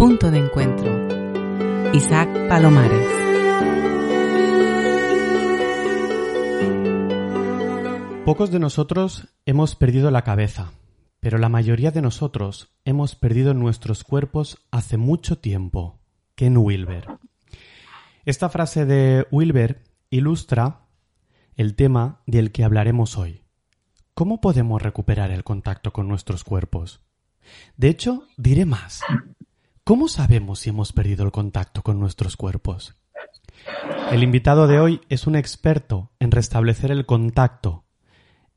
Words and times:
Punto 0.00 0.30
de 0.30 0.38
encuentro. 0.38 1.92
Isaac 1.92 2.48
Palomares. 2.48 3.06
Pocos 8.24 8.50
de 8.50 8.60
nosotros 8.60 9.28
hemos 9.44 9.76
perdido 9.76 10.10
la 10.10 10.24
cabeza, 10.24 10.72
pero 11.20 11.36
la 11.36 11.50
mayoría 11.50 11.90
de 11.90 12.00
nosotros 12.00 12.72
hemos 12.86 13.14
perdido 13.14 13.52
nuestros 13.52 14.02
cuerpos 14.02 14.66
hace 14.70 14.96
mucho 14.96 15.36
tiempo. 15.36 16.00
Ken 16.34 16.56
Wilber. 16.56 17.06
Esta 18.24 18.48
frase 18.48 18.86
de 18.86 19.26
Wilber 19.30 19.82
ilustra 20.08 20.86
el 21.56 21.74
tema 21.74 22.22
del 22.24 22.52
que 22.52 22.64
hablaremos 22.64 23.18
hoy. 23.18 23.42
¿Cómo 24.14 24.40
podemos 24.40 24.80
recuperar 24.80 25.30
el 25.30 25.44
contacto 25.44 25.92
con 25.92 26.08
nuestros 26.08 26.42
cuerpos? 26.42 27.00
De 27.76 27.88
hecho, 27.88 28.26
diré 28.38 28.64
más. 28.64 29.02
¿Cómo 29.90 30.06
sabemos 30.06 30.60
si 30.60 30.70
hemos 30.70 30.92
perdido 30.92 31.24
el 31.24 31.32
contacto 31.32 31.82
con 31.82 31.98
nuestros 31.98 32.36
cuerpos? 32.36 32.94
El 34.12 34.22
invitado 34.22 34.68
de 34.68 34.78
hoy 34.78 35.00
es 35.08 35.26
un 35.26 35.34
experto 35.34 36.12
en 36.20 36.30
restablecer 36.30 36.92
el 36.92 37.06
contacto 37.06 37.86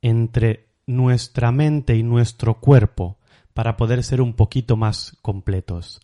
entre 0.03 0.70
nuestra 0.86 1.52
mente 1.52 1.95
y 1.95 2.03
nuestro 2.03 2.59
cuerpo 2.59 3.17
para 3.56 3.78
poder 3.78 4.03
ser 4.03 4.22
un 4.22 4.36
poquito 4.36 4.78
más 4.78 5.17
completos. 5.23 6.02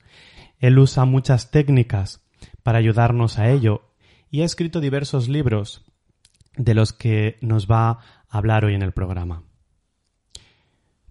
Él 0.58 0.80
usa 0.80 1.05
muchas 1.05 1.52
técnicas 1.52 2.25
para 2.64 2.80
ayudarnos 2.80 3.38
a 3.38 3.52
ello 3.52 3.83
y 4.31 4.41
ha 4.41 4.45
escrito 4.45 4.80
diversos 4.80 5.30
libros 5.30 5.86
de 6.58 6.73
los 6.73 6.91
que 6.91 7.38
nos 7.41 7.67
va 7.67 7.89
a 7.91 7.99
hablar 8.30 8.66
hoy 8.66 8.73
en 8.73 8.81
el 8.81 8.93
programa. 8.93 9.43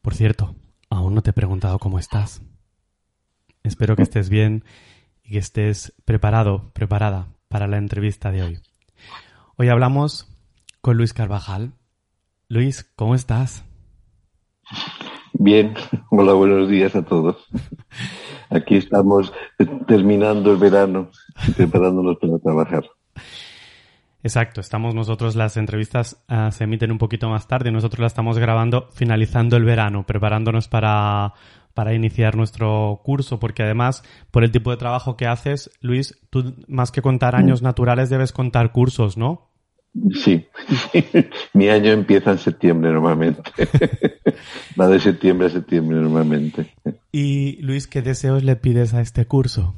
Por 0.03 0.17
cierto, 0.17 0.57
aún 0.91 1.15
no 1.15 1.23
te 1.23 1.31
he 1.31 1.35
preguntado 1.35 1.79
cómo 1.79 2.01
estás. 2.01 2.43
Espero 3.69 3.97
que 3.97 4.03
estés 4.03 4.31
bien 4.31 4.65
y 5.23 5.33
que 5.33 5.39
estés 5.39 5.93
preparado, 6.07 6.71
preparada 6.73 7.27
para 7.49 7.67
la 7.67 7.77
entrevista 7.77 8.33
de 8.33 8.43
hoy. 8.43 8.59
Hoy 9.57 9.69
hablamos 9.69 10.27
con 10.81 10.97
Luis 10.97 11.13
Carvajal. 11.13 11.73
Luis, 12.49 12.91
¿cómo 12.97 13.15
estás? 13.15 13.67
Bien, 15.35 15.75
hola, 16.11 16.33
buenos 16.33 16.71
días 16.71 16.97
a 16.97 17.03
todos. 17.05 17.47
Aquí 18.49 18.77
estamos 18.77 19.35
terminando 19.87 20.53
el 20.53 20.57
verano 20.57 21.11
y 21.47 21.53
preparándonos 21.53 22.17
para 22.17 22.39
trabajar. 22.39 22.85
Exacto, 24.23 24.63
estamos 24.63 24.95
nosotros, 24.95 25.37
las 25.37 25.59
entrevistas 25.59 26.25
uh, 26.31 26.51
se 26.53 26.65
emiten 26.65 26.91
un 26.91 26.99
poquito 26.99 27.29
más 27.29 27.47
tarde, 27.47 27.71
nosotros 27.71 28.01
las 28.01 28.13
estamos 28.13 28.39
grabando 28.39 28.89
finalizando 28.93 29.59
el 29.59 29.65
verano, 29.65 30.07
preparándonos 30.07 30.69
para, 30.69 31.35
para 31.79 31.95
iniciar 31.95 32.35
nuestro 32.35 33.03
curso, 33.05 33.39
porque 33.39 33.63
además, 33.63 34.03
por 34.33 34.43
el 34.43 34.51
tipo 34.51 34.73
de 34.73 34.79
trabajo 34.79 35.17
que 35.17 35.29
haces, 35.29 35.71
Luis, 35.81 36.19
tú 36.29 36.57
más 36.67 36.91
que 36.91 37.03
contar 37.03 37.37
años 37.37 37.63
naturales 37.63 38.11
debes 38.11 38.33
contar 38.33 38.73
cursos, 38.73 39.17
¿no? 39.17 39.53
Sí, 40.13 40.45
mi 41.55 41.69
año 41.69 41.93
empieza 41.93 42.33
en 42.33 42.39
septiembre 42.39 42.91
normalmente. 42.91 43.43
Va 44.81 44.89
de 44.89 44.99
septiembre 44.99 45.47
a 45.47 45.51
septiembre 45.51 46.01
normalmente. 46.01 46.75
Y 47.13 47.63
Luis, 47.63 47.87
¿qué 47.87 48.03
deseos 48.03 48.43
le 48.43 48.57
pides 48.57 48.93
a 48.93 49.01
este 49.01 49.27
curso? 49.27 49.77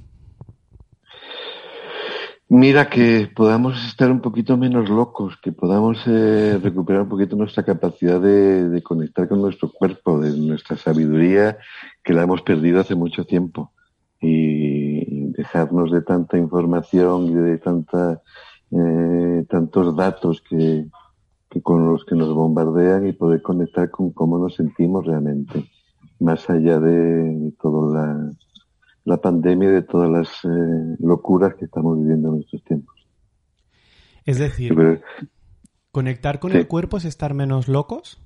Mira, 2.52 2.90
que 2.90 3.30
podamos 3.32 3.86
estar 3.86 4.10
un 4.10 4.20
poquito 4.20 4.56
menos 4.56 4.88
locos, 4.88 5.36
que 5.40 5.52
podamos 5.52 6.02
eh, 6.08 6.58
recuperar 6.60 7.02
un 7.02 7.08
poquito 7.08 7.36
nuestra 7.36 7.62
capacidad 7.62 8.20
de, 8.20 8.82
conectar 8.82 9.28
con 9.28 9.40
nuestro 9.40 9.70
cuerpo, 9.70 10.18
de 10.18 10.36
nuestra 10.36 10.76
sabiduría, 10.76 11.58
que 12.02 12.12
la 12.12 12.24
hemos 12.24 12.42
perdido 12.42 12.80
hace 12.80 12.96
mucho 12.96 13.24
tiempo. 13.24 13.72
Y 14.20 15.30
dejarnos 15.30 15.92
de 15.92 16.02
tanta 16.02 16.38
información 16.38 17.26
y 17.26 17.34
de 17.34 17.58
tanta, 17.58 18.20
eh, 18.72 19.44
tantos 19.48 19.94
datos 19.94 20.42
que, 20.42 20.86
que 21.48 21.62
con 21.62 21.86
los 21.86 22.04
que 22.04 22.16
nos 22.16 22.34
bombardean 22.34 23.06
y 23.06 23.12
poder 23.12 23.42
conectar 23.42 23.90
con 23.90 24.10
cómo 24.10 24.38
nos 24.38 24.56
sentimos 24.56 25.06
realmente, 25.06 25.70
más 26.18 26.50
allá 26.50 26.80
de 26.80 27.52
toda 27.62 27.94
la 27.94 28.32
la 29.04 29.16
pandemia 29.18 29.68
y 29.68 29.72
de 29.72 29.82
todas 29.82 30.10
las 30.10 30.28
eh, 30.44 30.96
locuras 30.98 31.54
que 31.54 31.64
estamos 31.64 31.98
viviendo 31.98 32.34
en 32.34 32.40
estos 32.40 32.62
tiempos. 32.64 32.94
Es 34.26 34.38
decir, 34.38 34.74
Pero, 34.74 35.00
¿conectar 35.90 36.38
con 36.38 36.52
sí. 36.52 36.58
el 36.58 36.68
cuerpo 36.68 36.98
es 36.98 37.04
estar 37.04 37.34
menos 37.34 37.68
locos? 37.68 38.22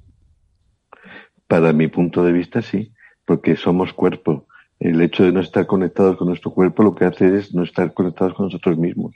Para 1.47 1.73
mi 1.73 1.89
punto 1.89 2.25
de 2.25 2.33
vista, 2.33 2.63
sí, 2.63 2.93
porque 3.25 3.57
somos 3.57 3.93
cuerpo. 3.93 4.47
El 4.81 5.01
hecho 5.01 5.23
de 5.23 5.33
no 5.33 5.41
estar 5.41 5.67
conectados 5.67 6.17
con 6.17 6.29
nuestro 6.29 6.51
cuerpo 6.51 6.83
lo 6.83 6.95
que 6.95 7.05
hace 7.05 7.37
es 7.37 7.55
no 7.55 7.63
estar 7.63 7.95
conectados 7.95 8.35
con 8.35 8.47
nosotros 8.47 8.77
mismos. 8.77 9.15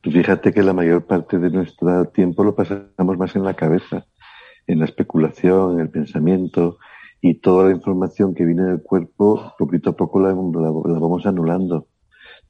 Tú 0.00 0.10
fíjate 0.10 0.52
que 0.52 0.62
la 0.62 0.74
mayor 0.74 1.06
parte 1.06 1.38
de 1.38 1.50
nuestro 1.50 2.04
tiempo 2.06 2.44
lo 2.44 2.54
pasamos 2.54 3.18
más 3.18 3.34
en 3.36 3.44
la 3.44 3.54
cabeza, 3.54 4.06
en 4.66 4.78
la 4.78 4.84
especulación, 4.84 5.74
en 5.74 5.80
el 5.80 5.90
pensamiento, 5.90 6.78
y 7.26 7.32
toda 7.36 7.64
la 7.64 7.70
información 7.70 8.34
que 8.34 8.44
viene 8.44 8.64
del 8.64 8.82
cuerpo, 8.82 9.54
poquito 9.58 9.88
a 9.88 9.96
poco 9.96 10.20
la, 10.20 10.28
la, 10.28 10.98
vamos 10.98 11.24
anulando. 11.24 11.86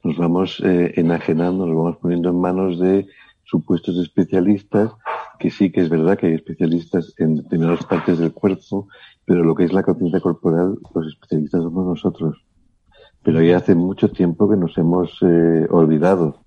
Nos 0.03 0.17
vamos 0.17 0.61
eh, 0.65 0.91
enajenando, 0.97 1.65
nos 1.65 1.77
vamos 1.77 1.97
poniendo 2.01 2.27
en 2.27 2.41
manos 2.41 2.77
de 2.77 3.07
supuestos 3.45 3.97
especialistas, 3.97 4.91
que 5.39 5.49
sí 5.49 5.71
que 5.71 5.79
es 5.79 5.87
verdad 5.87 6.17
que 6.17 6.27
hay 6.27 6.33
especialistas 6.33 7.13
en 7.19 7.37
determinadas 7.37 7.85
partes 7.85 8.19
del 8.19 8.33
cuerpo, 8.33 8.89
pero 9.23 9.45
lo 9.45 9.55
que 9.55 9.63
es 9.63 9.71
la 9.71 9.81
conciencia 9.81 10.19
corporal, 10.19 10.77
los 10.93 11.07
especialistas 11.07 11.63
somos 11.63 11.85
nosotros. 11.85 12.45
Pero 13.23 13.41
ya 13.41 13.55
hace 13.55 13.75
mucho 13.75 14.11
tiempo 14.11 14.49
que 14.49 14.57
nos 14.57 14.77
hemos 14.77 15.17
eh, 15.21 15.67
olvidado 15.69 16.43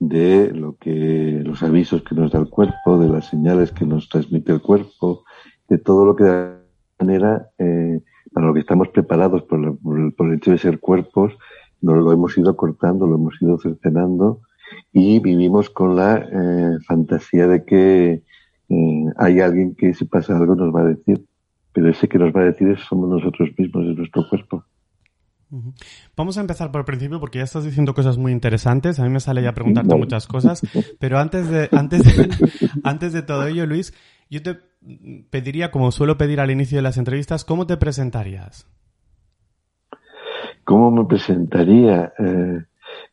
de 0.00 0.50
lo 0.50 0.74
que, 0.74 1.40
los 1.44 1.62
avisos 1.62 2.02
que 2.02 2.16
nos 2.16 2.32
da 2.32 2.40
el 2.40 2.48
cuerpo, 2.48 2.98
de 2.98 3.10
las 3.10 3.26
señales 3.26 3.70
que 3.70 3.86
nos 3.86 4.08
transmite 4.08 4.50
el 4.50 4.60
cuerpo, 4.60 5.22
de 5.68 5.78
todo 5.78 6.04
lo 6.04 6.16
que 6.16 6.63
manera, 6.98 7.50
eh, 7.58 8.00
para 8.32 8.46
lo 8.46 8.54
que 8.54 8.60
estamos 8.60 8.88
preparados 8.88 9.42
por, 9.42 9.60
la, 9.60 9.72
por, 9.72 10.28
el, 10.28 10.34
hecho 10.34 10.50
de 10.50 10.58
ser 10.58 10.80
cuerpos, 10.80 11.32
nos 11.80 11.96
lo 12.02 12.12
hemos 12.12 12.36
ido 12.38 12.56
cortando, 12.56 13.06
lo 13.06 13.16
hemos 13.16 13.40
ido 13.40 13.58
cercenando 13.58 14.40
y 14.92 15.20
vivimos 15.20 15.70
con 15.70 15.96
la 15.96 16.16
eh, 16.16 16.78
fantasía 16.86 17.46
de 17.46 17.64
que 17.64 18.22
eh, 18.68 19.04
hay 19.16 19.40
alguien 19.40 19.74
que 19.74 19.94
si 19.94 20.04
pasa 20.06 20.36
algo 20.36 20.54
nos 20.54 20.74
va 20.74 20.80
a 20.80 20.86
decir, 20.86 21.24
pero 21.72 21.90
ese 21.90 22.08
que 22.08 22.18
nos 22.18 22.34
va 22.34 22.42
a 22.42 22.44
decir 22.44 22.76
somos 22.88 23.08
nosotros 23.08 23.50
mismos, 23.56 23.86
es 23.86 23.96
nuestro 23.96 24.28
cuerpo. 24.28 24.64
Vamos 26.16 26.36
a 26.38 26.40
empezar 26.40 26.70
por 26.70 26.80
el 26.80 26.84
principio 26.84 27.20
porque 27.20 27.38
ya 27.38 27.44
estás 27.44 27.64
diciendo 27.64 27.94
cosas 27.94 28.18
muy 28.18 28.32
interesantes. 28.32 28.98
A 28.98 29.04
mí 29.04 29.10
me 29.10 29.20
sale 29.20 29.42
ya 29.42 29.52
preguntarte 29.52 29.94
muchas 29.94 30.26
cosas, 30.26 30.62
pero 30.98 31.18
antes 31.18 31.48
de 31.48 31.68
antes 31.72 32.02
de, 32.04 32.28
antes 32.84 33.12
de 33.12 33.22
todo 33.22 33.46
ello, 33.46 33.66
Luis, 33.66 33.94
yo 34.34 34.42
te 34.42 34.58
pediría, 35.30 35.70
como 35.70 35.92
suelo 35.92 36.18
pedir 36.18 36.40
al 36.40 36.50
inicio 36.50 36.76
de 36.78 36.82
las 36.82 36.98
entrevistas, 36.98 37.44
¿cómo 37.44 37.68
te 37.68 37.76
presentarías? 37.76 38.66
¿Cómo 40.64 40.90
me 40.90 41.04
presentaría? 41.04 42.12
Eh, 42.18 42.64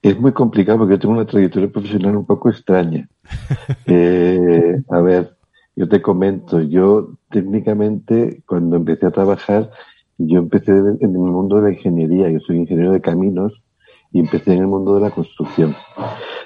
es 0.01 0.19
muy 0.19 0.31
complicado 0.31 0.79
porque 0.79 0.95
yo 0.95 1.00
tengo 1.00 1.13
una 1.13 1.27
trayectoria 1.27 1.71
profesional 1.71 2.15
un 2.15 2.25
poco 2.25 2.50
extraña. 2.50 3.07
eh, 3.85 4.81
a 4.89 5.01
ver, 5.01 5.38
yo 5.75 5.88
te 5.88 6.01
comento, 6.01 6.59
yo 6.59 7.12
técnicamente 7.29 8.41
cuando 8.47 8.77
empecé 8.77 9.06
a 9.06 9.12
trabajar, 9.12 9.69
yo 10.17 10.39
empecé 10.39 10.71
en 10.71 10.97
el 11.01 11.12
mundo 11.12 11.57
de 11.57 11.62
la 11.62 11.71
ingeniería, 11.71 12.31
yo 12.31 12.39
soy 12.39 12.57
ingeniero 12.57 12.94
de 12.94 13.01
caminos 13.01 13.62
y 14.11 14.19
empecé 14.19 14.53
en 14.53 14.59
el 14.59 14.67
mundo 14.67 14.95
de 14.95 15.01
la 15.01 15.11
construcción. 15.11 15.75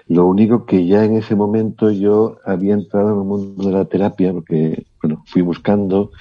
Lo 0.08 0.26
único 0.28 0.66
que 0.66 0.86
ya 0.86 1.04
en 1.04 1.16
ese 1.16 1.36
momento 1.36 1.90
yo 1.90 2.38
había 2.46 2.74
entrado 2.76 3.12
en 3.12 3.18
el 3.18 3.24
mundo 3.24 3.64
de 3.64 3.72
la 3.72 3.86
terapia, 3.86 4.34
porque, 4.34 4.86
bueno, 5.02 5.24
fui 5.26 5.42
buscando 5.42 6.12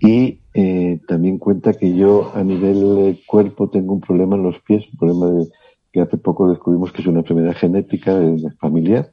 y 0.00 0.40
eh, 0.54 1.00
también 1.08 1.38
cuenta 1.38 1.72
que 1.74 1.96
yo 1.96 2.30
a 2.34 2.44
nivel 2.44 3.20
cuerpo 3.26 3.68
tengo 3.70 3.92
un 3.94 4.00
problema 4.00 4.36
en 4.36 4.44
los 4.44 4.60
pies, 4.60 4.84
un 4.92 4.98
problema 4.98 5.26
de, 5.26 5.48
que 5.92 6.00
hace 6.00 6.16
poco 6.16 6.48
descubrimos 6.48 6.92
que 6.92 7.02
es 7.02 7.08
una 7.08 7.20
enfermedad 7.20 7.56
genética 7.56 8.20
familiar 8.60 9.10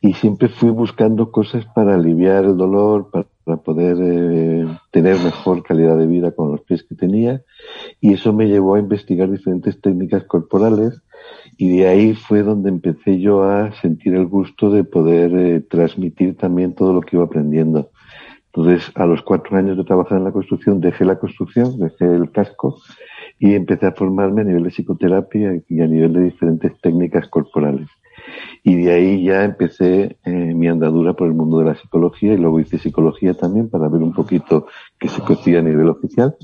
y 0.00 0.14
siempre 0.14 0.48
fui 0.48 0.70
buscando 0.70 1.30
cosas 1.30 1.66
para 1.74 1.94
aliviar 1.94 2.44
el 2.44 2.56
dolor, 2.56 3.10
para 3.10 3.26
poder 3.58 3.96
eh, 4.00 4.66
tener 4.90 5.18
mejor 5.20 5.62
calidad 5.62 5.96
de 5.98 6.06
vida 6.06 6.32
con 6.32 6.50
los 6.50 6.60
pies 6.62 6.82
que 6.82 6.94
tenía 6.94 7.42
y 8.00 8.14
eso 8.14 8.32
me 8.32 8.46
llevó 8.46 8.74
a 8.74 8.78
investigar 8.78 9.30
diferentes 9.30 9.80
técnicas 9.80 10.24
corporales 10.24 11.02
y 11.56 11.76
de 11.76 11.88
ahí 11.88 12.14
fue 12.14 12.42
donde 12.42 12.70
empecé 12.70 13.20
yo 13.20 13.42
a 13.44 13.72
sentir 13.80 14.14
el 14.14 14.26
gusto 14.26 14.70
de 14.70 14.84
poder 14.84 15.34
eh, 15.34 15.60
transmitir 15.60 16.36
también 16.36 16.74
todo 16.74 16.92
lo 16.92 17.00
que 17.02 17.16
iba 17.16 17.24
aprendiendo. 17.24 17.90
Entonces, 18.52 18.90
a 18.96 19.06
los 19.06 19.22
cuatro 19.22 19.56
años 19.56 19.76
de 19.76 19.84
trabajar 19.84 20.18
en 20.18 20.24
la 20.24 20.32
construcción, 20.32 20.80
dejé 20.80 21.04
la 21.04 21.18
construcción, 21.18 21.78
dejé 21.78 22.04
el 22.04 22.32
casco 22.32 22.78
y 23.38 23.54
empecé 23.54 23.86
a 23.86 23.92
formarme 23.92 24.40
a 24.40 24.44
nivel 24.44 24.64
de 24.64 24.70
psicoterapia 24.70 25.62
y 25.68 25.80
a 25.80 25.86
nivel 25.86 26.12
de 26.12 26.24
diferentes 26.24 26.72
técnicas 26.80 27.28
corporales. 27.28 27.88
Y 28.62 28.76
de 28.76 28.92
ahí 28.92 29.24
ya 29.24 29.44
empecé 29.44 30.18
eh, 30.24 30.30
mi 30.30 30.68
andadura 30.68 31.14
por 31.14 31.26
el 31.28 31.34
mundo 31.34 31.58
de 31.58 31.66
la 31.66 31.74
psicología 31.74 32.34
y 32.34 32.36
luego 32.36 32.60
hice 32.60 32.78
psicología 32.78 33.34
también 33.34 33.70
para 33.70 33.88
ver 33.88 34.02
un 34.02 34.12
poquito 34.12 34.66
qué 34.98 35.08
se 35.08 35.22
cocía 35.22 35.60
a 35.60 35.62
nivel 35.62 35.88
oficial. 35.88 36.36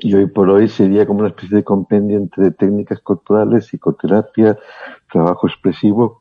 Y 0.00 0.14
hoy 0.14 0.26
por 0.26 0.50
hoy 0.50 0.68
sería 0.68 1.06
como 1.06 1.20
una 1.20 1.28
especie 1.28 1.56
de 1.56 1.64
compendio 1.64 2.18
entre 2.18 2.50
técnicas 2.50 3.00
corporales, 3.00 3.66
psicoterapia, 3.66 4.58
trabajo 5.10 5.46
expresivo 5.46 6.20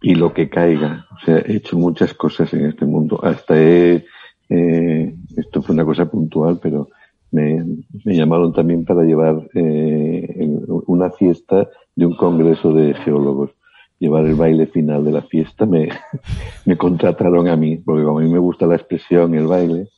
y 0.00 0.14
lo 0.14 0.32
que 0.32 0.48
caiga. 0.48 1.06
O 1.14 1.24
sea, 1.24 1.38
he 1.38 1.56
hecho 1.56 1.76
muchas 1.76 2.14
cosas 2.14 2.52
en 2.52 2.66
este 2.66 2.84
mundo. 2.84 3.18
Hasta 3.22 3.60
he, 3.60 4.04
eh, 4.48 5.14
esto 5.36 5.62
fue 5.62 5.74
una 5.74 5.84
cosa 5.84 6.06
puntual, 6.06 6.60
pero 6.62 6.88
me, 7.36 7.64
me 8.04 8.16
llamaron 8.16 8.52
también 8.52 8.84
para 8.84 9.02
llevar 9.02 9.48
eh, 9.54 10.48
una 10.86 11.10
fiesta 11.10 11.68
de 11.94 12.06
un 12.06 12.16
congreso 12.16 12.72
de 12.72 12.94
geólogos. 12.94 13.50
Llevar 13.98 14.26
el 14.26 14.34
baile 14.34 14.66
final 14.66 15.04
de 15.04 15.12
la 15.12 15.22
fiesta 15.22 15.64
me, 15.64 15.88
me 16.64 16.76
contrataron 16.76 17.48
a 17.48 17.56
mí, 17.56 17.76
porque 17.76 18.04
como 18.04 18.18
a 18.18 18.22
mí 18.22 18.30
me 18.30 18.38
gusta 18.38 18.66
la 18.66 18.76
expresión, 18.76 19.34
el 19.34 19.46
baile, 19.46 19.88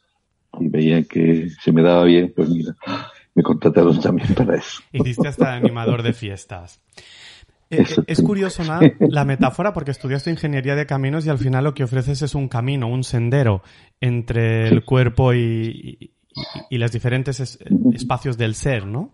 y 0.59 0.69
veían 0.69 1.05
que 1.05 1.49
se 1.63 1.73
me 1.73 1.83
daba 1.83 2.05
bien, 2.05 2.33
pues 2.35 2.49
mira, 2.49 2.75
me 3.35 3.43
contrataron 3.43 4.01
también 4.03 4.35
para 4.35 4.57
eso. 4.57 4.83
Hiciste 4.93 5.29
hasta 5.29 5.55
animador 5.55 6.03
de 6.03 6.13
fiestas. 6.13 6.81
Eh, 7.71 7.85
es 8.07 8.23
curioso, 8.23 8.65
¿no? 8.65 8.81
la 9.01 9.25
metáfora, 9.25 9.73
porque 9.73 9.91
estudiaste 9.91 10.31
ingeniería 10.31 10.75
de 10.75 10.87
caminos 10.87 11.27
y 11.27 11.31
al 11.31 11.39
final 11.39 11.65
lo 11.65 11.75
que 11.75 11.85
ofreces 11.85 12.23
es 12.23 12.35
un 12.35 12.49
camino, 12.49 12.89
un 12.89 13.05
sendero 13.05 13.63
entre 14.01 14.69
el 14.69 14.85
cuerpo 14.85 15.35
y, 15.35 16.13
y, 16.71 16.79
los 16.79 16.93
diferentes 16.93 17.59
espacios 17.93 18.37
del 18.39 18.55
ser, 18.55 18.87
¿no? 18.87 19.11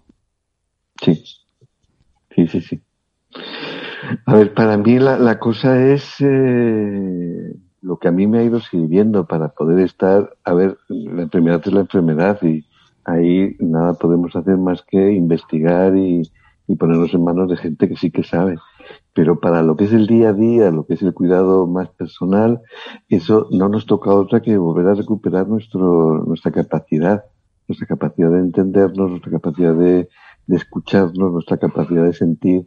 Sí, 1.03 1.23
sí, 2.35 2.47
sí, 2.47 2.61
sí. 2.61 2.81
A 4.26 4.35
ver, 4.35 4.55
para 4.55 4.76
mí 4.76 4.99
la, 4.99 5.19
la 5.19 5.38
cosa 5.38 5.81
es 5.93 6.17
eh, 6.21 7.55
lo 7.82 7.99
que 7.99 8.09
a 8.09 8.12
mí 8.12 8.26
me 8.26 8.38
ha 8.38 8.43
ido 8.43 8.61
sirviendo 8.61 9.26
para 9.26 9.49
poder 9.49 9.81
estar, 9.81 10.37
a 10.44 10.55
ver, 10.55 10.79
la 10.88 11.23
enfermedad 11.23 11.62
es 11.65 11.73
la 11.73 11.81
enfermedad 11.81 12.38
y 12.43 12.65
ahí 13.05 13.56
nada 13.59 13.94
podemos 13.94 14.35
hacer 14.37 14.56
más 14.56 14.82
que 14.82 15.12
investigar 15.12 15.97
y, 15.97 16.23
y 16.67 16.76
ponernos 16.76 17.12
en 17.15 17.25
manos 17.25 17.50
de 17.50 17.56
gente 17.56 17.88
que 17.88 17.97
sí 17.97 18.11
que 18.11 18.25
sabe. 18.25 18.56
Pero 19.14 19.38
para 19.38 19.62
lo 19.62 19.76
que 19.76 19.84
es 19.84 19.93
el 19.93 20.06
día 20.06 20.31
a 20.31 20.32
día, 20.32 20.70
lo 20.72 20.87
que 20.87 20.94
es 20.94 21.02
el 21.02 21.14
cuidado 21.14 21.66
más 21.66 21.88
personal, 21.90 22.61
eso 23.08 23.46
no 23.52 23.69
nos 23.69 23.87
toca 23.87 24.12
otra 24.12 24.43
que 24.43 24.56
volver 24.56 24.88
a 24.88 24.94
recuperar 24.94 25.46
nuestro, 25.49 26.25
nuestra 26.25 26.50
capacidad, 26.50 27.25
nuestra 27.69 27.87
capacidad 27.87 28.31
de 28.31 28.40
entendernos, 28.40 29.11
nuestra 29.11 29.31
capacidad 29.31 29.75
de, 29.75 30.08
escucharnos, 30.49 31.32
nuestra 31.32 31.56
capacidad 31.56 32.05
de 32.05 32.12
sentir. 32.12 32.66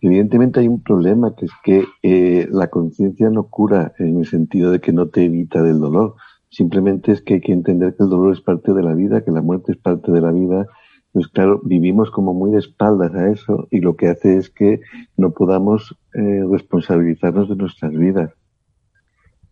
Evidentemente 0.00 0.58
hay 0.58 0.66
un 0.66 0.82
problema 0.82 1.36
que 1.36 1.44
es 1.44 1.52
que 1.62 1.84
eh, 2.02 2.48
la 2.50 2.68
conciencia 2.68 3.30
no 3.30 3.44
cura 3.44 3.92
en 3.98 4.18
el 4.18 4.26
sentido 4.26 4.72
de 4.72 4.80
que 4.80 4.92
no 4.92 5.06
te 5.08 5.24
evita 5.24 5.62
del 5.62 5.78
dolor. 5.78 6.16
Simplemente 6.48 7.12
es 7.12 7.22
que 7.22 7.34
hay 7.34 7.40
que 7.40 7.52
entender 7.52 7.94
que 7.94 8.02
el 8.02 8.10
dolor 8.10 8.32
es 8.32 8.40
parte 8.40 8.72
de 8.72 8.82
la 8.82 8.94
vida, 8.94 9.24
que 9.24 9.30
la 9.30 9.40
muerte 9.40 9.72
es 9.72 9.78
parte 9.78 10.10
de 10.10 10.20
la 10.20 10.32
vida. 10.32 10.66
Pues 11.12 11.28
claro, 11.28 11.60
vivimos 11.62 12.10
como 12.10 12.32
muy 12.32 12.52
de 12.52 12.58
espaldas 12.58 13.14
a 13.14 13.30
eso 13.30 13.68
y 13.70 13.80
lo 13.80 13.96
que 13.96 14.08
hace 14.08 14.38
es 14.38 14.48
que 14.48 14.80
no 15.16 15.32
podamos 15.32 15.94
eh, 16.14 16.42
responsabilizarnos 16.50 17.50
de 17.50 17.56
nuestras 17.56 17.92
vidas. 17.92 18.32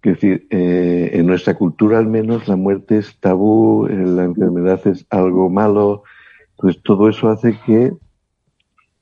Es 0.03 0.15
decir, 0.15 0.47
eh, 0.49 1.11
en 1.13 1.27
nuestra 1.27 1.55
cultura 1.55 1.99
al 1.99 2.07
menos 2.07 2.49
la 2.49 2.57
muerte 2.57 2.97
es 2.97 3.19
tabú, 3.21 3.87
eh, 3.87 3.95
la 3.95 4.25
enfermedad 4.25 4.81
es 4.87 5.07
algo 5.11 5.51
malo, 5.51 6.05
entonces 6.53 6.83
todo 6.83 7.11
eso 7.11 7.29
hace 7.29 7.59
que 7.67 7.93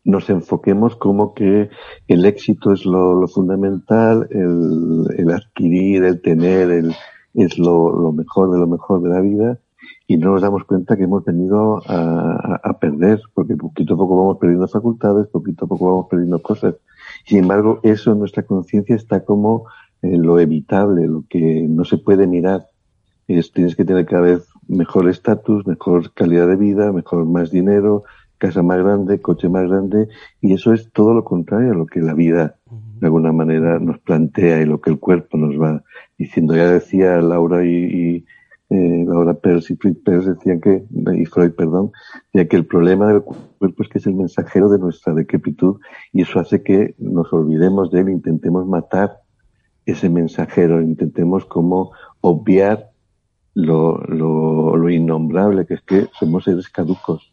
nos 0.03 0.29
enfoquemos 0.29 0.97
como 0.97 1.35
que 1.35 1.71
el 2.09 2.25
éxito 2.25 2.73
es 2.73 2.85
lo, 2.85 3.29
fundamental, 3.29 4.27
el, 4.31 5.31
adquirir, 5.31 6.03
el 6.03 6.21
tener, 6.21 6.71
el, 6.71 6.95
es 7.35 7.57
lo, 7.59 8.13
mejor 8.13 8.51
de 8.51 8.59
lo 8.59 8.67
mejor 8.67 9.03
de 9.03 9.11
la 9.11 9.21
vida 9.21 9.59
y 10.07 10.17
no 10.17 10.33
nos 10.33 10.43
damos 10.43 10.65
cuenta 10.65 10.97
que 10.97 11.05
hemos 11.05 11.25
venido 11.25 11.83
a, 11.87 12.79
perder, 12.81 13.21
porque 13.35 13.57
poquito 13.57 13.95
a 13.95 13.97
poco 13.97 14.17
vamos 14.17 14.39
perdiendo 14.39 14.69
facultades, 14.69 15.27
poquito 15.29 15.65
a 15.65 15.69
poco 15.69 15.87
vamos 15.87 16.07
perdiendo 16.09 16.41
cosas. 16.41 16.77
Sin 17.27 17.39
embargo, 17.39 17.81
eso 17.83 18.13
en 18.13 18.21
nuestra 18.21 18.43
conciencia 18.43 18.97
está 18.97 19.25
como 19.25 19.67
lo 20.03 20.39
evitable, 20.39 21.07
lo 21.07 21.25
que 21.29 21.67
no 21.69 21.85
se 21.85 21.99
puede 21.99 22.27
mirar. 22.27 22.67
Es, 23.27 23.53
tienes 23.53 23.77
que 23.77 23.85
tener 23.85 24.07
cada 24.07 24.23
vez 24.23 24.49
mejor 24.69 25.09
estatus, 25.09 25.67
mejor 25.67 26.13
calidad 26.15 26.47
de 26.47 26.57
vida, 26.57 26.93
mejor 26.93 27.27
más 27.27 27.51
dinero, 27.51 28.05
casa 28.39 28.63
más 28.63 28.79
grande, 28.79 29.21
coche 29.21 29.49
más 29.49 29.69
grande, 29.69 30.09
y 30.41 30.55
eso 30.55 30.73
es 30.73 30.91
todo 30.93 31.13
lo 31.13 31.25
contrario 31.25 31.73
a 31.73 31.77
lo 31.77 31.87
que 31.87 32.01
la 32.01 32.15
vida 32.15 32.57
de 33.01 33.07
alguna 33.07 33.33
manera 33.33 33.79
nos 33.79 33.99
plantea 33.99 34.61
y 34.63 34.65
lo 34.65 34.81
que 34.81 34.91
el 34.91 34.99
cuerpo 34.99 35.37
nos 35.37 35.61
va 35.61 35.83
diciendo. 36.17 36.57
Ya 36.57 36.71
decía 36.71 37.21
Laura 37.21 37.65
y, 37.65 37.69
y 37.69 38.27
eh, 38.71 39.05
Laura 39.07 39.35
Pers 39.35 39.71
y 39.71 39.77
decían 39.77 40.61
que, 40.61 40.85
y 41.15 41.25
Freud, 41.25 41.53
perdón, 41.53 41.93
decía 42.33 42.49
que 42.49 42.57
el 42.57 42.67
problema 42.67 43.09
del 43.09 43.23
cuerpo 43.23 43.83
es 43.83 43.89
que 43.89 43.99
es 43.99 44.07
el 44.07 44.15
mensajero 44.15 44.69
de 44.69 44.79
nuestra 44.79 45.15
decrepitud 45.15 45.81
y 46.13 46.23
eso 46.23 46.39
hace 46.39 46.63
que 46.63 46.95
nos 46.99 47.33
olvidemos 47.33 47.91
de 47.91 48.01
él, 48.01 48.11
intentemos 48.11 48.67
matar 48.67 49.21
ese 49.87 50.11
mensajero, 50.11 50.83
intentemos 50.83 51.47
como 51.47 51.93
obviar 52.21 52.91
lo, 53.55 53.99
lo, 54.03 54.77
lo 54.77 54.91
innombrable 54.91 55.65
que 55.65 55.75
es 55.75 55.83
que 55.83 56.07
somos 56.19 56.45
seres 56.45 56.69
caducos, 56.69 57.33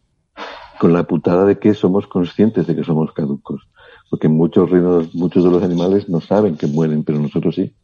con 0.80 0.92
la 0.92 1.04
putada 1.04 1.44
de 1.44 1.58
que 1.58 1.74
somos 1.74 2.06
conscientes 2.06 2.66
de 2.66 2.74
que 2.74 2.84
somos 2.84 3.12
caducos, 3.12 3.68
porque 4.10 4.28
muchos 4.28 4.70
reinos, 4.70 5.14
muchos 5.14 5.44
de 5.44 5.50
los 5.50 5.62
animales 5.62 6.08
no 6.08 6.20
saben 6.20 6.56
que 6.56 6.66
mueren, 6.66 7.04
pero 7.04 7.18
nosotros 7.18 7.54
sí. 7.54 7.74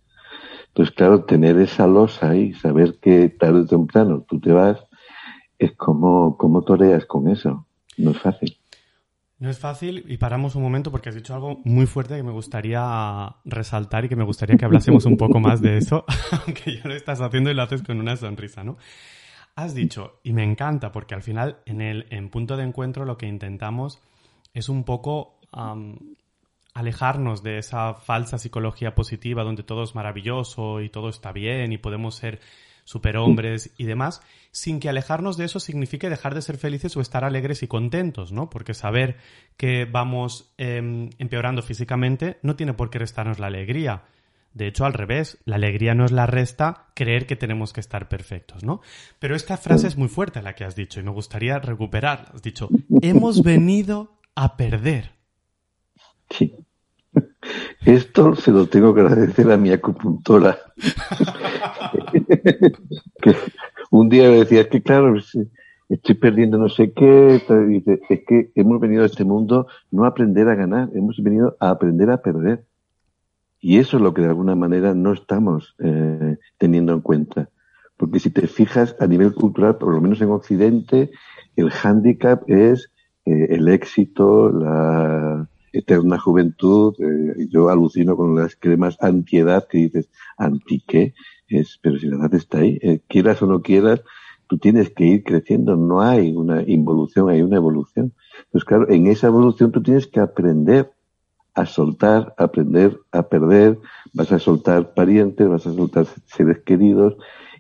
Entonces, 0.73 0.95
claro, 0.95 1.25
tener 1.25 1.59
esa 1.59 1.87
losa 1.87 2.31
ahí, 2.31 2.55
saber 2.55 2.99
que 2.99 3.29
tarde 3.29 3.61
o 3.61 3.67
temprano 3.67 4.25
tú 4.27 4.41
te 4.41 4.53
vas, 4.53 4.83
es 5.59 5.73
como, 5.77 6.39
como 6.39 6.63
toreas 6.63 7.05
con 7.05 7.29
eso. 7.29 7.67
No 7.99 8.13
es 8.13 8.19
fácil. 8.19 8.57
No 9.39 9.51
es 9.51 9.59
fácil 9.59 10.05
y 10.09 10.17
paramos 10.17 10.55
un 10.55 10.63
momento 10.63 10.91
porque 10.91 11.11
has 11.11 11.15
dicho 11.15 11.35
algo 11.35 11.61
muy 11.65 11.85
fuerte 11.85 12.17
que 12.17 12.23
me 12.23 12.31
gustaría 12.33 13.37
resaltar 13.45 14.07
y 14.07 14.09
que 14.09 14.17
me 14.17 14.25
gustaría 14.25 14.57
que 14.57 14.65
hablásemos 14.65 15.05
un 15.05 15.19
poco 15.19 15.41
más 15.41 15.61
de 15.61 15.77
eso, 15.77 16.07
aunque 16.47 16.77
ya 16.77 16.89
lo 16.89 16.95
estás 16.95 17.21
haciendo 17.21 17.51
y 17.51 17.55
lo 17.55 17.63
haces 17.63 17.83
con 17.83 17.99
una 17.99 18.17
sonrisa, 18.17 18.65
¿no? 18.65 18.79
Has 19.55 19.75
dicho, 19.75 20.21
y 20.23 20.33
me 20.33 20.45
encanta 20.45 20.91
porque 20.93 21.15
al 21.15 21.23
final 21.23 21.59
en 21.67 21.83
el 21.83 22.07
en 22.09 22.31
punto 22.31 22.57
de 22.57 22.63
encuentro 22.63 23.05
lo 23.05 23.19
que 23.19 23.27
intentamos 23.27 24.01
es 24.55 24.71
un 24.71 24.85
poco 24.85 25.41
alejarnos 26.75 27.43
de 27.43 27.59
esa 27.59 27.95
falsa 27.95 28.39
psicología 28.39 28.95
positiva 28.95 29.45
donde 29.45 29.63
todo 29.63 29.83
es 29.83 29.95
maravilloso 29.95 30.81
y 30.81 30.89
todo 30.89 31.09
está 31.09 31.33
bien 31.33 31.73
y 31.73 31.79
podemos 31.79 32.17
ser 32.17 32.41
superhombres 32.85 33.73
y 33.77 33.85
demás, 33.85 34.23
sin 34.51 34.81
que 34.81 34.89
alejarnos 34.89 35.37
de 35.37 35.45
eso 35.45 35.61
signifique 35.61 36.11
dejar 36.11 36.35
de 36.35 36.43
ser 36.43 36.57
felices 36.59 36.97
o 36.97 37.01
estar 37.01 37.25
alegres 37.25 37.63
y 37.63 37.69
contentos, 37.69 38.33
¿no? 38.33 38.51
Porque 38.51 38.75
saber 38.75 39.17
que 39.57 39.85
vamos 39.85 40.53
em, 40.59 41.11
empeorando 41.19 41.63
físicamente 41.63 42.39
no 42.43 42.57
tiene 42.57 42.75
por 42.75 42.91
qué 42.91 42.99
restarnos 42.99 43.39
la 43.39 43.47
alegría. 43.47 44.03
De 44.53 44.67
hecho, 44.67 44.85
al 44.85 44.93
revés, 44.93 45.39
la 45.47 45.57
alegría 45.57 45.95
no 45.95 46.05
es 46.05 46.13
la 46.13 46.27
resta 46.27 46.89
creer 46.95 47.27
que 47.27 47.37
tenemos 47.37 47.73
que 47.73 47.81
estar 47.81 48.09
perfectos, 48.09 48.65
¿no? 48.65 48.83
Pero 49.19 49.35
esta 49.35 49.57
frase 49.57 49.87
es 49.87 49.97
muy 49.97 50.09
fuerte 50.09 50.43
la 50.43 50.55
que 50.55 50.65
has 50.65 50.77
dicho 50.77 51.01
y 51.01 51.03
me 51.03 51.11
gustaría 51.11 51.59
recuperarla. 51.59 52.33
Has 52.35 52.43
dicho, 52.43 52.69
hemos 53.01 53.43
venido 53.43 54.19
a 54.35 54.57
perder. 54.57 55.22
Sí. 56.33 56.55
Esto 57.85 58.35
se 58.35 58.51
lo 58.51 58.67
tengo 58.67 58.95
que 58.95 59.03
agradecer 59.03 59.51
a 59.51 59.57
mi 59.57 59.71
acupuntora. 59.71 60.59
un 63.91 64.09
día 64.09 64.31
me 64.31 64.39
decía, 64.39 64.63
es 64.63 64.69
que 64.69 64.83
claro, 64.83 65.15
estoy 65.89 66.15
perdiendo 66.15 66.59
no 66.59 66.69
sé 66.69 66.93
qué, 66.93 67.43
es 68.09 68.21
que 68.27 68.51
hemos 68.55 68.81
venido 68.81 69.03
a 69.03 69.07
este 69.07 69.25
mundo 69.25 69.67
no 69.91 70.05
a 70.05 70.09
aprender 70.09 70.49
a 70.49 70.55
ganar, 70.55 70.89
hemos 70.95 71.23
venido 71.23 71.57
a 71.61 71.71
aprender 71.71 72.11
a 72.11 72.23
perder. 72.23 72.65
Y 73.61 73.79
eso 73.79 73.99
es 73.99 74.03
lo 74.03 74.13
que 74.13 74.23
de 74.23 74.29
alguna 74.29 74.57
manera 74.57 74.95
no 74.95 75.13
estamos 75.13 75.77
eh, 75.79 76.37
teniendo 76.59 76.93
en 76.95 77.01
cuenta. 77.01 77.49
Porque 77.97 78.19
si 78.19 78.31
te 78.31 78.49
fijas 78.49 78.97
a 78.99 79.07
nivel 79.07 79.35
cultural, 79.35 79.77
por 79.77 79.95
lo 79.95 80.01
menos 80.01 80.21
en 80.21 80.31
Occidente, 80.31 81.13
el 81.55 81.71
hándicap 81.71 82.43
es 82.49 82.91
eh, 83.25 83.49
el 83.51 83.69
éxito, 83.69 84.51
la, 84.51 85.49
eterna 85.73 86.19
juventud. 86.19 86.95
Eh, 86.99 87.47
yo 87.49 87.69
alucino 87.69 88.17
con 88.17 88.35
las 88.35 88.57
cremas 88.57 88.97
antiedad 89.01 89.67
que 89.69 89.79
dices, 89.79 90.09
¿anti 90.37 90.83
qué? 90.87 91.15
Es, 91.49 91.79
pero 91.83 91.99
si 91.99 92.07
la 92.07 92.17
edad 92.17 92.35
está 92.35 92.59
ahí, 92.59 92.79
eh, 92.83 93.01
quieras 93.09 93.43
o 93.43 93.47
no 93.47 93.63
quieras, 93.63 94.03
tú 94.47 94.59
tienes 94.59 94.91
que 94.91 95.05
ir 95.05 95.25
creciendo, 95.25 95.77
no 95.77 96.01
hay 96.01 96.33
una 96.35 96.63
involución, 96.63 97.29
hay 97.31 97.43
una 97.43 97.57
evolución. 97.57 98.13
Entonces, 98.45 98.65
claro, 98.65 98.91
en 98.91 99.07
esa 99.07 99.29
evolución 99.29 99.73
tú 99.73 99.83
tienes 99.83 100.07
que 100.07 100.21
aprender 100.21 100.93
a 101.55 101.67
soltar, 101.67 102.35
aprender 102.39 102.99
a 103.13 103.29
perder, 103.29 103.79
vas 104.15 104.33
a 104.33 104.39
soltar 104.39 104.95
parientes, 104.95 105.49
vas 105.49 105.67
a 105.67 105.73
soltar 105.73 106.07
seres 106.27 106.61
queridos, 106.61 107.17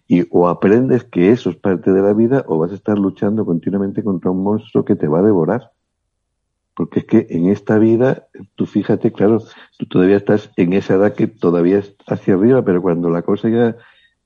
y 0.06 0.26
o 0.30 0.48
aprendes 0.48 1.04
que 1.04 1.30
eso 1.30 1.50
es 1.50 1.56
parte 1.56 1.92
de 1.92 2.02
la 2.02 2.12
vida 2.12 2.44
o 2.46 2.58
vas 2.58 2.72
a 2.72 2.74
estar 2.74 2.98
luchando 2.98 3.46
continuamente 3.46 4.02
contra 4.02 4.30
un 4.30 4.42
monstruo 4.42 4.84
que 4.84 4.96
te 4.96 5.08
va 5.08 5.20
a 5.20 5.22
devorar. 5.22 5.72
Porque 6.74 7.00
es 7.00 7.06
que 7.06 7.26
en 7.30 7.48
esta 7.48 7.78
vida, 7.78 8.26
tú 8.54 8.66
fíjate, 8.66 9.12
claro, 9.12 9.42
tú 9.78 9.86
todavía 9.86 10.16
estás 10.16 10.50
en 10.56 10.72
esa 10.72 10.94
edad 10.94 11.14
que 11.14 11.26
todavía 11.26 11.78
es 11.78 11.94
hacia 12.06 12.34
arriba, 12.34 12.64
pero 12.64 12.80
cuando 12.80 13.10
la 13.10 13.22
cosa 13.22 13.48
ya 13.48 13.76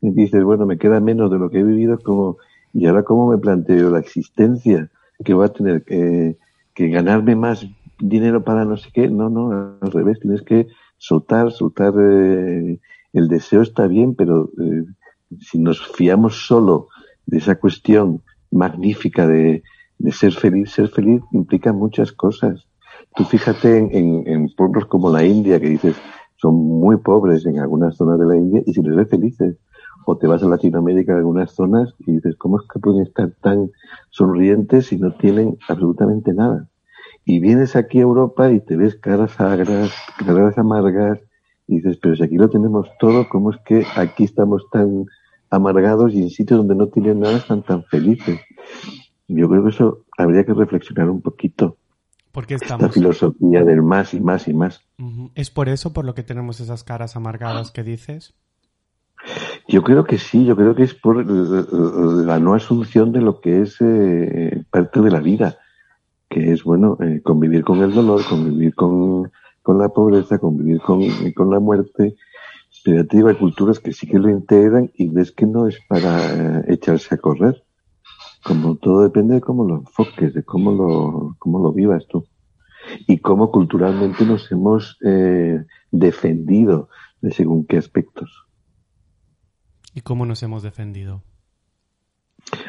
dices, 0.01 0.45
bueno, 0.45 0.67
me 0.67 0.79
queda 0.79 1.01
menos 1.01 1.31
de 1.31 1.39
lo 1.39 1.51
que 1.51 1.61
he 1.61 1.65
vivido, 1.65 1.99
como, 1.99 2.39
y 2.73 2.87
ahora 2.87 3.03
cómo 3.03 3.29
me 3.29 3.39
planteo 3.39 3.91
la 3.91 3.99
existencia 3.99 4.91
que 5.25 5.35
va 5.35 5.47
a 5.47 5.53
tener 5.53 5.83
que, 5.83 6.37
que 6.75 6.89
ganarme 6.89 7.35
más 7.35 7.67
dinero 7.99 8.45
para 8.45 8.65
no 8.65 8.77
sé 8.77 8.91
qué, 8.93 9.09
no, 9.09 9.31
no, 9.31 9.79
al 9.81 9.91
revés, 9.91 10.21
tienes 10.21 10.43
que 10.43 10.69
soltar, 10.99 11.51
soltar, 11.51 11.95
eh, 11.99 12.79
el 13.13 13.29
deseo 13.29 13.63
está 13.63 13.87
bien, 13.87 14.15
pero 14.15 14.51
eh, 14.61 14.85
si 15.41 15.59
nos 15.59 15.85
fiamos 15.97 16.47
solo 16.47 16.89
de 17.25 17.39
esa 17.39 17.57
cuestión 17.57 18.23
magnífica 18.51 19.27
de, 19.27 19.63
de 19.99 20.13
ser 20.13 20.33
feliz, 20.33 20.71
ser 20.71 20.89
feliz 20.89 21.23
implica 21.33 21.73
muchas 21.73 22.13
cosas. 22.13 22.67
Tú 23.15 23.25
fíjate 23.25 23.79
en, 23.79 24.27
en, 24.27 24.49
pueblos 24.55 24.87
como 24.87 25.11
la 25.11 25.25
India, 25.25 25.59
que 25.61 25.71
dices, 25.71 25.97
son 26.37 26.55
muy 26.55 26.99
pobres 26.99 27.47
en 27.47 27.59
algunas 27.59 27.97
zonas 27.97 28.19
de 28.19 28.27
la 28.27 28.37
India 28.37 28.63
y 28.67 28.75
se 28.75 28.83
les 28.83 28.95
ve 28.95 29.07
felices. 29.07 29.57
O 30.05 30.17
te 30.17 30.27
vas 30.27 30.43
a 30.43 30.49
Latinoamérica 30.49 31.13
en 31.13 31.19
algunas 31.19 31.51
zonas 31.53 31.95
y 32.01 32.13
dices, 32.13 32.37
¿cómo 32.37 32.61
es 32.61 32.67
que 32.73 32.79
pueden 32.79 33.03
estar 33.03 33.31
tan 33.43 33.71
sonrientes 34.11 34.87
si 34.87 34.99
no 34.99 35.13
tienen 35.15 35.59
absolutamente 35.69 36.33
nada? 36.33 36.69
Y 37.25 37.41
vienes 37.41 37.75
aquí 37.75 37.99
a 37.99 38.03
Europa 38.03 38.53
y 38.53 38.61
te 38.61 38.77
ves 38.77 38.95
caras 38.95 39.41
agras, 39.41 39.91
caras 40.25 40.57
amargas, 40.59 41.19
y 41.67 41.77
dices, 41.77 41.99
pero 42.01 42.15
si 42.15 42.23
aquí 42.23 42.37
lo 42.37 42.49
tenemos 42.49 42.89
todo, 43.01 43.29
¿cómo 43.29 43.51
es 43.51 43.57
que 43.65 43.85
aquí 43.97 44.25
estamos 44.25 44.65
tan 44.71 45.07
amargados 45.51 46.15
y 46.15 46.23
en 46.23 46.31
sitios 46.31 46.59
donde 46.59 46.77
no 46.77 46.89
tienen 46.89 47.21
nada 47.21 47.39
están 47.39 47.63
tan 47.63 47.83
felices? 47.85 48.39
Yo 49.29 49.49
creo 49.49 49.65
que 49.65 49.71
eso 49.71 50.05
habría 50.17 50.45
que 50.45 50.55
reflexionar 50.55 51.11
un 51.11 51.21
poquito. 51.21 51.77
Porque 52.33 52.55
estamos... 52.55 52.85
Esta 52.85 52.95
filosofía 52.95 53.65
del 53.65 53.83
más 53.83 54.15
y 54.15 54.21
más 54.21 54.47
y 54.47 54.55
más. 54.55 54.83
¿Es 55.35 55.51
por 55.51 55.69
eso 55.69 55.93
por 55.93 56.05
lo 56.05 56.15
que 56.15 56.23
tenemos 56.23 56.61
esas 56.61 56.85
caras 56.85 57.17
amargadas 57.17 57.71
que 57.71 57.83
dices? 57.83 58.35
Yo 59.69 59.83
creo 59.83 60.05
que 60.05 60.19
sí, 60.19 60.45
yo 60.45 60.55
creo 60.55 60.75
que 60.75 60.85
es 60.85 60.95
por 60.95 61.27
la 61.27 62.39
no 62.39 62.55
asunción 62.55 63.13
de 63.13 63.21
lo 63.21 63.41
que 63.41 63.63
es 63.63 63.77
eh, 63.81 64.65
parte 64.71 65.01
de 65.01 65.11
la 65.11 65.21
vida, 65.21 65.59
que 66.29 66.53
es, 66.53 66.63
bueno, 66.63 66.99
eh, 67.01 67.21
convivir 67.23 67.65
con 67.65 67.83
el 67.83 67.93
dolor, 67.93 68.23
convivir 68.29 68.75
con, 68.75 69.33
con 69.63 69.79
la 69.79 69.89
pobreza, 69.89 70.39
convivir 70.39 70.81
con, 70.81 71.03
con 71.33 71.51
la 71.51 71.59
muerte. 71.59 72.17
Pero 72.85 73.29
hay 73.29 73.35
culturas 73.35 73.81
que 73.81 73.93
sí 73.93 74.07
que 74.07 74.19
lo 74.19 74.31
integran 74.31 74.93
y 74.95 75.09
ves 75.09 75.33
que 75.33 75.47
no 75.47 75.67
es 75.67 75.81
para 75.89 76.61
eh, 76.61 76.65
echarse 76.69 77.17
a 77.17 77.19
correr. 77.19 77.65
Como 78.47 78.77
todo 78.77 79.03
depende 79.03 79.35
de 79.35 79.41
cómo 79.41 79.65
lo 79.65 79.79
enfoques, 79.79 80.33
de 80.33 80.45
cómo 80.45 80.71
lo, 80.71 81.35
cómo 81.41 81.59
lo 81.59 81.73
vivas 81.73 82.07
tú. 82.07 82.29
Y 83.09 83.19
cómo 83.19 83.51
culturalmente 83.51 84.25
nos 84.25 84.53
hemos 84.53 84.99
eh, 85.05 85.65
defendido 85.91 86.89
de 87.21 87.33
según 87.33 87.67
qué 87.67 87.77
aspectos. 87.77 88.47
¿Y 89.95 90.03
cómo 90.03 90.27
nos 90.27 90.45
hemos 90.45 90.63
defendido? 90.63 91.25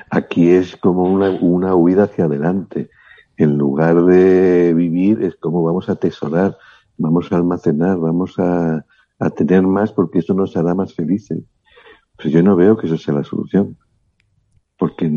Aquí 0.09 0.49
es 0.49 0.75
como 0.77 1.03
una, 1.03 1.29
una 1.29 1.75
huida 1.75 2.05
hacia 2.05 2.25
adelante. 2.25 2.89
En 3.37 3.59
lugar 3.59 4.03
de 4.05 4.73
vivir 4.73 5.21
es 5.21 5.35
como 5.35 5.61
vamos 5.61 5.89
a 5.89 5.91
atesorar, 5.91 6.57
vamos 6.97 7.31
a 7.31 7.35
almacenar, 7.35 7.99
vamos 7.99 8.39
a, 8.39 8.83
a 9.19 9.29
tener 9.29 9.61
más 9.61 9.91
porque 9.91 10.19
eso 10.19 10.33
nos 10.33 10.57
hará 10.57 10.73
más 10.73 10.95
felices. 10.95 11.43
Pues 12.15 12.33
yo 12.33 12.41
no 12.41 12.55
veo 12.55 12.77
que 12.77 12.87
eso 12.87 12.97
sea 12.97 13.13
la 13.13 13.23
solución. 13.23 13.77
Porque 14.77 15.11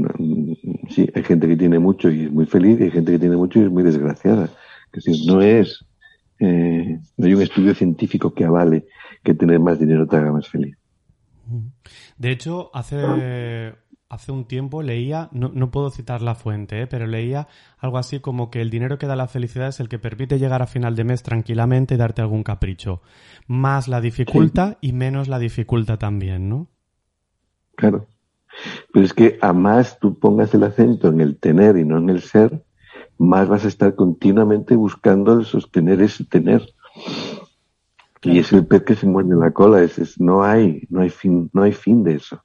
sí, 0.88 1.08
hay 1.14 1.22
gente 1.22 1.46
que 1.46 1.56
tiene 1.56 1.78
mucho 1.78 2.10
y 2.10 2.24
es 2.24 2.32
muy 2.32 2.46
feliz 2.46 2.80
y 2.80 2.84
hay 2.84 2.90
gente 2.90 3.12
que 3.12 3.18
tiene 3.18 3.36
mucho 3.36 3.60
y 3.60 3.64
es 3.64 3.70
muy 3.70 3.82
desgraciada. 3.82 4.48
Que 4.90 5.00
si 5.00 5.26
no 5.26 5.42
es, 5.42 5.84
eh, 6.38 6.98
no 7.16 7.26
hay 7.26 7.34
un 7.34 7.42
estudio 7.42 7.74
científico 7.74 8.32
que 8.32 8.44
avale 8.44 8.86
que 9.22 9.34
tener 9.34 9.60
más 9.60 9.78
dinero 9.78 10.06
te 10.06 10.16
haga 10.16 10.32
más 10.32 10.48
feliz. 10.48 10.76
De 12.16 12.30
hecho, 12.30 12.70
hace 12.72 13.74
hace 14.10 14.32
un 14.32 14.44
tiempo 14.44 14.82
leía, 14.82 15.28
no, 15.30 15.50
no 15.54 15.70
puedo 15.70 15.88
citar 15.90 16.20
la 16.20 16.34
fuente, 16.34 16.82
¿eh? 16.82 16.86
pero 16.88 17.06
leía 17.06 17.46
algo 17.78 17.96
así 17.96 18.18
como 18.18 18.50
que 18.50 18.60
el 18.60 18.68
dinero 18.68 18.98
que 18.98 19.06
da 19.06 19.14
la 19.14 19.28
felicidad 19.28 19.68
es 19.68 19.78
el 19.78 19.88
que 19.88 20.00
permite 20.00 20.38
llegar 20.38 20.62
a 20.62 20.66
final 20.66 20.96
de 20.96 21.04
mes 21.04 21.22
tranquilamente 21.22 21.94
y 21.94 21.96
darte 21.96 22.20
algún 22.20 22.42
capricho. 22.42 23.02
Más 23.46 23.86
la 23.86 24.00
dificultad 24.00 24.78
y 24.80 24.92
menos 24.92 25.28
la 25.28 25.38
dificultad 25.38 25.98
también, 25.98 26.48
¿no? 26.48 26.66
Claro. 27.76 28.08
Pero 28.92 29.04
es 29.04 29.14
que 29.14 29.38
a 29.40 29.52
más 29.52 29.98
tú 29.98 30.18
pongas 30.18 30.52
el 30.54 30.64
acento 30.64 31.08
en 31.08 31.20
el 31.20 31.38
tener 31.38 31.76
y 31.76 31.84
no 31.84 31.98
en 31.98 32.10
el 32.10 32.20
ser, 32.20 32.62
más 33.18 33.48
vas 33.48 33.64
a 33.64 33.68
estar 33.68 33.94
continuamente 33.94 34.76
buscando 34.76 35.34
el 35.34 35.44
sostener 35.44 36.00
ese 36.00 36.24
tener. 36.24 36.62
Y 38.22 38.38
es 38.38 38.52
el 38.52 38.66
pez 38.66 38.82
que 38.82 38.94
se 38.96 39.06
muerde 39.06 39.34
la 39.34 39.50
cola, 39.50 39.82
es, 39.82 40.20
no 40.20 40.42
hay, 40.42 40.86
no 40.90 41.00
hay 41.00 41.10
fin, 41.10 41.50
no 41.52 41.62
hay 41.62 41.72
fin 41.72 42.04
de 42.04 42.14
eso. 42.14 42.42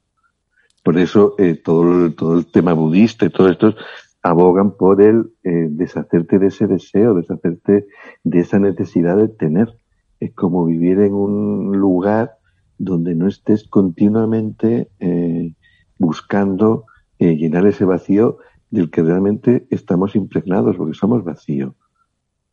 Por 0.82 0.98
eso 0.98 1.34
eh, 1.38 1.54
todo, 1.54 2.12
todo 2.12 2.38
el 2.38 2.46
tema 2.46 2.72
budista 2.72 3.26
y 3.26 3.30
todo 3.30 3.48
esto 3.48 3.74
abogan 4.22 4.76
por 4.76 5.00
el 5.00 5.32
eh, 5.44 5.68
deshacerte 5.70 6.38
de 6.38 6.48
ese 6.48 6.66
deseo, 6.66 7.14
deshacerte 7.14 7.86
de 8.24 8.38
esa 8.38 8.58
necesidad 8.58 9.16
de 9.16 9.28
tener. 9.28 9.74
Es 10.20 10.32
como 10.34 10.64
vivir 10.64 11.00
en 11.00 11.14
un 11.14 11.76
lugar 11.78 12.36
donde 12.78 13.14
no 13.14 13.28
estés 13.28 13.66
continuamente 13.68 14.88
eh, 15.00 15.52
buscando 15.98 16.86
eh, 17.18 17.36
llenar 17.36 17.66
ese 17.66 17.84
vacío 17.84 18.38
del 18.70 18.90
que 18.90 19.02
realmente 19.02 19.66
estamos 19.70 20.16
impregnados, 20.16 20.76
porque 20.76 20.94
somos 20.94 21.24
vacío. 21.24 21.74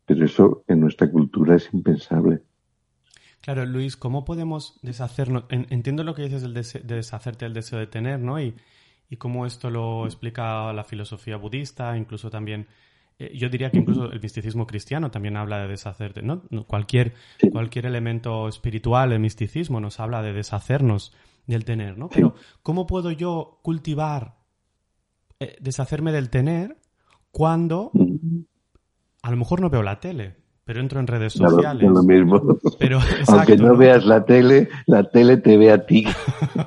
Pero 0.06 0.26
eso 0.26 0.64
en 0.68 0.82
nuestra 0.82 1.10
cultura 1.10 1.56
es 1.56 1.74
impensable. 1.74 2.42
Claro, 3.42 3.66
Luis, 3.66 3.98
¿cómo 3.98 4.24
podemos 4.24 4.80
deshacernos? 4.84 5.46
entiendo 5.50 6.04
lo 6.04 6.16
que 6.16 6.24
dices 6.24 6.42
de 6.44 6.96
deshacerte 6.96 7.46
del 7.46 7.54
deseo 7.54 7.80
de 7.80 7.88
tener, 7.88 8.20
¿no? 8.20 8.40
Y, 8.40 8.56
y 9.10 9.18
cómo 9.18 9.46
esto 9.46 9.70
lo 9.70 10.06
explica 10.06 10.74
la 10.74 10.84
filosofía 10.84 11.38
budista, 11.38 11.96
incluso 11.98 12.30
también, 12.30 12.68
eh, 13.20 13.32
yo 13.36 13.50
diría 13.50 13.70
que 13.70 13.78
incluso 13.78 14.12
el 14.12 14.20
misticismo 14.20 14.66
cristiano 14.66 15.12
también 15.12 15.38
habla 15.38 15.60
de 15.60 15.68
deshacerte, 15.68 16.22
¿no? 16.22 16.44
Cualquier, 16.66 17.14
cualquier 17.52 17.86
elemento 17.86 18.48
espiritual, 18.48 19.12
el 19.12 19.20
misticismo 19.20 19.80
nos 19.80 20.00
habla 20.00 20.22
de 20.22 20.34
deshacernos 20.34 21.14
del 21.48 21.66
tener, 21.66 21.98
¿no? 21.98 22.10
Pero, 22.10 22.36
¿cómo 22.62 22.88
puedo 22.88 23.12
yo 23.12 23.60
cultivar, 23.62 24.36
eh, 25.40 25.58
deshacerme 25.60 26.12
del 26.12 26.30
tener 26.30 26.78
cuando 27.32 27.92
a 29.22 29.32
lo 29.32 29.38
mejor 29.38 29.62
no 29.62 29.70
veo 29.70 29.84
la 29.84 30.00
tele? 30.00 30.44
pero 30.66 30.80
entro 30.80 31.00
en 31.00 31.08
redes 31.08 31.34
sociales. 31.34 31.90
lo 31.90 32.04
mismo. 32.04 32.58
Pero, 32.80 33.00
Aunque 33.28 33.58
no, 33.58 33.76
veas 33.76 34.06
la 34.06 34.26
tele, 34.26 34.70
la 34.86 35.04
tele 35.10 35.38
te 35.38 35.58
ve 35.58 35.72
a 35.72 35.86
ti. 35.86 36.06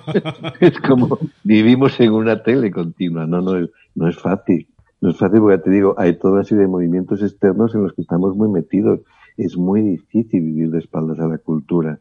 es 0.61 0.79
como 0.81 1.19
vivimos 1.45 1.99
en 2.01 2.13
una 2.13 2.43
tele 2.43 2.71
continua. 2.71 3.27
No, 3.27 3.41
no 3.41 3.57
es, 3.57 3.71
no 3.95 4.09
es 4.09 4.19
fácil. 4.19 4.69
No 5.01 5.11
es 5.11 5.17
fácil 5.17 5.41
porque 5.41 5.59
te 5.59 5.71
digo, 5.71 5.95
hay 5.99 6.19
toda 6.19 6.35
una 6.35 6.45
serie 6.45 6.63
de 6.63 6.69
movimientos 6.69 7.23
externos 7.23 7.75
en 7.75 7.85
los 7.85 7.93
que 7.95 8.03
estamos 8.03 8.37
muy 8.37 8.49
metidos. 8.49 9.01
Es 9.37 9.57
muy 9.57 9.81
difícil 9.81 10.43
vivir 10.43 10.71
de 10.71 10.79
espaldas 10.79 11.19
a 11.21 11.29
la 11.29 11.39
cultura. 11.39 11.99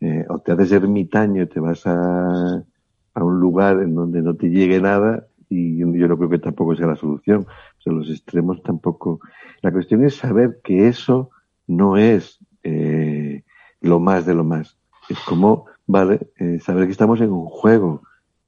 Eh, 0.00 0.24
o 0.28 0.38
te 0.38 0.52
haces 0.52 0.72
ermitaño 0.72 1.42
y 1.42 1.46
te 1.46 1.60
vas 1.60 1.86
a, 1.86 2.64
a 3.14 3.24
un 3.24 3.40
lugar 3.40 3.82
en 3.82 3.94
donde 3.94 4.22
no 4.22 4.34
te 4.34 4.48
llegue 4.48 4.80
nada 4.80 5.26
y 5.50 5.78
yo 5.78 6.08
no 6.08 6.16
creo 6.16 6.30
que 6.30 6.38
tampoco 6.38 6.76
sea 6.76 6.86
la 6.86 6.96
solución. 6.96 7.46
O 7.84 7.90
los 7.90 8.08
extremos 8.08 8.62
tampoco. 8.62 9.20
La 9.62 9.72
cuestión 9.72 10.04
es 10.04 10.14
saber 10.16 10.60
que 10.62 10.88
eso 10.88 11.30
no 11.66 11.96
es 11.96 12.38
eh, 12.62 13.42
lo 13.80 14.00
más 14.00 14.26
de 14.26 14.34
lo 14.34 14.44
más. 14.44 14.78
Es 15.08 15.18
como, 15.20 15.66
vale, 15.86 16.28
eh, 16.38 16.60
saber 16.60 16.86
que 16.86 16.92
estamos 16.92 17.20
en 17.20 17.32
un 17.32 17.46
juego, 17.46 18.02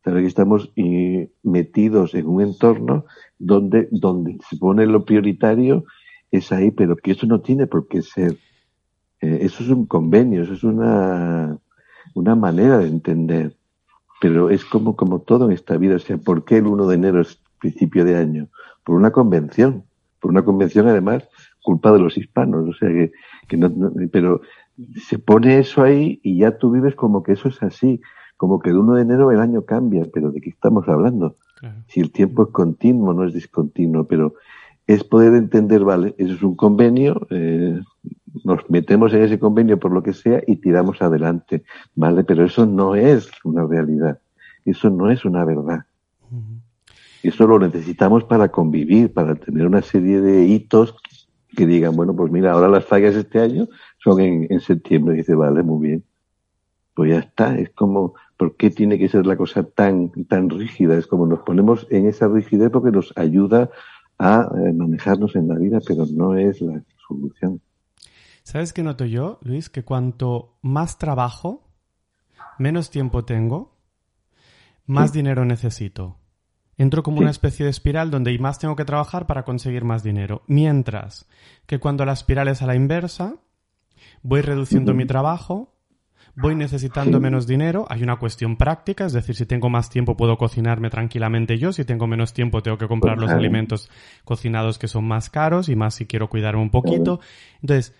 saber 0.04 0.22
que 0.22 0.28
estamos 0.28 0.72
eh, 0.76 1.30
metidos 1.42 2.14
en 2.14 2.26
un 2.26 2.42
entorno 2.42 3.04
donde, 3.38 3.88
donde 3.90 4.38
se 4.48 4.56
pone 4.56 4.86
lo 4.86 5.04
prioritario 5.04 5.84
es 6.30 6.52
ahí, 6.52 6.70
pero 6.70 6.96
que 6.96 7.12
eso 7.12 7.26
no 7.26 7.40
tiene 7.40 7.66
por 7.66 7.88
qué 7.88 8.00
ser. 8.02 8.36
Eh, 9.22 9.38
eso 9.42 9.62
es 9.62 9.70
un 9.70 9.86
convenio, 9.86 10.42
eso 10.42 10.52
es 10.52 10.64
una, 10.64 11.56
una 12.14 12.34
manera 12.34 12.78
de 12.78 12.88
entender 12.88 13.56
pero 14.22 14.50
es 14.50 14.64
como, 14.64 14.94
como 14.94 15.18
todo 15.18 15.46
en 15.46 15.52
esta 15.52 15.76
vida. 15.76 15.96
O 15.96 15.98
sea, 15.98 16.16
¿por 16.16 16.44
qué 16.44 16.58
el 16.58 16.68
1 16.68 16.86
de 16.86 16.94
enero 16.94 17.20
es 17.20 17.42
principio 17.58 18.04
de 18.04 18.16
año? 18.16 18.46
Por 18.84 18.94
una 18.94 19.10
convención. 19.10 19.82
Por 20.20 20.30
una 20.30 20.44
convención, 20.44 20.86
además, 20.86 21.28
culpa 21.60 21.90
de 21.90 21.98
los 21.98 22.16
hispanos. 22.16 22.68
O 22.68 22.72
sea, 22.72 22.88
que, 22.88 23.10
que 23.48 23.56
no, 23.56 23.92
pero 24.12 24.40
se 25.08 25.18
pone 25.18 25.58
eso 25.58 25.82
ahí 25.82 26.20
y 26.22 26.38
ya 26.38 26.56
tú 26.56 26.70
vives 26.70 26.94
como 26.94 27.24
que 27.24 27.32
eso 27.32 27.48
es 27.48 27.60
así. 27.64 28.00
como 28.36 28.60
que 28.60 28.70
el 28.70 28.78
1 28.78 28.94
de 28.94 29.02
enero 29.02 29.32
el 29.32 29.40
año 29.40 29.64
cambia, 29.64 30.06
pero 30.14 30.30
¿de 30.30 30.40
qué 30.40 30.50
estamos 30.50 30.88
hablando? 30.88 31.34
Si 31.88 31.98
el 31.98 32.12
tiempo 32.12 32.44
es 32.44 32.50
continuo, 32.50 33.12
no 33.14 33.24
es 33.24 33.34
discontinuo, 33.34 34.06
pero 34.06 34.34
es 34.86 35.02
poder 35.02 35.34
entender, 35.34 35.84
vale, 35.84 36.14
eso 36.16 36.34
es 36.34 36.42
un 36.42 36.54
convenio, 36.54 37.26
eh, 37.30 37.80
nos 38.44 38.68
metemos 38.70 39.12
en 39.12 39.22
ese 39.22 39.38
convenio 39.38 39.78
por 39.78 39.92
lo 39.92 40.02
que 40.02 40.12
sea 40.12 40.42
y 40.46 40.56
tiramos 40.56 41.02
adelante, 41.02 41.64
vale, 41.94 42.24
pero 42.24 42.44
eso 42.44 42.66
no 42.66 42.94
es 42.94 43.28
una 43.44 43.66
realidad, 43.66 44.20
eso 44.64 44.90
no 44.90 45.10
es 45.10 45.24
una 45.24 45.44
verdad. 45.44 45.84
Eso 47.22 47.46
lo 47.46 47.58
necesitamos 47.58 48.24
para 48.24 48.48
convivir, 48.48 49.12
para 49.12 49.36
tener 49.36 49.66
una 49.66 49.82
serie 49.82 50.20
de 50.20 50.44
hitos 50.44 50.96
que 51.56 51.66
digan, 51.66 51.94
bueno, 51.94 52.16
pues 52.16 52.32
mira, 52.32 52.52
ahora 52.52 52.68
las 52.68 52.84
fallas 52.84 53.14
este 53.14 53.38
año 53.38 53.68
son 54.02 54.20
en, 54.20 54.46
en 54.50 54.60
septiembre. 54.60 55.14
Y 55.14 55.18
dice, 55.18 55.34
vale, 55.34 55.62
muy 55.62 55.86
bien. 55.86 56.04
Pues 56.94 57.10
ya 57.10 57.18
está. 57.18 57.56
Es 57.56 57.70
como, 57.70 58.14
¿por 58.36 58.56
qué 58.56 58.70
tiene 58.70 58.98
que 58.98 59.08
ser 59.08 59.26
la 59.26 59.36
cosa 59.36 59.62
tan, 59.62 60.10
tan 60.26 60.50
rígida? 60.50 60.96
Es 60.96 61.06
como 61.06 61.26
nos 61.26 61.40
ponemos 61.40 61.86
en 61.90 62.06
esa 62.06 62.26
rigidez 62.26 62.70
porque 62.70 62.90
nos 62.90 63.12
ayuda 63.16 63.70
a 64.18 64.50
eh, 64.56 64.72
manejarnos 64.72 65.36
en 65.36 65.48
la 65.48 65.56
vida, 65.56 65.78
pero 65.86 66.06
no 66.06 66.36
es 66.36 66.60
la 66.60 66.82
solución. 67.06 67.60
¿Sabes 68.42 68.72
qué 68.72 68.82
noto 68.82 69.04
yo, 69.04 69.38
Luis? 69.42 69.70
Que 69.70 69.84
cuanto 69.84 70.58
más 70.62 70.98
trabajo, 70.98 71.68
menos 72.58 72.90
tiempo 72.90 73.24
tengo, 73.24 73.78
más 74.86 75.12
dinero 75.12 75.44
necesito. 75.44 76.18
Entro 76.76 77.02
como 77.02 77.20
una 77.20 77.30
especie 77.30 77.64
de 77.64 77.70
espiral 77.70 78.10
donde 78.10 78.36
más 78.38 78.58
tengo 78.58 78.74
que 78.76 78.84
trabajar 78.84 79.26
para 79.26 79.44
conseguir 79.44 79.84
más 79.84 80.02
dinero. 80.02 80.42
Mientras 80.48 81.28
que 81.66 81.78
cuando 81.78 82.04
la 82.04 82.12
espiral 82.12 82.48
es 82.48 82.62
a 82.62 82.66
la 82.66 82.74
inversa, 82.74 83.36
voy 84.22 84.40
reduciendo 84.40 84.94
mi 84.94 85.06
trabajo, 85.06 85.76
voy 86.34 86.56
necesitando 86.56 87.20
menos 87.20 87.46
dinero. 87.46 87.86
Hay 87.88 88.02
una 88.02 88.16
cuestión 88.16 88.56
práctica, 88.56 89.04
es 89.04 89.12
decir, 89.12 89.36
si 89.36 89.46
tengo 89.46 89.68
más 89.68 89.90
tiempo 89.90 90.16
puedo 90.16 90.38
cocinarme 90.38 90.90
tranquilamente 90.90 91.58
yo, 91.58 91.72
si 91.72 91.84
tengo 91.84 92.06
menos 92.06 92.32
tiempo 92.32 92.62
tengo 92.62 92.78
que 92.78 92.88
comprar 92.88 93.18
los 93.18 93.30
alimentos 93.30 93.90
cocinados 94.24 94.78
que 94.78 94.88
son 94.88 95.04
más 95.04 95.30
caros 95.30 95.68
y 95.68 95.76
más 95.76 95.94
si 95.94 96.06
quiero 96.06 96.28
cuidarme 96.28 96.62
un 96.62 96.70
poquito. 96.70 97.20
Entonces, 97.60 97.94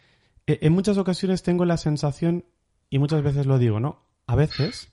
en 0.46 0.72
muchas 0.72 0.98
ocasiones 0.98 1.42
tengo 1.42 1.64
la 1.64 1.76
sensación, 1.76 2.44
y 2.90 2.98
muchas 2.98 3.22
veces 3.22 3.46
lo 3.46 3.58
digo, 3.58 3.80
¿no? 3.80 4.04
A 4.26 4.36
veces, 4.36 4.92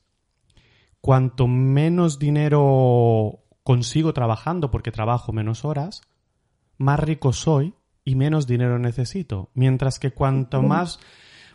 cuanto 1.01 1.47
menos 1.47 2.19
dinero 2.19 3.43
consigo 3.63 4.13
trabajando 4.13 4.71
porque 4.71 4.91
trabajo 4.91 5.31
menos 5.33 5.65
horas, 5.65 6.01
más 6.77 6.99
rico 6.99 7.33
soy 7.33 7.75
y 8.03 8.15
menos 8.15 8.47
dinero 8.47 8.79
necesito. 8.79 9.51
Mientras 9.53 9.99
que 9.99 10.11
cuanto 10.11 10.63
más 10.63 10.99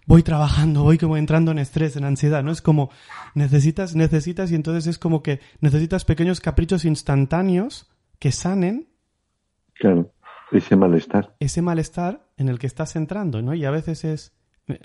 voy 0.07 0.23
trabajando, 0.23 0.83
voy 0.83 0.99
como 0.99 1.17
entrando 1.17 1.51
en 1.51 1.59
estrés, 1.59 1.97
en 1.97 2.05
ansiedad, 2.05 2.45
¿no? 2.45 2.53
Es 2.53 2.63
como 2.63 2.91
necesitas, 3.35 3.97
necesitas 3.97 4.53
y 4.53 4.55
entonces 4.55 4.87
es 4.87 4.99
como 4.99 5.23
que 5.23 5.41
necesitas 5.61 6.05
pequeños 6.05 6.41
caprichos 6.41 6.85
instantáneos 6.85 7.91
que 8.19 8.31
sanen. 8.31 8.89
Claro, 9.75 10.14
ese 10.59 10.77
malestar. 10.77 11.35
Ese 11.41 11.63
malestar 11.63 12.27
en 12.37 12.49
el 12.49 12.59
que 12.59 12.67
estás 12.67 12.97
entrando, 12.97 13.43
¿no? 13.43 13.55
Y 13.55 13.65
a 13.65 13.71
veces 13.71 14.05
es... 14.05 14.33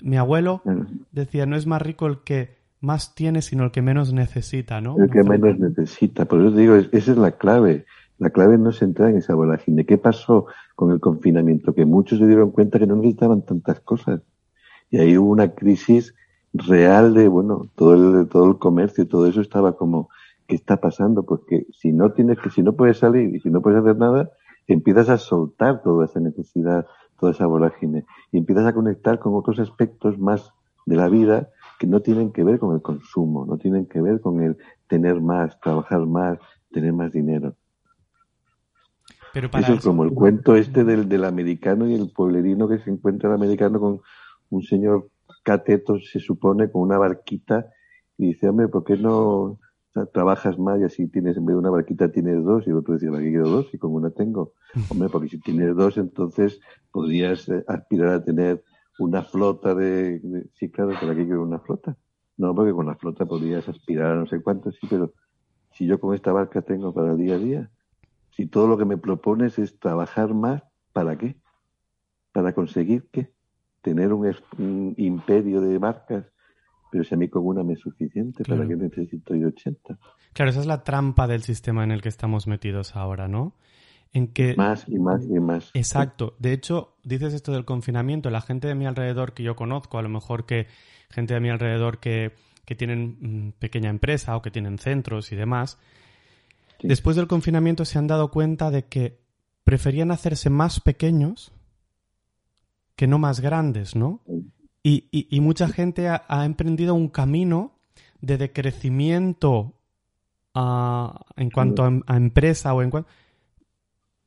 Mi 0.02 0.18
abuelo 0.18 0.62
decía, 1.10 1.46
no 1.46 1.56
es 1.56 1.66
más 1.66 1.80
rico 1.80 2.06
el 2.06 2.22
que 2.22 2.58
más 2.80 3.14
tiene, 3.14 3.40
sino 3.42 3.64
el 3.64 3.70
que 3.70 3.82
menos 3.82 4.12
necesita, 4.12 4.80
¿no? 4.80 4.96
El 4.98 5.10
que 5.10 5.22
menos 5.22 5.58
necesita. 5.58 6.26
Por 6.26 6.40
eso 6.40 6.50
digo, 6.50 6.74
esa 6.74 7.12
es 7.12 7.16
la 7.16 7.32
clave. 7.32 7.86
La 8.18 8.30
clave 8.30 8.58
no 8.58 8.70
es 8.70 8.82
entrar 8.82 9.10
en 9.10 9.16
esa 9.16 9.34
vorágine. 9.34 9.86
¿Qué 9.86 9.96
pasó 9.96 10.46
con 10.74 10.90
el 10.90 11.00
confinamiento? 11.00 11.74
Que 11.74 11.86
muchos 11.86 12.18
se 12.18 12.26
dieron 12.26 12.50
cuenta 12.50 12.78
que 12.78 12.86
no 12.86 12.96
necesitaban 12.96 13.42
tantas 13.42 13.80
cosas. 13.80 14.20
Y 14.90 14.98
ahí 14.98 15.16
hubo 15.16 15.30
una 15.30 15.54
crisis 15.54 16.14
real 16.52 17.14
de, 17.14 17.28
bueno, 17.28 17.70
todo 17.76 18.20
el, 18.20 18.28
todo 18.28 18.46
el 18.48 18.58
comercio, 18.58 19.06
todo 19.06 19.26
eso 19.26 19.40
estaba 19.40 19.76
como, 19.76 20.10
¿qué 20.46 20.56
está 20.56 20.78
pasando? 20.78 21.24
Porque 21.24 21.66
si 21.72 21.92
no 21.92 22.12
tienes 22.12 22.38
que, 22.38 22.50
si 22.50 22.62
no 22.62 22.74
puedes 22.74 22.98
salir 22.98 23.34
y 23.34 23.40
si 23.40 23.50
no 23.50 23.62
puedes 23.62 23.80
hacer 23.80 23.96
nada, 23.96 24.30
empiezas 24.72 25.08
a 25.08 25.18
soltar 25.18 25.82
toda 25.82 26.04
esa 26.04 26.20
necesidad, 26.20 26.86
toda 27.18 27.32
esa 27.32 27.46
vorágine. 27.46 28.04
Y 28.32 28.38
empiezas 28.38 28.66
a 28.66 28.72
conectar 28.72 29.18
con 29.18 29.34
otros 29.34 29.58
aspectos 29.58 30.18
más 30.18 30.52
de 30.86 30.96
la 30.96 31.08
vida 31.08 31.50
que 31.78 31.86
no 31.86 32.00
tienen 32.00 32.32
que 32.32 32.44
ver 32.44 32.58
con 32.58 32.74
el 32.74 32.82
consumo, 32.82 33.46
no 33.46 33.56
tienen 33.58 33.86
que 33.86 34.00
ver 34.00 34.20
con 34.20 34.42
el 34.42 34.56
tener 34.86 35.20
más, 35.20 35.58
trabajar 35.60 36.06
más, 36.06 36.38
tener 36.70 36.92
más 36.92 37.12
dinero. 37.12 37.54
Pero 39.32 39.48
eso 39.56 39.74
es 39.74 39.84
como 39.84 40.04
el 40.04 40.12
cuento 40.12 40.56
este 40.56 40.84
del, 40.84 41.08
del 41.08 41.24
americano 41.24 41.88
y 41.88 41.94
el 41.94 42.10
pueblerino 42.10 42.68
que 42.68 42.78
se 42.78 42.90
encuentra 42.90 43.28
el 43.28 43.36
americano 43.36 43.78
con 43.78 44.00
un 44.50 44.62
señor 44.62 45.08
cateto, 45.42 45.98
se 46.00 46.18
supone, 46.18 46.70
con 46.70 46.82
una 46.82 46.98
barquita 46.98 47.66
y 48.18 48.28
dice, 48.28 48.48
hombre, 48.48 48.68
¿por 48.68 48.84
qué 48.84 48.96
no 48.96 49.58
trabajas 50.12 50.58
más 50.58 50.80
y 50.80 50.84
así 50.84 51.08
tienes, 51.08 51.36
en 51.36 51.46
vez 51.46 51.54
de 51.54 51.58
una 51.58 51.70
barquita 51.70 52.10
tienes 52.10 52.44
dos? 52.44 52.66
Y 52.66 52.70
el 52.70 52.76
otro 52.76 52.94
decía, 52.94 53.10
aquí 53.10 53.30
quiero 53.30 53.48
dos 53.48 53.72
y 53.72 53.78
como 53.78 53.96
una 53.96 54.10
tengo. 54.10 54.52
Hombre, 54.88 55.08
porque 55.08 55.28
si 55.28 55.40
tienes 55.40 55.74
dos, 55.74 55.96
entonces 55.98 56.60
podrías 56.92 57.48
eh, 57.48 57.64
aspirar 57.66 58.08
a 58.08 58.24
tener 58.24 58.62
una 58.98 59.22
flota 59.22 59.74
de, 59.74 60.20
Sí, 60.54 60.70
claro, 60.70 60.92
¿para 61.00 61.14
qué 61.14 61.24
quiero 61.24 61.42
una 61.42 61.58
flota? 61.58 61.96
No, 62.36 62.54
porque 62.54 62.72
con 62.72 62.86
la 62.86 62.94
flota 62.94 63.26
podrías 63.26 63.68
aspirar 63.68 64.12
a 64.12 64.14
no 64.16 64.26
sé 64.26 64.42
cuánto, 64.42 64.70
sí, 64.70 64.86
pero 64.88 65.12
si 65.72 65.86
yo 65.86 66.00
con 66.00 66.14
esta 66.14 66.32
barca 66.32 66.62
tengo 66.62 66.92
para 66.92 67.12
el 67.12 67.18
día 67.18 67.34
a 67.34 67.38
día, 67.38 67.70
si 68.30 68.46
todo 68.46 68.66
lo 68.66 68.78
que 68.78 68.84
me 68.84 68.96
propones 68.96 69.58
es 69.58 69.78
trabajar 69.78 70.34
más, 70.34 70.62
¿para 70.92 71.16
qué? 71.16 71.36
¿Para 72.32 72.54
conseguir 72.54 73.08
qué? 73.12 73.32
Tener 73.82 74.12
un, 74.12 74.94
imperio 74.96 75.60
de 75.60 75.78
barcas, 75.78 76.26
pero 76.90 77.04
si 77.04 77.14
a 77.14 77.18
mí 77.18 77.28
con 77.28 77.46
una 77.46 77.62
me 77.62 77.74
es 77.74 77.80
suficiente, 77.80 78.44
¿para 78.44 78.66
qué 78.66 78.76
necesito 78.76 79.34
yo 79.34 79.48
80? 79.48 79.98
Claro, 80.32 80.50
esa 80.50 80.60
es 80.60 80.66
la 80.66 80.84
trampa 80.84 81.26
del 81.26 81.42
sistema 81.42 81.84
en 81.84 81.90
el 81.90 82.02
que 82.02 82.08
estamos 82.08 82.46
metidos 82.46 82.96
ahora, 82.96 83.28
¿no? 83.28 83.54
en 84.12 84.28
que... 84.28 84.54
Más 84.56 84.88
y 84.88 84.98
más 84.98 85.24
y 85.24 85.38
más. 85.40 85.70
Exacto. 85.74 86.34
De 86.38 86.52
hecho, 86.52 86.96
dices 87.04 87.34
esto 87.34 87.52
del 87.52 87.64
confinamiento, 87.64 88.30
la 88.30 88.40
gente 88.40 88.68
de 88.68 88.74
mi 88.74 88.86
alrededor 88.86 89.34
que 89.34 89.42
yo 89.42 89.56
conozco, 89.56 89.98
a 89.98 90.02
lo 90.02 90.08
mejor 90.08 90.46
que 90.46 90.66
gente 91.10 91.34
de 91.34 91.40
mi 91.40 91.50
alrededor 91.50 91.98
que, 91.98 92.32
que 92.64 92.74
tienen 92.74 93.18
mm, 93.20 93.52
pequeña 93.58 93.90
empresa 93.90 94.36
o 94.36 94.42
que 94.42 94.50
tienen 94.50 94.78
centros 94.78 95.32
y 95.32 95.36
demás, 95.36 95.78
después 96.82 97.16
del 97.16 97.28
confinamiento 97.28 97.84
se 97.84 97.98
han 97.98 98.06
dado 98.06 98.30
cuenta 98.30 98.70
de 98.70 98.84
que 98.84 99.20
preferían 99.64 100.10
hacerse 100.10 100.50
más 100.50 100.80
pequeños 100.80 101.52
que 102.96 103.06
no 103.06 103.18
más 103.18 103.40
grandes, 103.40 103.94
¿no? 103.94 104.20
Y, 104.82 105.08
y, 105.10 105.40
mucha 105.40 105.68
gente 105.68 106.08
ha, 106.08 106.44
emprendido 106.46 106.94
un 106.94 107.08
camino 107.08 107.72
de 108.22 108.38
decrecimiento 108.38 109.74
ah, 110.54 111.20
en 111.36 111.50
cuanto 111.50 111.84
a, 111.84 112.00
a, 112.06 112.16
empresa 112.16 112.72
o 112.72 112.80
en 112.80 112.90
cuanto 112.90 113.10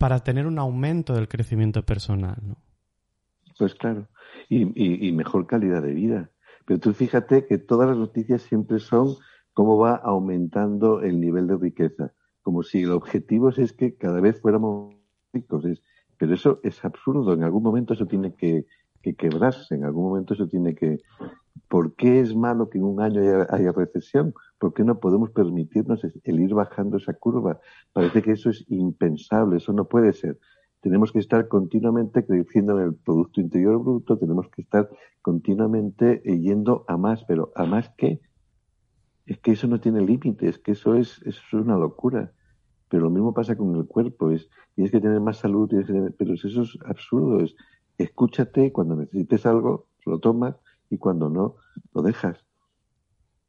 para 0.04 0.20
tener 0.20 0.48
un 0.48 0.60
aumento 0.60 1.14
del 1.14 1.30
crecimiento 1.30 1.82
personal, 1.86 2.36
¿no? 2.42 2.58
Pues 3.58 3.74
claro, 3.74 4.10
y, 4.50 5.12
mejor 5.14 5.48
calidad 5.48 5.82
de 5.82 5.94
vida. 5.94 6.30
Pero 6.66 6.78
tú 6.82 6.94
fíjate 6.94 7.46
que 7.46 7.58
todas 7.58 7.88
las 7.88 7.98
noticias 7.98 8.42
siempre 8.42 8.80
son 8.80 9.16
cómo 9.54 9.78
va 9.78 9.96
aumentando 9.96 11.02
el 11.02 11.22
nivel 11.22 11.48
de 11.48 11.56
riqueza, 11.56 12.12
como 12.42 12.64
si 12.64 12.82
el 12.82 12.92
objetivo 12.92 13.48
es 13.48 13.72
que 13.72 13.96
cada 13.96 14.20
vez 14.20 14.42
fuéramos 14.42 14.94
ricos. 15.32 15.64
pero 16.18 16.34
eso 16.34 16.60
es 16.64 16.84
absurdo, 16.84 17.32
en 17.32 17.44
algún 17.44 17.64
momento 17.64 17.94
eso 17.94 18.06
tiene 18.06 18.34
que, 18.36 18.66
que 19.04 19.14
quebrarse, 19.14 19.76
en 19.76 19.84
algún 19.84 20.06
momento 20.06 20.34
eso 20.34 20.48
tiene 20.48 20.74
que... 20.74 21.00
¿Por 21.68 21.96
qué 21.96 22.20
es 22.20 22.36
malo 22.36 22.70
que 22.70 22.78
en 22.78 22.86
un 22.86 23.02
año 23.02 23.22
haya, 23.50 23.72
recesión? 23.72 24.34
¿Por 24.58 24.74
qué 24.74 24.84
no 24.84 25.00
podemos 25.00 25.30
permitirnos 25.32 26.04
el 26.04 26.40
ir 26.40 26.54
bajando 26.54 26.98
esa 26.98 27.14
curva? 27.14 27.60
Parece 27.92 28.22
que 28.22 28.32
eso 28.32 28.50
es 28.50 28.64
impensable, 28.70 29.58
eso 29.58 29.74
no 29.74 29.86
puede 29.86 30.14
ser. 30.14 30.40
Tenemos 30.82 31.12
que 31.12 31.20
estar 31.20 31.48
continuamente 31.48 32.26
creciendo 32.26 32.80
en 32.80 32.86
el 32.86 32.96
Producto 32.96 33.42
Interior 33.42 33.80
Bruto, 33.80 34.18
tenemos 34.18 34.48
que 34.50 34.62
estar 34.62 34.90
continuamente 35.22 36.22
yendo 36.24 36.86
a 36.88 36.98
más, 36.98 37.24
pero 37.26 37.52
¿a 37.56 37.66
más 37.66 37.92
qué? 37.98 38.22
Es 39.26 39.38
que 39.40 39.52
eso 39.52 39.68
no 39.68 39.80
tiene 39.80 40.02
límites, 40.02 40.60
que 40.60 40.72
eso 40.72 40.96
es, 40.96 41.22
eso 41.24 41.40
es 41.42 41.54
una 41.54 41.78
locura. 41.78 42.32
Pero 42.90 43.04
lo 43.04 43.10
mismo 43.10 43.34
pasa 43.34 43.56
con 43.56 43.76
el 43.76 43.86
cuerpo, 43.86 44.32
es, 44.32 44.50
tienes 44.76 44.92
que 44.92 45.02
tener 45.02 45.20
más 45.20 45.38
salud, 45.38 45.70
pero 46.18 46.34
eso 46.34 46.62
es 46.62 46.78
absurdo, 46.86 47.42
es, 47.42 47.56
escúchate, 47.98 48.72
cuando 48.72 48.96
necesites 48.96 49.46
algo, 49.46 49.88
lo 50.06 50.20
tomas 50.20 50.56
y 50.90 50.98
cuando 50.98 51.30
no, 51.30 51.56
lo 51.94 52.02
dejas. 52.02 52.38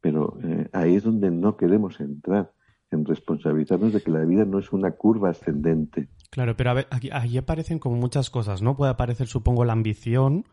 Pero 0.01 0.37
eh, 0.43 0.69
ahí 0.73 0.95
es 0.95 1.03
donde 1.03 1.31
no 1.31 1.57
queremos 1.57 1.99
entrar, 1.99 2.51
en 2.91 3.05
responsabilizarnos 3.05 3.93
de 3.93 4.01
que 4.01 4.11
la 4.11 4.23
vida 4.23 4.45
no 4.45 4.59
es 4.59 4.71
una 4.71 4.91
curva 4.91 5.29
ascendente. 5.29 6.09
Claro, 6.29 6.55
pero 6.55 6.71
a 6.71 6.73
ver, 6.73 6.87
aquí, 6.91 7.37
aparecen 7.37 7.79
como 7.79 7.95
muchas 7.95 8.29
cosas, 8.29 8.61
¿no? 8.61 8.75
Puede 8.75 8.91
aparecer, 8.91 9.27
supongo, 9.27 9.65
la 9.65 9.73
ambición, 9.73 10.45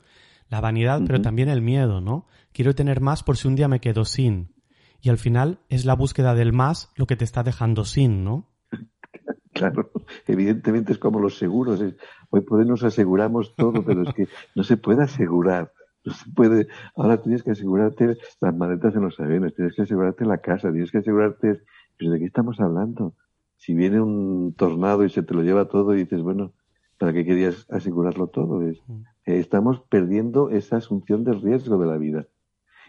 la 0.49 0.61
vanidad, 0.61 1.01
pero 1.07 1.21
también 1.21 1.49
el 1.49 1.63
miedo, 1.63 2.01
¿no? 2.01 2.27
Quiero 2.53 2.75
tener 2.75 3.01
más 3.01 3.23
por 3.23 3.37
si 3.37 3.49
un 3.49 3.57
día 3.57 3.69
me 3.69 3.81
quedo 3.81 4.05
sin. 4.05 4.55
Y 5.01 5.09
al 5.09 5.19
final 5.19 5.61
es 5.69 5.85
la 5.85 5.95
búsqueda 5.95 6.35
del 6.35 6.53
más 6.53 6.91
lo 6.97 7.07
que 7.07 7.17
te 7.17 7.25
está 7.25 7.43
dejando 7.43 7.85
sin, 7.85 8.25
¿no? 8.25 8.49
Claro, 9.55 9.91
evidentemente 10.27 10.93
es 10.93 10.99
como 10.99 11.21
los 11.21 11.37
seguros. 11.37 11.79
por 11.79 11.95
hoy 12.33 12.67
nos 12.67 12.83
aseguramos 12.83 13.55
todo, 13.55 13.85
pero 13.85 14.03
es 14.03 14.15
que 14.15 14.29
no 14.55 14.65
se 14.65 14.77
puede 14.77 15.03
asegurar 15.03 15.73
No 16.05 16.13
se 16.13 16.31
puede. 16.31 16.69
Ahora 16.97 17.23
tienes 17.23 17.43
que 17.43 17.53
asegurarte 17.53 18.17
las 18.41 18.57
maletas 18.57 18.95
en 18.97 19.03
los 19.03 19.19
aviones, 19.21 19.55
tienes 19.55 19.75
que 19.75 19.83
asegurarte 19.83 20.25
la 20.25 20.39
casa, 20.39 20.73
tienes 20.73 20.91
que 20.91 20.99
asegurarte. 20.99 21.61
¿Pero 21.97 22.11
de 22.11 22.19
qué 22.19 22.25
estamos 22.25 22.59
hablando? 22.61 23.15
Si 23.57 23.75
viene 23.75 24.01
un 24.01 24.55
tornado 24.55 25.05
y 25.05 25.11
se 25.11 25.23
te 25.23 25.35
lo 25.35 25.43
lleva 25.43 25.69
todo 25.69 25.95
y 25.95 25.99
dices, 25.99 26.23
bueno, 26.23 26.53
¿para 26.99 27.13
qué 27.13 27.25
querías 27.25 27.67
asegurarlo 27.71 28.27
todo? 28.27 28.63
Es, 28.67 28.83
mm. 28.89 29.03
eh, 29.27 29.39
estamos 29.39 29.81
perdiendo 29.89 30.51
esa 30.51 30.79
asunción 30.79 31.23
del 31.23 31.41
riesgo 31.41 31.79
de 31.79 31.87
la 31.87 31.99
vida. 31.99 32.27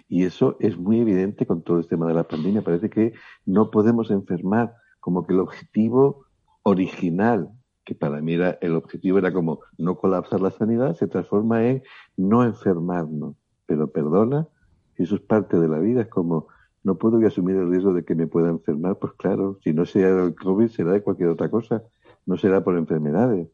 Y 0.08 0.24
eso 0.24 0.58
es 0.60 0.78
muy 0.78 1.00
evidente 1.00 1.46
con 1.46 1.62
todo 1.62 1.78
el 1.78 1.88
tema 1.88 2.08
de 2.08 2.14
la 2.14 2.24
pandemia. 2.24 2.64
Parece 2.64 2.90
que 2.90 3.14
no 3.46 3.70
podemos 3.70 4.10
enfermar, 4.12 4.76
como 5.00 5.26
que 5.26 5.34
el 5.34 5.40
objetivo 5.40 6.26
original, 6.64 7.50
que 7.86 7.96
para 7.96 8.22
mí 8.22 8.34
era, 8.34 8.58
el 8.62 8.76
objetivo 8.76 9.18
era 9.18 9.34
como 9.34 9.60
no 9.78 9.96
colapsar 9.98 10.42
la 10.42 10.52
sanidad, 10.52 10.96
se 10.96 11.08
transforma 11.08 11.68
en 11.68 11.84
no 12.18 12.44
enfermarnos. 12.44 13.36
Pero 13.66 13.92
perdona, 13.92 14.48
eso 14.96 15.16
es 15.16 15.22
parte 15.22 15.60
de 15.60 15.68
la 15.68 15.80
vida, 15.80 16.02
es 16.02 16.08
como 16.08 16.48
no 16.84 16.98
puedo 16.98 17.26
asumir 17.26 17.56
el 17.56 17.70
riesgo 17.70 17.94
de 17.94 18.04
que 18.04 18.16
me 18.16 18.28
pueda 18.28 18.50
enfermar, 18.50 19.00
pues 19.00 19.14
claro, 19.14 19.58
si 19.64 19.74
no 19.74 19.86
sea 19.86 20.14
del 20.14 20.36
COVID 20.36 20.68
será 20.68 20.92
de 20.92 21.02
cualquier 21.02 21.30
otra 21.30 21.50
cosa, 21.50 21.84
no 22.26 22.38
será 22.38 22.64
por 22.64 22.78
enfermedades. 22.78 23.48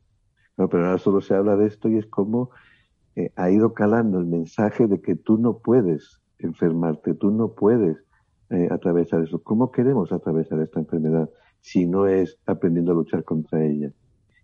Pero 0.55 0.85
ahora 0.85 0.97
solo 0.97 1.21
se 1.21 1.35
habla 1.35 1.55
de 1.55 1.67
esto 1.67 1.87
y 1.89 1.97
es 1.97 2.07
como 2.07 2.49
eh, 3.15 3.31
ha 3.35 3.49
ido 3.49 3.73
calando 3.73 4.19
el 4.19 4.25
mensaje 4.25 4.87
de 4.87 5.01
que 5.01 5.15
tú 5.15 5.37
no 5.37 5.59
puedes 5.59 6.19
enfermarte, 6.39 7.13
tú 7.13 7.31
no 7.31 7.53
puedes 7.53 7.97
eh, 8.49 8.67
atravesar 8.71 9.23
eso. 9.23 9.41
¿Cómo 9.43 9.71
queremos 9.71 10.11
atravesar 10.11 10.59
esta 10.61 10.79
enfermedad 10.79 11.29
si 11.61 11.85
no 11.85 12.07
es 12.07 12.39
aprendiendo 12.45 12.91
a 12.91 12.95
luchar 12.95 13.23
contra 13.23 13.63
ella? 13.63 13.91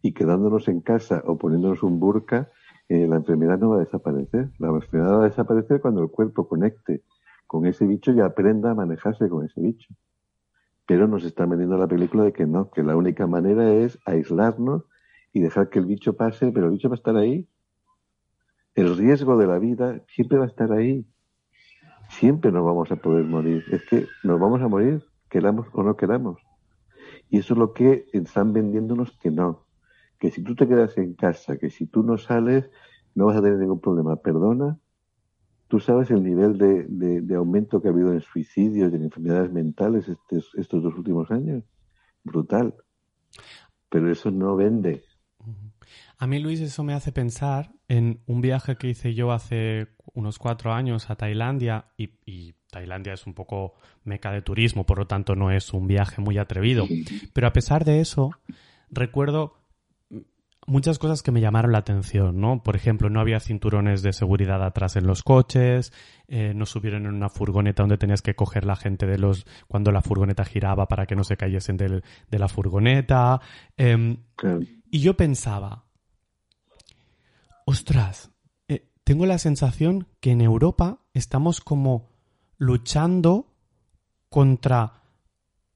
Y 0.05 0.13
quedándonos 0.13 0.67
en 0.67 0.81
casa 0.81 1.23
o 1.25 1.37
poniéndonos 1.37 1.81
un 1.81 1.99
burka, 1.99 2.51
eh, 2.89 3.07
la 3.07 3.15
enfermedad 3.15 3.57
no 3.57 3.69
va 3.69 3.77
a 3.77 3.79
desaparecer. 3.79 4.51
La 4.59 4.67
enfermedad 4.67 5.17
va 5.17 5.25
a 5.25 5.29
desaparecer 5.29 5.81
cuando 5.81 6.03
el 6.03 6.09
cuerpo 6.11 6.47
conecte 6.47 7.01
con 7.47 7.65
ese 7.65 7.87
bicho 7.87 8.11
y 8.11 8.19
aprenda 8.19 8.69
a 8.69 8.75
manejarse 8.75 9.27
con 9.29 9.45
ese 9.45 9.59
bicho. 9.59 9.91
Pero 10.85 11.07
nos 11.07 11.23
está 11.23 11.47
vendiendo 11.47 11.77
la 11.77 11.87
película 11.87 12.23
de 12.23 12.33
que 12.33 12.45
no, 12.45 12.69
que 12.69 12.83
la 12.83 12.95
única 12.95 13.25
manera 13.25 13.73
es 13.73 13.97
aislarnos 14.05 14.83
y 15.33 15.41
dejar 15.41 15.69
que 15.69 15.79
el 15.79 15.85
bicho 15.85 16.13
pase, 16.15 16.51
pero 16.51 16.67
el 16.67 16.73
bicho 16.73 16.89
va 16.89 16.93
a 16.93 17.01
estar 17.01 17.15
ahí. 17.15 17.49
El 18.75 18.95
riesgo 18.95 19.37
de 19.37 19.47
la 19.47 19.57
vida 19.57 20.03
siempre 20.07 20.37
va 20.37 20.43
a 20.43 20.49
estar 20.49 20.71
ahí 20.71 21.07
siempre 22.09 22.51
nos 22.51 22.63
vamos 22.63 22.91
a 22.91 22.95
poder 22.95 23.25
morir. 23.25 23.63
Es 23.71 23.83
que 23.85 24.05
nos 24.23 24.39
vamos 24.39 24.61
a 24.61 24.67
morir, 24.67 25.03
queramos 25.29 25.67
o 25.73 25.81
no 25.81 25.95
queramos. 25.97 26.39
Y 27.29 27.39
eso 27.39 27.53
es 27.53 27.57
lo 27.57 27.73
que 27.73 28.05
están 28.13 28.53
vendiéndonos 28.53 29.11
que 29.17 29.31
no. 29.31 29.64
Que 30.19 30.31
si 30.31 30.43
tú 30.43 30.55
te 30.55 30.67
quedas 30.67 30.97
en 30.97 31.13
casa, 31.13 31.57
que 31.57 31.69
si 31.69 31.85
tú 31.85 32.03
no 32.03 32.17
sales, 32.17 32.69
no 33.13 33.25
vas 33.25 33.37
a 33.37 33.41
tener 33.41 33.57
ningún 33.57 33.79
problema. 33.79 34.15
Perdona, 34.17 34.77
tú 35.67 35.79
sabes 35.79 36.11
el 36.11 36.23
nivel 36.23 36.57
de, 36.57 37.35
aumento 37.35 37.81
que 37.81 37.87
ha 37.87 37.91
habido 37.91 38.13
en 38.13 38.21
suicidios 38.21 38.91
y 38.91 38.95
en 38.95 39.03
enfermedades 39.03 39.51
mentales 39.51 40.07
estos, 40.07 40.51
estos 40.55 40.83
dos 40.83 40.95
últimos 40.95 41.31
años. 41.31 41.63
Brutal. 42.23 42.73
Pero 43.89 44.11
eso 44.11 44.31
no 44.31 44.55
vende. 44.55 45.03
A 46.17 46.27
mí, 46.27 46.39
Luis, 46.39 46.61
eso 46.61 46.83
me 46.83 46.93
hace 46.93 47.11
pensar 47.11 47.71
en 47.87 48.21
un 48.25 48.41
viaje 48.41 48.77
que 48.77 48.87
hice 48.87 49.13
yo 49.13 49.31
hace 49.31 49.89
unos 50.13 50.39
cuatro 50.39 50.73
años 50.73 51.09
a 51.09 51.15
Tailandia 51.15 51.87
y, 51.97 52.55
Tailandia 52.71 53.13
es 53.13 53.25
un 53.25 53.33
poco 53.33 53.75
meca 54.03 54.31
de 54.31 54.41
turismo, 54.41 54.85
por 54.85 54.97
lo 54.97 55.07
tanto 55.07 55.35
no 55.35 55.49
es 55.49 55.73
un 55.73 55.87
viaje 55.87 56.21
muy 56.21 56.37
atrevido. 56.37 56.85
Pero 57.33 57.47
a 57.47 57.53
pesar 57.53 57.85
de 57.85 58.01
eso, 58.01 58.31
recuerdo 58.89 59.64
muchas 60.65 60.99
cosas 60.99 61.21
que 61.23 61.31
me 61.31 61.41
llamaron 61.41 61.71
la 61.71 61.79
atención, 61.79 62.39
¿no? 62.39 62.63
Por 62.63 62.75
ejemplo, 62.75 63.09
no 63.09 63.19
había 63.19 63.39
cinturones 63.39 64.01
de 64.01 64.13
seguridad 64.13 64.63
atrás 64.63 64.95
en 64.95 65.07
los 65.07 65.23
coches, 65.23 65.93
eh, 66.27 66.53
no 66.55 66.65
subieron 66.65 67.05
en 67.05 67.13
una 67.13 67.29
furgoneta 67.29 67.83
donde 67.83 67.97
tenías 67.97 68.21
que 68.21 68.35
coger 68.35 68.65
la 68.65 68.75
gente 68.75 69.05
de 69.05 69.17
los 69.17 69.45
cuando 69.67 69.91
la 69.91 70.01
furgoneta 70.01 70.45
giraba 70.45 70.87
para 70.87 71.05
que 71.05 71.15
no 71.15 71.23
se 71.23 71.37
cayesen 71.37 71.77
de 71.77 72.01
la 72.29 72.47
furgoneta. 72.47 73.41
Em, 73.77 74.17
y 74.89 74.99
yo 74.99 75.15
pensaba, 75.15 75.85
ostras, 77.65 78.31
eh, 78.67 78.87
tengo 79.03 79.25
la 79.25 79.37
sensación 79.37 80.07
que 80.19 80.31
en 80.31 80.41
Europa 80.41 80.99
estamos 81.13 81.61
como 81.61 82.09
luchando 82.57 83.47
contra, 84.29 85.03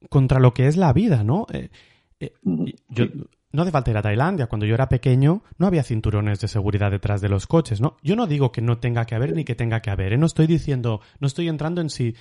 contra 0.10 0.40
lo 0.40 0.54
que 0.54 0.68
es 0.68 0.78
la 0.78 0.94
vida, 0.94 1.24
¿no? 1.24 1.46
Eh, 1.52 1.70
eh, 2.20 2.34
no 3.52 3.64
hace 3.64 3.72
falta 3.72 3.92
ir 3.92 3.98
a 3.98 4.02
Tailandia. 4.02 4.48
Cuando 4.48 4.66
yo 4.66 4.76
era 4.76 4.90
pequeño 4.90 5.44
no 5.58 5.68
había 5.68 5.84
cinturones 5.84 6.40
de 6.40 6.48
seguridad 6.48 6.92
detrás 6.92 7.22
de 7.22 7.30
los 7.30 7.48
coches, 7.48 7.82
¿no? 7.82 7.98
Yo 8.04 8.16
no 8.16 8.28
digo 8.28 8.52
que 8.52 8.62
no 8.62 8.78
tenga 8.80 9.06
que 9.06 9.16
haber 9.16 9.36
ni 9.36 9.44
que 9.44 9.56
tenga 9.56 9.82
que 9.82 9.90
haber. 9.90 10.18
No 10.18 10.26
estoy 10.26 10.48
diciendo, 10.48 11.02
no 11.20 11.28
estoy 11.28 11.48
entrando 11.48 11.82
en 11.82 11.90
si, 11.90 12.16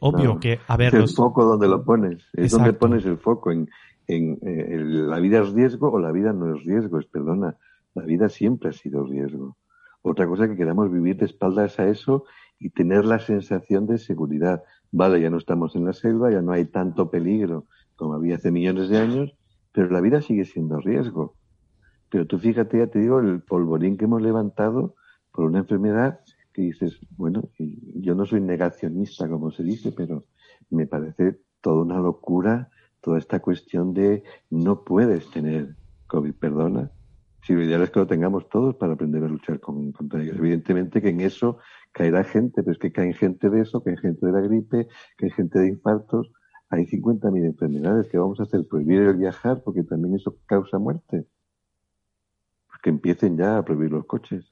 obvio 0.00 0.38
que 0.40 0.60
haber 0.68 0.94
Es 0.94 1.00
el 1.00 1.08
foco 1.08 1.44
donde 1.44 1.68
lo 1.68 1.84
pones. 1.84 2.24
Es 2.32 2.52
donde 2.52 2.72
pones 2.72 3.04
el 3.04 3.18
foco. 3.18 3.50
En, 3.52 3.68
en 4.06 5.08
la 5.08 5.18
vida 5.20 5.42
es 5.42 5.52
riesgo 5.52 5.90
o 5.90 5.98
la 5.98 6.12
vida 6.12 6.32
no 6.32 6.54
es 6.54 6.64
riesgo. 6.64 6.98
Es, 6.98 7.06
perdona, 7.06 7.56
la 7.94 8.04
vida 8.04 8.28
siempre 8.28 8.70
ha 8.70 8.72
sido 8.72 9.04
riesgo. 9.04 9.56
Otra 10.02 10.26
cosa 10.26 10.48
que 10.48 10.56
queramos 10.56 10.90
vivir 10.90 11.16
de 11.16 11.26
espaldas 11.26 11.78
a 11.78 11.86
eso 11.88 12.24
y 12.58 12.70
tener 12.70 13.04
la 13.04 13.18
sensación 13.18 13.86
de 13.86 13.98
seguridad. 13.98 14.62
Vale, 14.90 15.20
ya 15.20 15.30
no 15.30 15.38
estamos 15.38 15.76
en 15.76 15.84
la 15.84 15.92
selva, 15.92 16.30
ya 16.30 16.42
no 16.42 16.52
hay 16.52 16.64
tanto 16.66 17.10
peligro 17.10 17.66
como 17.96 18.14
había 18.14 18.36
hace 18.36 18.50
millones 18.50 18.88
de 18.88 18.98
años, 18.98 19.34
pero 19.72 19.90
la 19.90 20.00
vida 20.00 20.20
sigue 20.22 20.44
siendo 20.44 20.78
riesgo. 20.78 21.34
Pero 22.10 22.26
tú 22.26 22.38
fíjate, 22.38 22.78
ya 22.78 22.86
te 22.86 22.98
digo, 22.98 23.20
el 23.20 23.42
polvorín 23.42 23.96
que 23.96 24.04
hemos 24.04 24.22
levantado 24.22 24.94
por 25.32 25.46
una 25.46 25.60
enfermedad 25.60 26.20
que 26.52 26.62
dices, 26.62 27.00
bueno, 27.16 27.48
yo 27.58 28.14
no 28.14 28.26
soy 28.26 28.40
negacionista, 28.40 29.28
como 29.28 29.50
se 29.50 29.62
dice, 29.62 29.92
pero 29.92 30.26
me 30.70 30.86
parece 30.86 31.40
toda 31.60 31.82
una 31.82 31.98
locura 31.98 32.70
toda 33.02 33.18
esta 33.18 33.40
cuestión 33.40 33.92
de 33.92 34.22
no 34.48 34.84
puedes 34.84 35.30
tener 35.30 35.76
COVID, 36.06 36.34
perdona, 36.34 36.90
si 37.42 37.52
lo 37.52 37.62
ideal 37.62 37.82
es 37.82 37.90
que 37.90 37.98
lo 37.98 38.06
tengamos 38.06 38.48
todos 38.48 38.76
para 38.76 38.94
aprender 38.94 39.24
a 39.24 39.28
luchar 39.28 39.58
contra 39.58 40.22
ellos. 40.22 40.36
Evidentemente 40.38 41.02
que 41.02 41.08
en 41.08 41.20
eso 41.20 41.58
caerá 41.90 42.22
gente, 42.22 42.62
pero 42.62 42.72
es 42.72 42.78
que 42.78 42.92
cae 42.92 43.12
gente 43.12 43.50
de 43.50 43.62
eso, 43.62 43.82
cae 43.82 43.96
gente 43.96 44.24
de 44.24 44.32
la 44.32 44.40
gripe, 44.40 44.86
cae 45.16 45.30
gente 45.30 45.58
de 45.58 45.68
infartos. 45.68 46.30
Hay 46.72 46.86
50.000 46.86 47.44
enfermedades 47.44 48.08
que 48.08 48.16
vamos 48.16 48.40
a 48.40 48.44
hacer 48.44 48.66
prohibir 48.66 49.02
el 49.02 49.18
viajar 49.18 49.62
porque 49.62 49.82
también 49.82 50.14
eso 50.14 50.38
causa 50.46 50.78
muerte. 50.78 51.26
Pues 52.66 52.80
que 52.82 52.88
empiecen 52.88 53.36
ya 53.36 53.58
a 53.58 53.64
prohibir 53.64 53.90
los 53.90 54.06
coches. 54.06 54.50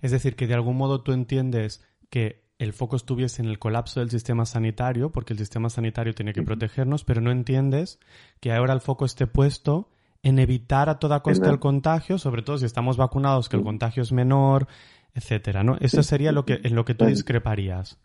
Es 0.00 0.10
decir, 0.10 0.34
que 0.34 0.46
de 0.46 0.54
algún 0.54 0.78
modo 0.78 1.02
tú 1.02 1.12
entiendes 1.12 1.84
que 2.08 2.48
el 2.58 2.72
foco 2.72 2.96
estuviese 2.96 3.42
en 3.42 3.48
el 3.48 3.58
colapso 3.58 4.00
del 4.00 4.08
sistema 4.08 4.46
sanitario, 4.46 5.12
porque 5.12 5.34
el 5.34 5.38
sistema 5.38 5.68
sanitario 5.68 6.14
tiene 6.14 6.32
que 6.32 6.42
protegernos, 6.42 7.04
pero 7.04 7.20
no 7.20 7.30
entiendes 7.30 8.00
que 8.40 8.50
ahora 8.50 8.72
el 8.72 8.80
foco 8.80 9.04
esté 9.04 9.26
puesto 9.26 9.90
en 10.22 10.38
evitar 10.38 10.88
a 10.88 10.98
toda 10.98 11.20
costa 11.20 11.50
el 11.50 11.58
contagio, 11.58 12.16
sobre 12.16 12.40
todo 12.40 12.56
si 12.56 12.64
estamos 12.64 12.96
vacunados, 12.96 13.50
que 13.50 13.58
el 13.58 13.62
contagio 13.62 14.02
es 14.02 14.10
menor, 14.10 14.68
etcétera, 15.12 15.64
¿no? 15.64 15.76
Eso 15.80 16.02
sería 16.02 16.32
lo 16.32 16.46
que, 16.46 16.60
en 16.62 16.74
lo 16.74 16.86
que 16.86 16.94
tú 16.94 17.04
discreparías. 17.04 18.00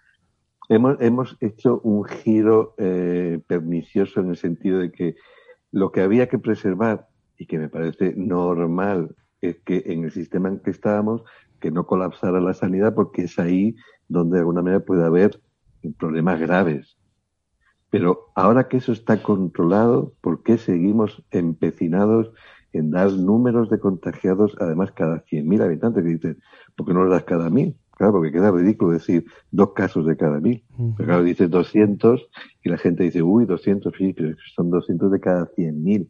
Hemos, 0.69 0.99
hemos 1.01 1.37
hecho 1.41 1.79
un 1.83 2.05
giro 2.05 2.73
eh, 2.77 3.41
pernicioso 3.47 4.21
en 4.21 4.29
el 4.29 4.37
sentido 4.37 4.79
de 4.79 4.91
que 4.91 5.15
lo 5.71 5.91
que 5.91 6.01
había 6.01 6.29
que 6.29 6.39
preservar, 6.39 7.07
y 7.37 7.45
que 7.47 7.57
me 7.57 7.69
parece 7.69 8.13
normal, 8.15 9.15
es 9.41 9.59
que 9.61 9.83
en 9.87 10.05
el 10.05 10.11
sistema 10.11 10.49
en 10.49 10.59
que 10.59 10.71
estábamos, 10.71 11.23
que 11.59 11.71
no 11.71 11.85
colapsara 11.85 12.39
la 12.39 12.53
sanidad, 12.53 12.93
porque 12.93 13.23
es 13.23 13.39
ahí 13.39 13.75
donde 14.07 14.35
de 14.35 14.41
alguna 14.41 14.61
manera 14.61 14.85
puede 14.85 15.03
haber 15.03 15.41
problemas 15.97 16.39
graves. 16.39 16.97
Pero 17.89 18.31
ahora 18.35 18.67
que 18.67 18.77
eso 18.77 18.91
está 18.91 19.21
controlado, 19.21 20.13
¿por 20.21 20.43
qué 20.43 20.57
seguimos 20.57 21.23
empecinados 21.31 22.31
en 22.71 22.91
dar 22.91 23.11
números 23.11 23.69
de 23.69 23.79
contagiados, 23.79 24.55
además 24.59 24.91
cada 24.93 25.23
100.000 25.25 25.61
habitantes? 25.61 26.03
Que 26.03 26.09
dicen, 26.09 26.39
¿por 26.75 26.87
qué 26.87 26.93
no 26.93 27.03
lo 27.03 27.11
das 27.11 27.23
cada 27.23 27.49
mil? 27.49 27.77
Claro, 28.03 28.17
porque 28.17 28.33
queda 28.33 28.51
ridículo 28.51 28.91
decir 28.91 29.23
dos 29.49 29.71
casos 29.71 30.05
de 30.05 30.17
cada 30.17 30.41
mil. 30.41 30.61
Pero 30.97 31.07
claro, 31.07 31.23
dice 31.23 31.47
200 31.47 32.27
y 32.61 32.67
la 32.67 32.77
gente 32.77 33.05
dice, 33.05 33.21
uy, 33.21 33.45
200, 33.45 33.93
sí, 33.97 34.11
pero 34.11 34.35
son 34.53 34.69
200 34.69 35.09
de 35.09 35.21
cada 35.21 35.45
100.000. 35.45 36.09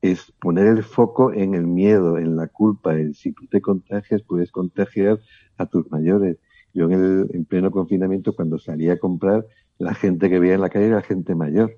Es 0.00 0.32
poner 0.40 0.66
el 0.66 0.82
foco 0.82 1.30
en 1.30 1.52
el 1.52 1.66
miedo, 1.66 2.16
en 2.16 2.36
la 2.36 2.46
culpa, 2.46 2.98
en 2.98 3.12
si 3.12 3.32
tú 3.32 3.46
te 3.48 3.60
contagias, 3.60 4.22
puedes 4.22 4.50
contagiar 4.50 5.20
a 5.58 5.66
tus 5.66 5.90
mayores. 5.90 6.38
Yo 6.72 6.86
en 6.86 6.92
el 6.92 7.30
en 7.34 7.44
pleno 7.44 7.70
confinamiento, 7.70 8.34
cuando 8.34 8.58
salía 8.58 8.94
a 8.94 8.98
comprar, 8.98 9.44
la 9.76 9.92
gente 9.92 10.30
que 10.30 10.38
veía 10.38 10.54
en 10.54 10.62
la 10.62 10.70
calle 10.70 10.86
era 10.86 11.02
gente 11.02 11.34
mayor. 11.34 11.76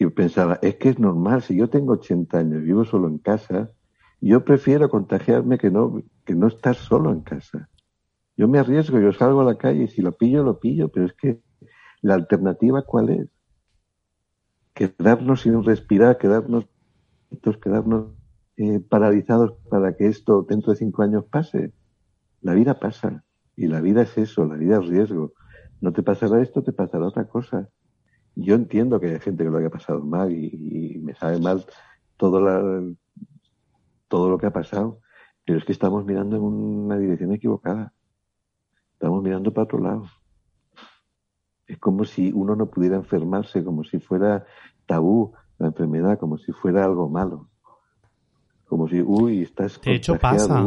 Y 0.00 0.06
pensaba, 0.06 0.58
es 0.62 0.74
que 0.74 0.88
es 0.88 0.98
normal, 0.98 1.42
si 1.42 1.56
yo 1.56 1.70
tengo 1.70 1.92
80 1.92 2.38
años, 2.38 2.64
vivo 2.64 2.84
solo 2.84 3.06
en 3.06 3.18
casa, 3.18 3.70
yo 4.20 4.44
prefiero 4.44 4.90
contagiarme 4.90 5.58
que 5.58 5.70
no, 5.70 6.02
que 6.24 6.34
no 6.34 6.48
estar 6.48 6.74
solo 6.74 7.12
en 7.12 7.20
casa. 7.20 7.68
Yo 8.36 8.48
me 8.48 8.58
arriesgo, 8.58 9.00
yo 9.00 9.12
salgo 9.12 9.40
a 9.40 9.44
la 9.44 9.56
calle 9.56 9.84
y 9.84 9.88
si 9.88 10.02
lo 10.02 10.12
pillo, 10.12 10.42
lo 10.42 10.60
pillo, 10.60 10.88
pero 10.88 11.06
es 11.06 11.14
que 11.14 11.40
la 12.02 12.14
alternativa 12.14 12.82
cuál 12.82 13.08
es? 13.10 13.28
Quedarnos 14.74 15.42
sin 15.42 15.64
respirar, 15.64 16.18
quedarnos, 16.18 16.66
quedarnos 17.62 18.12
eh, 18.58 18.80
paralizados 18.80 19.54
para 19.70 19.96
que 19.96 20.06
esto 20.06 20.42
dentro 20.42 20.72
de 20.72 20.78
cinco 20.78 21.02
años 21.02 21.24
pase. 21.24 21.72
La 22.42 22.54
vida 22.54 22.78
pasa. 22.78 23.24
Y 23.56 23.68
la 23.68 23.80
vida 23.80 24.02
es 24.02 24.16
eso, 24.18 24.44
la 24.44 24.56
vida 24.56 24.78
es 24.78 24.86
riesgo. 24.86 25.32
No 25.80 25.92
te 25.92 26.02
pasará 26.02 26.42
esto, 26.42 26.62
te 26.62 26.72
pasará 26.72 27.06
otra 27.06 27.26
cosa. 27.26 27.70
Yo 28.34 28.54
entiendo 28.54 29.00
que 29.00 29.08
hay 29.08 29.20
gente 29.20 29.44
que 29.44 29.50
lo 29.50 29.56
haya 29.56 29.70
pasado 29.70 30.04
mal 30.04 30.30
y, 30.30 31.00
me 31.02 31.14
sabe 31.14 31.38
mal 31.38 31.64
todo, 32.18 32.94
todo 34.08 34.30
lo 34.30 34.38
que 34.38 34.46
ha 34.46 34.52
pasado, 34.52 35.00
pero 35.46 35.58
es 35.58 35.64
que 35.64 35.72
estamos 35.72 36.04
mirando 36.04 36.36
en 36.36 36.42
una 36.42 36.98
dirección 36.98 37.32
equivocada. 37.32 37.94
Estamos 38.96 39.22
mirando 39.22 39.52
para 39.52 39.64
otro 39.64 39.78
lado. 39.78 40.06
Es 41.66 41.78
como 41.78 42.06
si 42.06 42.32
uno 42.32 42.56
no 42.56 42.70
pudiera 42.70 42.96
enfermarse, 42.96 43.62
como 43.62 43.84
si 43.84 43.98
fuera 43.98 44.46
tabú 44.86 45.34
la 45.58 45.66
enfermedad, 45.66 46.18
como 46.18 46.38
si 46.38 46.52
fuera 46.52 46.82
algo 46.82 47.10
malo. 47.10 47.50
Como 48.64 48.88
si, 48.88 49.02
uy, 49.02 49.42
estás. 49.42 49.78
De 49.82 49.94
hecho, 49.94 50.18
pasa. 50.18 50.64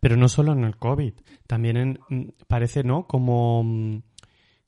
pero 0.00 0.16
no 0.16 0.28
solo 0.28 0.52
en 0.52 0.64
el 0.64 0.76
COVID. 0.76 1.14
También 1.46 1.76
en, 1.76 1.98
mm, 2.08 2.28
parece, 2.48 2.82
¿no? 2.82 3.06
Como, 3.06 3.62
mm, 3.62 4.02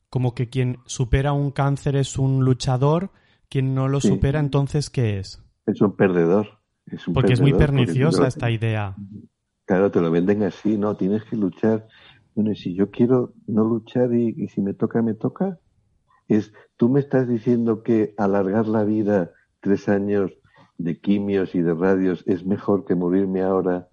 como 0.09 0.33
que 0.33 0.49
quien 0.49 0.77
supera 0.85 1.33
un 1.33 1.51
cáncer 1.51 1.97
es 1.97 2.17
un 2.17 2.45
luchador, 2.45 3.11
quien 3.49 3.75
no 3.75 3.89
lo 3.89 3.99
supera, 3.99 4.39
entonces, 4.39 4.89
¿qué 4.89 5.19
es? 5.19 5.43
Es 5.65 5.81
un 5.81 5.97
perdedor. 5.97 6.59
porque 7.13 7.33
es 7.33 7.41
muy 7.41 7.53
perniciosa 7.53 8.27
esta 8.27 8.49
idea. 8.49 8.95
Claro, 9.65 9.91
te 9.91 10.01
lo 10.01 10.09
venden 10.09 10.43
así, 10.43 10.77
¿no? 10.77 10.95
Tienes 10.95 11.23
que 11.25 11.35
luchar. 11.35 11.87
Bueno, 12.35 12.51
y 12.51 12.55
si 12.55 12.73
yo 12.73 12.91
quiero 12.91 13.33
no 13.47 13.63
luchar 13.63 14.13
y 14.13 14.47
si 14.47 14.61
me 14.61 14.73
toca, 14.73 15.01
me 15.01 15.13
toca. 15.13 15.59
Es, 16.27 16.53
tú 16.77 16.89
me 16.89 16.99
estás 16.99 17.27
diciendo 17.27 17.83
que 17.83 18.13
alargar 18.17 18.67
la 18.67 18.83
vida 18.83 19.31
tres 19.59 19.89
años 19.89 20.31
de 20.77 20.99
quimios 20.99 21.55
y 21.55 21.61
de 21.61 21.73
radios 21.73 22.23
es 22.27 22.45
mejor 22.45 22.85
que 22.85 22.95
morirme 22.95 23.41
ahora 23.41 23.89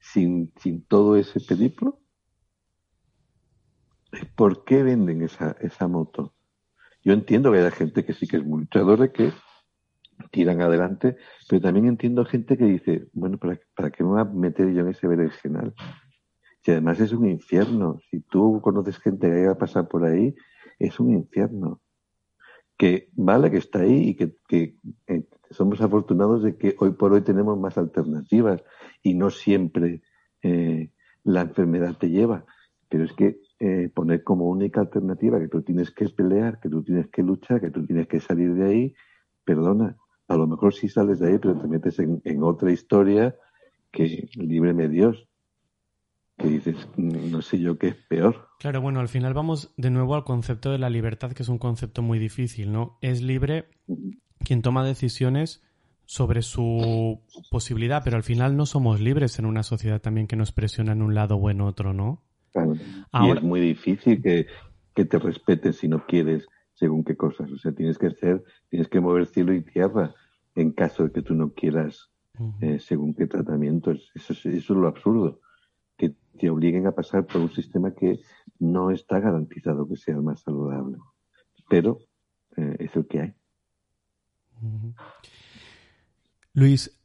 sin, 0.00 0.52
sin 0.56 0.84
todo 0.84 1.16
ese 1.16 1.40
periplo? 1.40 2.00
¿Por 4.36 4.64
qué 4.64 4.82
venden 4.82 5.22
esa, 5.22 5.56
esa 5.60 5.86
moto? 5.86 6.34
Yo 7.02 7.12
entiendo 7.12 7.52
que 7.52 7.58
hay 7.58 7.70
gente 7.70 8.04
que 8.04 8.12
sí 8.12 8.26
que 8.26 8.38
es 8.38 8.44
muy 8.44 8.60
luchadora, 8.60 9.12
que 9.12 9.32
tiran 10.30 10.60
adelante, 10.60 11.16
pero 11.48 11.62
también 11.62 11.86
entiendo 11.86 12.24
gente 12.24 12.58
que 12.58 12.64
dice, 12.64 13.08
bueno, 13.12 13.38
¿para, 13.38 13.58
¿para 13.74 13.90
qué 13.90 14.02
me 14.02 14.10
voy 14.10 14.20
a 14.20 14.24
meter 14.24 14.72
yo 14.72 14.80
en 14.80 14.88
ese 14.88 15.06
berenjenal? 15.06 15.74
Si 16.62 16.72
además 16.72 17.00
es 17.00 17.12
un 17.12 17.28
infierno, 17.28 18.00
si 18.10 18.20
tú 18.20 18.60
conoces 18.62 18.98
gente 18.98 19.28
que 19.28 19.46
va 19.46 19.52
a 19.52 19.58
pasar 19.58 19.88
por 19.88 20.04
ahí, 20.04 20.34
es 20.78 21.00
un 21.00 21.12
infierno. 21.12 21.80
Que 22.76 23.08
vale, 23.12 23.50
que 23.50 23.58
está 23.58 23.80
ahí 23.80 24.10
y 24.10 24.14
que, 24.14 24.76
eh, 25.06 25.24
somos 25.50 25.80
afortunados 25.80 26.42
de 26.42 26.56
que 26.56 26.76
hoy 26.78 26.92
por 26.92 27.12
hoy 27.12 27.22
tenemos 27.22 27.58
más 27.58 27.76
alternativas 27.76 28.62
y 29.02 29.14
no 29.14 29.30
siempre 29.30 30.02
eh, 30.42 30.90
la 31.24 31.42
enfermedad 31.42 31.96
te 31.98 32.10
lleva. 32.10 32.44
Pero 32.88 33.04
es 33.04 33.12
que 33.14 33.40
eh, 33.58 33.90
poner 33.94 34.22
como 34.22 34.48
única 34.48 34.80
alternativa 34.80 35.38
que 35.40 35.48
tú 35.48 35.62
tienes 35.62 35.90
que 35.90 36.08
pelear, 36.08 36.60
que 36.60 36.68
tú 36.68 36.82
tienes 36.82 37.08
que 37.08 37.22
luchar, 37.22 37.60
que 37.60 37.70
tú 37.70 37.86
tienes 37.86 38.06
que 38.06 38.20
salir 38.20 38.54
de 38.54 38.64
ahí, 38.64 38.94
perdona, 39.44 39.96
a 40.28 40.36
lo 40.36 40.46
mejor 40.46 40.74
sí 40.74 40.88
sales 40.88 41.18
de 41.20 41.28
ahí, 41.28 41.38
pero 41.38 41.58
te 41.58 41.68
metes 41.68 41.98
en, 41.98 42.20
en 42.24 42.42
otra 42.42 42.70
historia 42.70 43.34
que 43.90 44.28
líbreme 44.36 44.88
Dios 44.88 45.29
que 46.40 46.48
dices, 46.48 46.88
no 46.96 47.42
sé 47.42 47.60
yo 47.60 47.78
qué 47.78 47.88
es 47.88 47.96
peor. 48.08 48.48
Claro, 48.58 48.80
bueno, 48.80 49.00
al 49.00 49.08
final 49.08 49.34
vamos 49.34 49.72
de 49.76 49.90
nuevo 49.90 50.14
al 50.14 50.24
concepto 50.24 50.70
de 50.70 50.78
la 50.78 50.90
libertad, 50.90 51.32
que 51.32 51.42
es 51.42 51.48
un 51.48 51.58
concepto 51.58 52.02
muy 52.02 52.18
difícil, 52.18 52.72
¿no? 52.72 52.98
Es 53.02 53.22
libre 53.22 53.68
quien 54.38 54.62
toma 54.62 54.84
decisiones 54.84 55.62
sobre 56.06 56.42
su 56.42 57.20
posibilidad, 57.50 58.02
pero 58.02 58.16
al 58.16 58.22
final 58.22 58.56
no 58.56 58.66
somos 58.66 59.00
libres 59.00 59.38
en 59.38 59.46
una 59.46 59.62
sociedad 59.62 60.00
también 60.00 60.26
que 60.26 60.36
nos 60.36 60.50
presiona 60.50 60.92
en 60.92 61.02
un 61.02 61.14
lado 61.14 61.36
o 61.36 61.50
en 61.50 61.60
otro, 61.60 61.92
¿no? 61.92 62.22
Claro. 62.52 62.74
Y 62.74 63.30
es 63.30 63.42
muy 63.42 63.60
difícil 63.60 64.22
que, 64.22 64.46
te 64.94 65.18
respeten 65.18 65.72
si 65.72 65.88
no 65.88 66.04
quieres 66.04 66.46
según 66.74 67.04
qué 67.04 67.16
cosas. 67.16 67.50
O 67.50 67.56
sea, 67.56 67.72
tienes 67.72 67.96
que 67.96 68.08
hacer, 68.08 68.44
tienes 68.68 68.88
que 68.88 69.00
mover 69.00 69.24
cielo 69.26 69.54
y 69.54 69.62
tierra 69.62 70.14
en 70.54 70.72
caso 70.72 71.04
de 71.04 71.12
que 71.12 71.22
tú 71.22 71.34
no 71.34 71.54
quieras 71.54 72.10
eh, 72.60 72.78
según 72.80 73.14
qué 73.14 73.26
tratamientos. 73.26 74.10
Eso, 74.14 74.34
eso 74.34 74.48
es 74.48 74.68
lo 74.68 74.88
absurdo 74.88 75.40
que 76.32 76.38
te 76.38 76.50
obliguen 76.50 76.86
a 76.86 76.92
pasar 76.92 77.26
por 77.26 77.40
un 77.40 77.52
sistema 77.52 77.94
que 77.94 78.20
no 78.58 78.90
está 78.90 79.20
garantizado 79.20 79.88
que 79.88 79.96
sea 79.96 80.14
el 80.14 80.22
más 80.22 80.40
saludable. 80.42 80.98
Pero 81.68 81.98
eh, 82.56 82.76
es 82.78 82.96
el 82.96 83.06
que 83.06 83.20
hay. 83.20 83.34
Luis, 86.52 87.00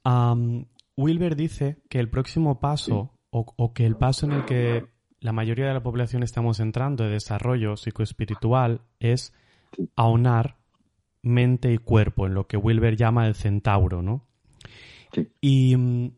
Wilber 0.98 1.36
dice 1.36 1.78
que 1.90 2.00
el 2.00 2.10
próximo 2.10 2.60
paso, 2.60 3.12
o, 3.30 3.74
que 3.74 3.86
el 3.86 3.96
paso 3.96 4.26
en 4.26 4.32
el 4.34 4.46
que 4.46 4.86
la 5.20 5.32
mayoría 5.32 5.68
de 5.68 5.74
la 5.74 5.84
población 5.84 6.24
estamos 6.24 6.60
entrando 6.60 7.04
de 7.04 7.12
desarrollo 7.12 7.78
psicoespiritual, 7.78 8.82
es 9.00 9.34
aunar 9.96 10.58
mente 11.22 11.74
y 11.74 11.78
cuerpo, 11.78 12.28
en 12.28 12.34
lo 12.34 12.48
que 12.48 12.58
Wilber 12.58 12.96
llama 12.96 13.28
el 13.28 13.36
centauro, 13.36 14.02
¿no? 14.02 14.26
Y 15.42 15.76
mm, 15.76 16.12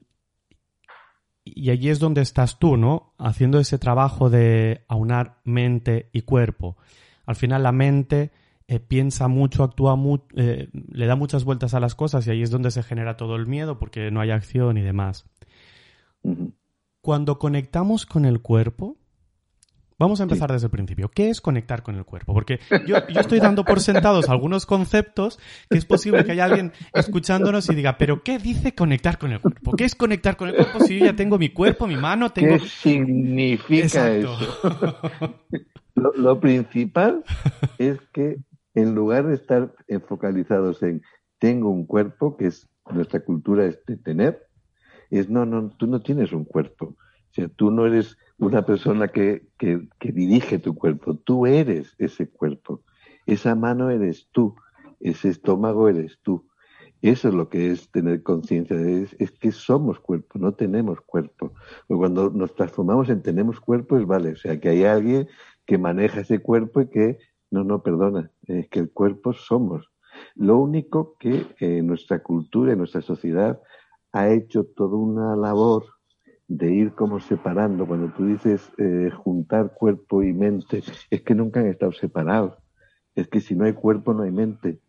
y 1.55 1.69
allí 1.69 1.89
es 1.89 1.99
donde 1.99 2.21
estás 2.21 2.59
tú, 2.59 2.77
¿no? 2.77 3.13
Haciendo 3.17 3.59
ese 3.59 3.77
trabajo 3.77 4.29
de 4.29 4.85
aunar 4.87 5.39
mente 5.43 6.09
y 6.11 6.21
cuerpo. 6.21 6.77
Al 7.25 7.35
final 7.35 7.63
la 7.63 7.71
mente 7.71 8.31
eh, 8.67 8.79
piensa 8.79 9.27
mucho, 9.27 9.63
actúa 9.63 9.95
mucho, 9.95 10.25
eh, 10.35 10.69
le 10.73 11.05
da 11.05 11.15
muchas 11.15 11.43
vueltas 11.43 11.73
a 11.73 11.79
las 11.79 11.95
cosas 11.95 12.27
y 12.27 12.31
ahí 12.31 12.41
es 12.41 12.51
donde 12.51 12.71
se 12.71 12.83
genera 12.83 13.15
todo 13.15 13.35
el 13.35 13.47
miedo 13.47 13.79
porque 13.79 14.11
no 14.11 14.19
hay 14.19 14.31
acción 14.31 14.77
y 14.77 14.81
demás. 14.81 15.25
Cuando 17.01 17.39
conectamos 17.39 18.05
con 18.05 18.25
el 18.25 18.41
cuerpo, 18.41 18.97
Vamos 19.99 20.19
a 20.19 20.23
empezar 20.23 20.51
desde 20.51 20.67
el 20.67 20.71
principio. 20.71 21.09
¿Qué 21.09 21.31
es 21.31 21.41
conectar 21.41 21.81
con 21.81 21.95
el 21.95 22.05
cuerpo? 22.05 22.31
Porque 22.31 22.59
yo, 22.85 22.97
estoy 23.19 23.39
dando 23.39 23.65
por 23.65 23.79
sentados 23.79 24.29
algunos 24.29 24.67
conceptos 24.67 25.39
que 25.69 25.79
es 25.79 25.85
posible 25.85 26.23
que 26.23 26.33
haya 26.33 26.45
alguien 26.45 26.71
escuchándonos 26.93 27.67
y 27.69 27.75
diga, 27.75 27.97
pero 27.97 28.21
¿qué 28.21 28.37
dice 28.37 28.75
conectar 28.75 29.17
con 29.17 29.31
el 29.31 29.41
cuerpo? 29.41 29.71
¿Qué 29.75 29.85
es 29.85 29.95
conectar 29.95 30.37
con 30.37 30.49
el 30.49 30.55
cuerpo 30.55 30.81
si 30.81 30.99
yo 30.99 31.05
ya 31.05 31.15
tengo 31.15 31.39
mi 31.39 31.49
cuerpo, 31.49 31.87
mi 31.87 31.97
mano, 31.97 32.31
tengo... 32.31 32.59
¿Qué 32.59 32.67
significa 32.67 34.11
eso? 34.11 34.37
lo, 35.95 36.39
principal 36.39 37.23
es 37.79 37.99
que 38.13 38.37
en 38.75 38.93
lugar 38.93 39.25
de 39.25 39.33
estar 39.33 39.73
focalizados 40.07 40.83
en 40.83 41.01
tengo 41.39 41.71
un 41.71 41.87
cuerpo, 41.87 42.37
que 42.37 42.47
es 42.47 42.69
nuestra 42.91 43.21
cultura 43.21 43.65
es 43.65 43.83
de 43.87 43.97
tener, 43.97 44.47
es 45.09 45.27
no, 45.27 45.47
no, 45.47 45.69
tú 45.69 45.87
no 45.87 46.01
tienes 46.01 46.33
un 46.33 46.45
cuerpo. 46.45 46.95
O 47.29 47.33
sea, 47.33 47.47
tú 47.47 47.71
no 47.71 47.87
eres 47.87 48.17
una 48.39 48.65
persona 48.65 49.07
que, 49.07 49.47
que, 49.57 49.87
dirige 49.99 50.59
tu 50.59 50.75
cuerpo. 50.75 51.15
Tú 51.15 51.45
eres 51.45 51.95
ese 51.97 52.29
cuerpo. 52.29 52.83
Esa 53.25 53.55
mano 53.55 53.89
eres 53.89 54.27
tú. 54.31 54.55
Ese 54.99 55.29
estómago 55.29 55.89
eres 55.89 56.19
tú. 56.21 56.47
Eso 57.01 57.27
es 57.29 57.33
lo 57.33 57.49
que 57.49 57.71
es 57.71 57.91
tener 57.91 58.23
conciencia. 58.23 58.79
Es, 58.79 59.15
es, 59.19 59.31
que 59.31 59.51
somos 59.51 59.99
cuerpo, 59.99 60.39
no 60.39 60.53
tenemos 60.53 61.01
cuerpo. 61.01 61.53
Cuando 61.87 62.29
nos 62.29 62.55
transformamos 62.55 63.09
en 63.09 63.21
tenemos 63.21 63.59
cuerpo, 63.59 63.97
es 63.97 64.05
vale. 64.05 64.31
O 64.33 64.37
sea, 64.37 64.59
que 64.59 64.69
hay 64.69 64.83
alguien 64.83 65.27
que 65.65 65.77
maneja 65.77 66.21
ese 66.21 66.39
cuerpo 66.39 66.81
y 66.81 66.89
que, 66.89 67.19
no, 67.51 67.63
no, 67.63 67.83
perdona, 67.83 68.31
es 68.47 68.67
que 68.69 68.79
el 68.79 68.91
cuerpo 68.91 69.33
somos. 69.33 69.91
Lo 70.35 70.57
único 70.57 71.15
que 71.19 71.45
eh, 71.59 71.81
nuestra 71.83 72.23
cultura 72.23 72.73
y 72.73 72.75
nuestra 72.75 73.01
sociedad 73.01 73.61
ha 74.11 74.29
hecho 74.29 74.63
toda 74.63 74.97
una 74.97 75.35
labor 75.35 75.96
de 76.47 76.71
ir 76.71 76.93
como 76.93 77.19
separando. 77.19 77.85
Cuando 77.85 78.13
tú 78.13 78.25
dices 78.25 78.71
eh, 78.77 79.09
juntar 79.11 79.73
cuerpo 79.73 80.23
y 80.23 80.33
mente, 80.33 80.81
es 81.09 81.21
que 81.21 81.35
nunca 81.35 81.59
han 81.59 81.67
estado 81.67 81.91
separados. 81.91 82.57
Es 83.15 83.27
que 83.27 83.41
si 83.41 83.55
no 83.55 83.65
hay 83.65 83.73
cuerpo, 83.73 84.13
no 84.13 84.23
hay 84.23 84.31
mente. 84.31 84.79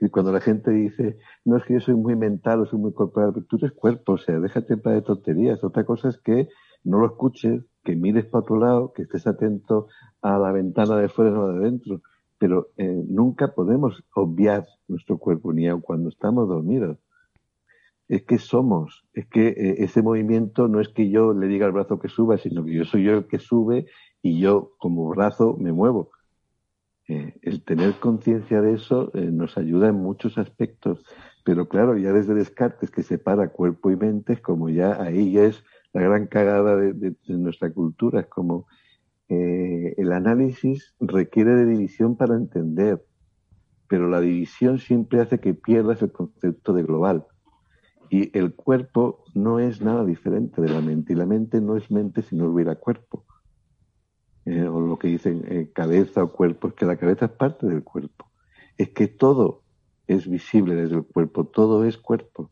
Y 0.00 0.10
cuando 0.10 0.32
la 0.32 0.40
gente 0.40 0.70
dice, 0.70 1.18
no 1.44 1.56
es 1.56 1.64
que 1.64 1.74
yo 1.74 1.80
soy 1.80 1.94
muy 1.94 2.16
mental 2.16 2.60
o 2.60 2.66
soy 2.66 2.78
muy 2.78 2.92
corporal, 2.92 3.32
tú 3.48 3.56
eres 3.56 3.72
cuerpo, 3.72 4.14
o 4.14 4.18
sea, 4.18 4.38
déjate 4.38 4.76
de 4.76 5.02
tonterías. 5.02 5.62
Otra 5.64 5.84
cosa 5.84 6.08
es 6.08 6.18
que 6.18 6.48
no 6.84 6.98
lo 6.98 7.06
escuches, 7.06 7.64
que 7.82 7.96
mires 7.96 8.26
para 8.26 8.42
otro 8.42 8.58
lado, 8.58 8.92
que 8.92 9.02
estés 9.02 9.26
atento 9.26 9.88
a 10.20 10.38
la 10.38 10.52
ventana 10.52 10.96
de 10.96 11.08
fuera 11.08 11.38
o 11.40 11.48
de 11.48 11.58
adentro. 11.58 12.02
Pero 12.38 12.68
eh, 12.76 13.04
nunca 13.08 13.54
podemos 13.54 14.04
obviar 14.14 14.66
nuestro 14.88 15.16
cuerpo, 15.16 15.52
ni 15.54 15.66
aun 15.66 15.80
cuando 15.80 16.10
estamos 16.10 16.46
dormidos 16.48 16.98
es 18.08 18.22
que 18.22 18.38
somos, 18.38 19.04
es 19.14 19.26
que 19.26 19.48
eh, 19.48 19.76
ese 19.78 20.02
movimiento 20.02 20.68
no 20.68 20.80
es 20.80 20.88
que 20.88 21.10
yo 21.10 21.32
le 21.32 21.48
diga 21.48 21.66
al 21.66 21.72
brazo 21.72 21.98
que 21.98 22.08
suba, 22.08 22.38
sino 22.38 22.64
que 22.64 22.72
yo 22.72 22.84
soy 22.84 23.04
yo 23.04 23.18
el 23.18 23.26
que 23.26 23.38
sube 23.38 23.86
y 24.22 24.38
yo 24.38 24.72
como 24.78 25.08
brazo 25.08 25.56
me 25.58 25.72
muevo. 25.72 26.10
Eh, 27.08 27.34
el 27.42 27.64
tener 27.64 27.94
conciencia 27.94 28.60
de 28.60 28.74
eso 28.74 29.10
eh, 29.14 29.30
nos 29.32 29.58
ayuda 29.58 29.88
en 29.88 29.96
muchos 29.96 30.38
aspectos, 30.38 31.04
pero 31.44 31.68
claro, 31.68 31.96
ya 31.96 32.12
desde 32.12 32.34
Descartes 32.34 32.90
que 32.90 33.02
separa 33.02 33.48
cuerpo 33.50 33.90
y 33.90 33.96
mente, 33.96 34.40
como 34.40 34.68
ya 34.68 35.00
ahí 35.02 35.32
ya 35.32 35.44
es 35.44 35.64
la 35.92 36.02
gran 36.02 36.26
cagada 36.26 36.76
de, 36.76 37.16
nuestra 37.28 37.72
cultura, 37.72 38.20
es 38.20 38.26
como 38.26 38.66
el 39.28 40.12
análisis 40.12 40.94
requiere 41.00 41.54
de 41.56 41.66
división 41.66 42.16
para 42.16 42.36
entender, 42.36 43.04
pero 43.88 44.08
la 44.08 44.20
división 44.20 44.78
siempre 44.78 45.20
hace 45.20 45.40
que 45.40 45.52
pierdas 45.52 46.00
el 46.02 46.12
concepto 46.12 46.72
de 46.72 46.84
global 46.84 47.26
y 48.10 48.36
el 48.36 48.54
cuerpo 48.54 49.24
no 49.34 49.58
es 49.58 49.80
nada 49.80 50.04
diferente 50.04 50.60
de 50.60 50.68
la 50.68 50.80
mente, 50.80 51.12
y 51.12 51.16
la 51.16 51.26
mente 51.26 51.60
no 51.60 51.76
es 51.76 51.90
mente 51.90 52.22
si 52.22 52.36
no 52.36 52.46
hubiera 52.46 52.76
cuerpo. 52.76 53.24
lo 54.44 54.98
que 54.98 55.08
dicen 55.08 55.44
eh, 55.48 55.70
cabeza 55.74 56.22
o 56.22 56.32
cuerpo, 56.32 56.68
es 56.68 56.74
que 56.74 56.86
la 56.86 56.96
cabeza 56.96 57.26
es 57.26 57.32
parte 57.32 57.66
del 57.66 57.82
cuerpo. 57.82 58.30
Es 58.76 58.90
que 58.90 59.08
todo 59.08 59.62
es 60.06 60.28
visible 60.28 60.74
desde 60.74 60.96
el 60.96 61.04
cuerpo, 61.04 61.46
todo 61.46 61.84
es 61.84 61.98
cuerpo. 61.98 62.50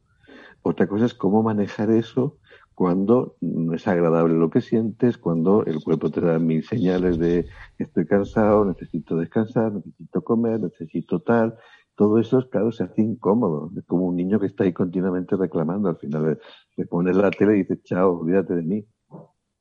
Otra 0.62 0.87
cosa 0.87 1.05
es 1.05 1.14
cómo 1.14 1.43
manejar 1.43 1.90
eso 1.90 2.38
cuando 2.75 3.37
no 3.40 3.75
es 3.75 3.87
agradable 3.87 4.35
lo 4.35 4.51
que 4.51 4.61
sientes, 4.61 5.17
cuando 5.17 5.64
el 5.64 5.83
cuerpo 5.83 6.11
te 6.11 6.21
da 6.21 6.38
mil 6.38 6.64
señales 6.64 7.19
de 7.19 7.47
estoy 7.79 8.07
cansado, 8.07 8.64
necesito 8.64 9.17
descansar, 9.17 9.73
necesito 9.73 10.23
comer, 10.23 10.61
necesito 10.61 11.21
tal. 11.21 11.57
Todo 11.96 12.18
eso, 12.18 12.48
claro, 12.50 12.72
se 12.72 12.85
hace 12.85 13.02
incómodo. 13.02 13.70
Es 13.76 13.85
como 13.85 14.07
un 14.07 14.16
niño 14.16 14.40
que 14.40 14.46
está 14.46 14.64
ahí 14.64 14.72
continuamente 14.72 15.37
reclamando. 15.37 15.88
Al 15.88 15.96
final 15.96 16.40
le 16.76 16.87
pones 16.87 17.16
la 17.16 17.30
tele 17.30 17.54
y 17.57 17.62
dices, 17.62 17.83
chao, 17.85 18.20
olvídate 18.20 18.54
de 18.57 18.62
mí. 18.62 18.87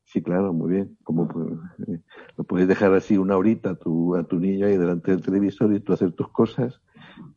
Sí, 0.05 0.21
claro, 0.21 0.53
muy 0.53 0.71
bien. 0.73 0.97
Como 1.03 1.23
eh, 1.87 1.99
lo 2.37 2.43
puedes 2.43 2.67
dejar 2.67 2.93
así 2.93 3.17
una 3.17 3.37
horita 3.37 3.71
a 3.71 3.75
tu, 3.75 4.15
a 4.15 4.23
tu 4.23 4.39
niño 4.39 4.67
ahí 4.67 4.77
delante 4.77 5.11
del 5.11 5.21
televisor 5.21 5.73
y 5.73 5.79
tú 5.79 5.93
hacer 5.93 6.11
tus 6.13 6.29
cosas, 6.29 6.81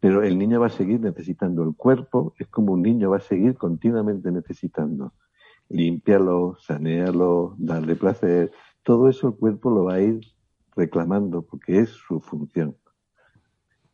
pero 0.00 0.22
el 0.22 0.38
niño 0.38 0.60
va 0.60 0.66
a 0.66 0.70
seguir 0.70 1.00
necesitando 1.00 1.62
el 1.62 1.74
cuerpo, 1.74 2.34
es 2.38 2.48
como 2.48 2.72
un 2.72 2.82
niño 2.82 3.10
va 3.10 3.18
a 3.18 3.20
seguir 3.20 3.56
continuamente 3.56 4.30
necesitando. 4.30 5.12
Limpiarlo, 5.68 6.56
sanearlo, 6.60 7.54
darle 7.58 7.96
placer, 7.96 8.52
todo 8.82 9.08
eso 9.08 9.28
el 9.28 9.34
cuerpo 9.34 9.70
lo 9.70 9.84
va 9.84 9.94
a 9.94 10.00
ir 10.00 10.20
reclamando 10.76 11.42
porque 11.42 11.80
es 11.80 11.90
su 11.90 12.20
función. 12.20 12.76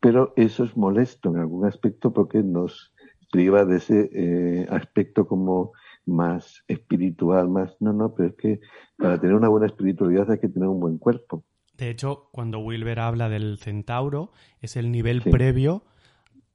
Pero 0.03 0.33
eso 0.35 0.65
es 0.65 0.77
molesto 0.77 1.31
en 1.31 1.37
algún 1.39 1.65
aspecto 1.65 2.13
porque 2.13 2.43
nos 2.43 2.93
priva 3.31 3.65
de 3.65 3.77
ese 3.77 4.11
eh, 4.13 4.67
aspecto 4.69 5.29
como 5.29 5.71
más 6.05 6.65
espiritual, 6.67 7.49
más... 7.49 7.77
No, 7.79 7.93
no, 7.93 8.13
pero 8.13 8.31
es 8.31 8.35
que 8.35 8.61
para 8.99 9.21
tener 9.21 9.37
una 9.37 9.49
buena 9.49 9.67
espiritualidad 9.67 10.29
hay 10.29 10.41
que 10.41 10.49
tener 10.49 10.69
un 10.69 10.81
buen 10.81 10.99
cuerpo. 10.99 11.45
De 11.79 11.89
hecho, 11.89 12.29
cuando 12.33 12.59
Wilber 12.59 12.99
habla 12.99 13.29
del 13.29 13.59
centauro, 13.59 14.33
es 14.61 14.77
el 14.77 14.91
nivel 14.91 15.23
previo 15.23 15.85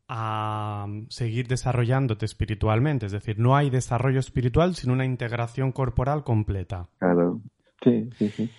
a 0.09 0.87
seguir 1.07 1.47
desarrollándote 1.47 2.25
espiritualmente. 2.25 3.05
Es 3.05 3.13
decir, 3.13 3.39
no 3.39 3.55
hay 3.55 3.69
desarrollo 3.69 4.19
espiritual 4.19 4.75
sin 4.75 4.91
una 4.91 5.05
integración 5.05 5.71
corporal 5.71 6.25
completa. 6.25 6.89
Claro, 6.99 7.39
sí, 7.81 8.09
sí, 8.17 8.27
sí. 8.27 8.49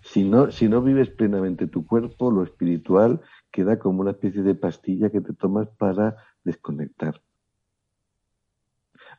Si 0.00 0.24
no, 0.24 0.50
si 0.50 0.68
no 0.68 0.80
vives 0.80 1.10
plenamente 1.10 1.66
tu 1.66 1.86
cuerpo, 1.86 2.30
lo 2.30 2.44
espiritual 2.44 3.20
queda 3.58 3.78
como 3.78 4.00
una 4.00 4.12
especie 4.12 4.42
de 4.42 4.54
pastilla 4.54 5.10
que 5.10 5.20
te 5.20 5.32
tomas 5.34 5.68
para 5.78 6.16
desconectar 6.44 7.20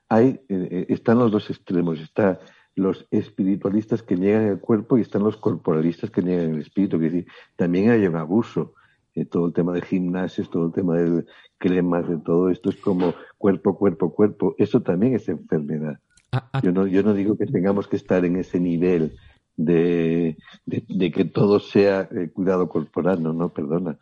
hay, 0.10 0.41
eh, 0.49 0.67
eh, 0.71 0.86
están 0.89 1.19
los 1.19 1.32
dos 1.32 1.49
extremos. 1.49 1.99
Está 1.99 2.39
los 2.75 3.08
espiritualistas 3.12 4.02
que 4.02 4.15
niegan 4.15 4.47
el 4.47 4.60
cuerpo 4.60 4.97
y 4.97 5.02
están 5.02 5.23
los 5.23 5.38
corporalistas 5.38 6.10
que 6.10 6.21
niegan 6.21 6.56
el 6.56 6.62
espíritu. 6.62 6.95
Es 6.97 7.04
decir, 7.04 7.28
también 7.56 7.91
hay 7.91 8.06
un 8.08 8.15
abuso. 8.15 8.73
Eh, 9.15 9.25
todo 9.25 9.47
el 9.47 9.54
tema 9.54 9.73
de 9.73 9.82
gimnasios, 9.82 10.49
todo 10.49 10.67
el 10.67 10.71
tema 10.71 10.97
de 10.97 11.25
cremas, 11.58 12.08
de 12.08 12.17
todo 12.17 12.49
esto 12.49 12.69
es 12.69 12.78
como 12.78 13.13
cuerpo, 13.38 13.78
cuerpo, 13.78 14.13
cuerpo. 14.13 14.56
Eso 14.58 14.82
también 14.82 15.15
es 15.15 15.30
enfermedad. 15.30 15.99
Ah, 16.32 16.49
ah. 16.54 16.62
Yo, 16.63 16.71
no, 16.71 16.88
yo 16.88 17.04
no 17.04 17.13
digo 17.13 17.38
que 17.38 17.45
tengamos 17.45 17.88
que 17.88 17.95
estar 17.95 18.23
en 18.25 18.36
ese 18.38 18.60
nivel 18.60 19.17
de, 19.58 20.38
de, 20.65 21.12
que 21.12 21.25
todo 21.25 21.60
sea 21.60 22.08
cuidado 22.34 22.69
corporal. 22.69 23.21
No, 23.21 23.34
no, 23.34 23.49
perdona. 23.49 23.97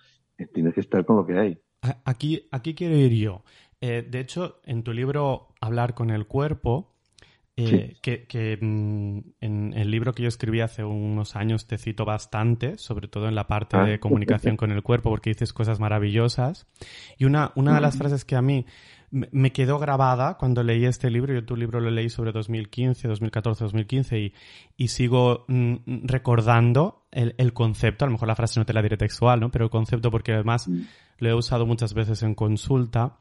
Tienes 0.54 0.74
que 0.74 0.82
estar 0.82 1.06
con 1.06 1.18
lo 1.18 1.26
que 1.26 1.38
hay. 1.38 1.58
Aquí, 2.06 2.48
aquí 2.52 2.76
quiero 2.76 2.96
ir 2.96 3.14
yo. 3.14 3.44
Eh, 3.82 4.06
de 4.08 4.20
hecho, 4.20 4.60
en 4.64 4.84
tu 4.84 4.94
libro 4.94 5.50
Hablar 5.62 5.94
con 5.94 6.10
el 6.10 6.26
cuerpo, 6.28 6.94
eh, 7.60 7.96
que, 8.02 8.58
mm, 8.62 9.20
en 9.42 9.74
el 9.74 9.90
libro 9.90 10.14
que 10.14 10.22
yo 10.22 10.30
escribí 10.30 10.62
hace 10.62 10.84
unos 10.84 11.36
años 11.36 11.66
te 11.66 11.80
cito 11.80 12.06
bastante, 12.06 12.78
sobre 12.78 13.08
todo 13.08 13.28
en 13.28 13.34
la 13.34 13.48
parte 13.48 13.78
de 13.78 13.96
ah. 13.96 14.00
comunicación 14.00 14.58
con 14.58 14.72
el 14.72 14.84
cuerpo, 14.84 15.10
porque 15.10 15.32
dices 15.32 15.54
cosas 15.54 15.80
maravillosas. 15.80 16.68
Y 17.18 17.26
una, 17.26 17.52
una 17.56 17.74
de 17.74 17.82
las 17.82 17.98
frases 17.98 18.26
que 18.26 18.36
a 18.36 18.44
mí 18.44 18.68
me 19.32 19.52
quedó 19.52 19.80
grabada 19.80 20.38
cuando 20.38 20.64
leí 20.64 20.86
este 20.86 21.10
libro, 21.10 21.34
yo 21.34 21.46
tu 21.46 21.56
libro 21.56 21.80
lo 21.80 21.90
leí 21.90 22.10
sobre 22.10 22.32
2015, 22.32 23.08
2014, 23.08 23.64
2015 23.64 24.20
y, 24.20 24.34
y 24.76 24.88
sigo 24.90 25.46
mm, 25.48 25.76
recordando 26.04 27.08
el, 27.12 27.36
el, 27.38 27.54
concepto, 27.54 28.06
a 28.06 28.08
lo 28.08 28.14
mejor 28.14 28.28
la 28.28 28.36
frase 28.36 28.60
no 28.60 28.66
te 28.66 28.74
la 28.74 28.82
diré 28.82 28.98
textual, 28.98 29.40
¿no? 29.40 29.52
Pero 29.52 29.66
el 29.66 29.72
concepto 29.72 30.12
porque 30.12 30.34
además 30.34 30.68
mm. 30.68 30.82
lo 31.20 31.30
he 31.30 31.34
usado 31.34 31.66
muchas 31.66 31.94
veces 31.94 32.24
en 32.24 32.36
consulta 32.36 33.20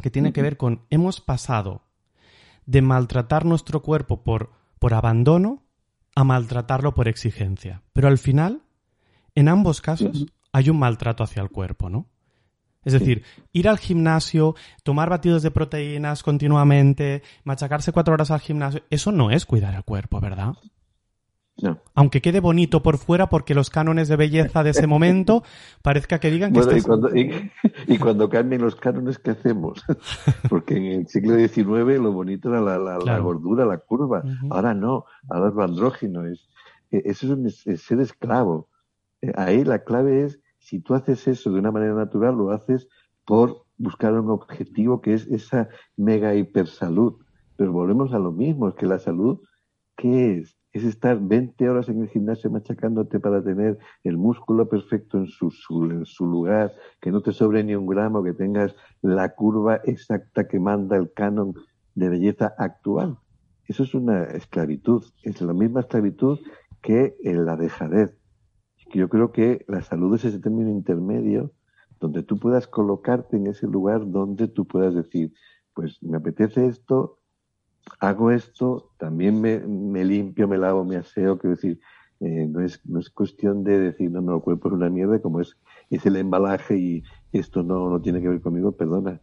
que 0.00 0.10
tiene 0.10 0.32
que 0.32 0.42
ver 0.42 0.56
con 0.56 0.82
hemos 0.90 1.20
pasado 1.20 1.82
de 2.66 2.82
maltratar 2.82 3.44
nuestro 3.44 3.82
cuerpo 3.82 4.22
por, 4.22 4.50
por 4.78 4.94
abandono 4.94 5.62
a 6.14 6.24
maltratarlo 6.24 6.94
por 6.94 7.08
exigencia. 7.08 7.82
Pero 7.92 8.08
al 8.08 8.18
final, 8.18 8.62
en 9.34 9.48
ambos 9.48 9.80
casos, 9.80 10.26
hay 10.52 10.70
un 10.70 10.78
maltrato 10.78 11.24
hacia 11.24 11.42
el 11.42 11.50
cuerpo, 11.50 11.90
¿no? 11.90 12.08
Es 12.84 12.92
decir, 12.92 13.22
ir 13.52 13.68
al 13.68 13.78
gimnasio, 13.78 14.54
tomar 14.82 15.10
batidos 15.10 15.42
de 15.42 15.50
proteínas 15.50 16.22
continuamente, 16.22 17.22
machacarse 17.44 17.92
cuatro 17.92 18.14
horas 18.14 18.30
al 18.30 18.40
gimnasio, 18.40 18.82
eso 18.90 19.12
no 19.12 19.30
es 19.30 19.46
cuidar 19.46 19.74
el 19.74 19.84
cuerpo, 19.84 20.20
¿verdad? 20.20 20.54
Aunque 21.94 22.20
quede 22.20 22.40
bonito 22.40 22.82
por 22.82 22.98
fuera, 22.98 23.28
porque 23.28 23.54
los 23.54 23.70
cánones 23.70 24.08
de 24.08 24.16
belleza 24.16 24.64
de 24.64 24.70
ese 24.70 24.86
momento 24.86 25.44
parezca 25.82 26.18
que 26.18 26.30
digan 26.30 26.52
que... 26.52 26.60
Bueno, 26.60 26.76
y, 26.76 26.82
cuando, 26.82 27.10
y, 27.14 27.98
cuando 27.98 28.28
cambien 28.28 28.62
los 28.62 28.74
cánones, 28.74 29.18
¿qué 29.18 29.30
hacemos? 29.30 29.84
porque 30.50 30.76
en 30.76 30.84
el 30.86 31.06
siglo 31.06 31.36
XIX 31.36 32.00
lo 32.00 32.12
bonito 32.12 32.48
era 32.48 32.60
la, 32.60 33.18
gordura, 33.18 33.64
la 33.64 33.78
curva. 33.78 34.24
Ahora 34.50 34.74
no, 34.74 35.04
ahora 35.28 35.48
es 35.48 35.54
lo 35.54 35.62
andrógino. 35.62 36.26
Es, 36.26 36.48
e, 36.90 37.02
eso 37.04 37.36
es, 37.46 37.82
ser 37.82 38.00
esclavo. 38.00 38.68
Eh, 39.22 39.32
ahí 39.36 39.64
la 39.64 39.84
clave 39.84 40.24
es, 40.24 40.40
si 40.64 40.80
tú 40.80 40.94
haces 40.94 41.28
eso 41.28 41.52
de 41.52 41.60
una 41.60 41.70
manera 41.70 41.94
natural, 41.94 42.36
lo 42.36 42.50
haces 42.50 42.88
por 43.24 43.64
buscar 43.76 44.14
un 44.14 44.30
objetivo 44.30 45.00
que 45.00 45.14
es 45.14 45.26
esa 45.26 45.68
mega 45.96 46.34
hipersalud. 46.34 47.14
Pero 47.56 47.72
volvemos 47.72 48.12
a 48.12 48.18
lo 48.18 48.32
mismo, 48.32 48.68
es 48.68 48.74
que 48.74 48.86
la 48.86 48.98
salud, 48.98 49.40
¿qué 49.96 50.38
es? 50.38 50.56
es 50.74 50.82
estar 50.82 51.20
20 51.20 51.68
horas 51.68 51.88
en 51.88 52.02
el 52.02 52.08
gimnasio 52.08 52.50
machacándote 52.50 53.20
para 53.20 53.44
tener 53.44 53.78
el 54.02 54.16
músculo 54.16 54.68
perfecto 54.68 55.18
en 55.18 55.28
su, 55.28 55.52
en 55.88 56.04
su 56.04 56.26
lugar, 56.26 56.74
que 57.00 57.12
no 57.12 57.22
te 57.22 57.32
sobre 57.32 57.62
ni 57.62 57.76
un 57.76 57.86
gramo, 57.86 58.24
que 58.24 58.32
tengas 58.32 58.74
la 59.00 59.34
curva 59.36 59.80
exacta 59.84 60.48
que 60.48 60.58
manda 60.58 60.96
el 60.96 61.12
canon 61.12 61.54
de 61.94 62.08
belleza 62.08 62.54
actual. 62.58 63.18
Eso 63.66 63.84
es 63.84 63.94
una 63.94 64.24
esclavitud, 64.24 65.04
es 65.22 65.40
la 65.40 65.52
misma 65.52 65.80
esclavitud 65.80 66.40
que 66.82 67.14
la 67.22 67.54
dejadez. 67.54 68.18
Yo 68.94 69.08
creo 69.08 69.32
que 69.32 69.64
la 69.66 69.82
salud 69.82 70.14
es 70.14 70.24
ese 70.24 70.38
término 70.38 70.70
intermedio 70.70 71.52
donde 71.98 72.22
tú 72.22 72.38
puedas 72.38 72.68
colocarte 72.68 73.36
en 73.36 73.48
ese 73.48 73.66
lugar 73.66 74.08
donde 74.08 74.46
tú 74.46 74.66
puedas 74.66 74.94
decir, 74.94 75.32
pues 75.74 76.00
me 76.00 76.16
apetece 76.16 76.66
esto, 76.66 77.18
hago 77.98 78.30
esto, 78.30 78.92
también 78.96 79.40
me, 79.40 80.04
limpio, 80.04 80.46
me 80.46 80.58
lavo, 80.58 80.84
me 80.84 80.96
aseo, 80.96 81.38
quiero 81.38 81.56
decir, 81.56 81.80
eh, 82.20 82.46
no, 82.46 82.60
es, 82.60 82.80
no 82.86 83.00
es 83.00 83.10
cuestión 83.10 83.64
de 83.64 83.80
decir, 83.80 84.12
no, 84.12 84.20
no, 84.20 84.36
el 84.36 84.42
cuerpo 84.42 84.68
es 84.68 84.74
una 84.74 84.90
mierda, 84.90 85.20
como 85.20 85.40
es, 85.40 85.56
es 85.90 86.06
el 86.06 86.14
embalaje 86.14 86.78
y 86.78 87.02
esto 87.32 87.64
no, 87.64 87.90
no 87.90 88.00
tiene 88.00 88.22
que 88.22 88.28
ver 88.28 88.40
conmigo, 88.40 88.72
perdona. 88.72 89.20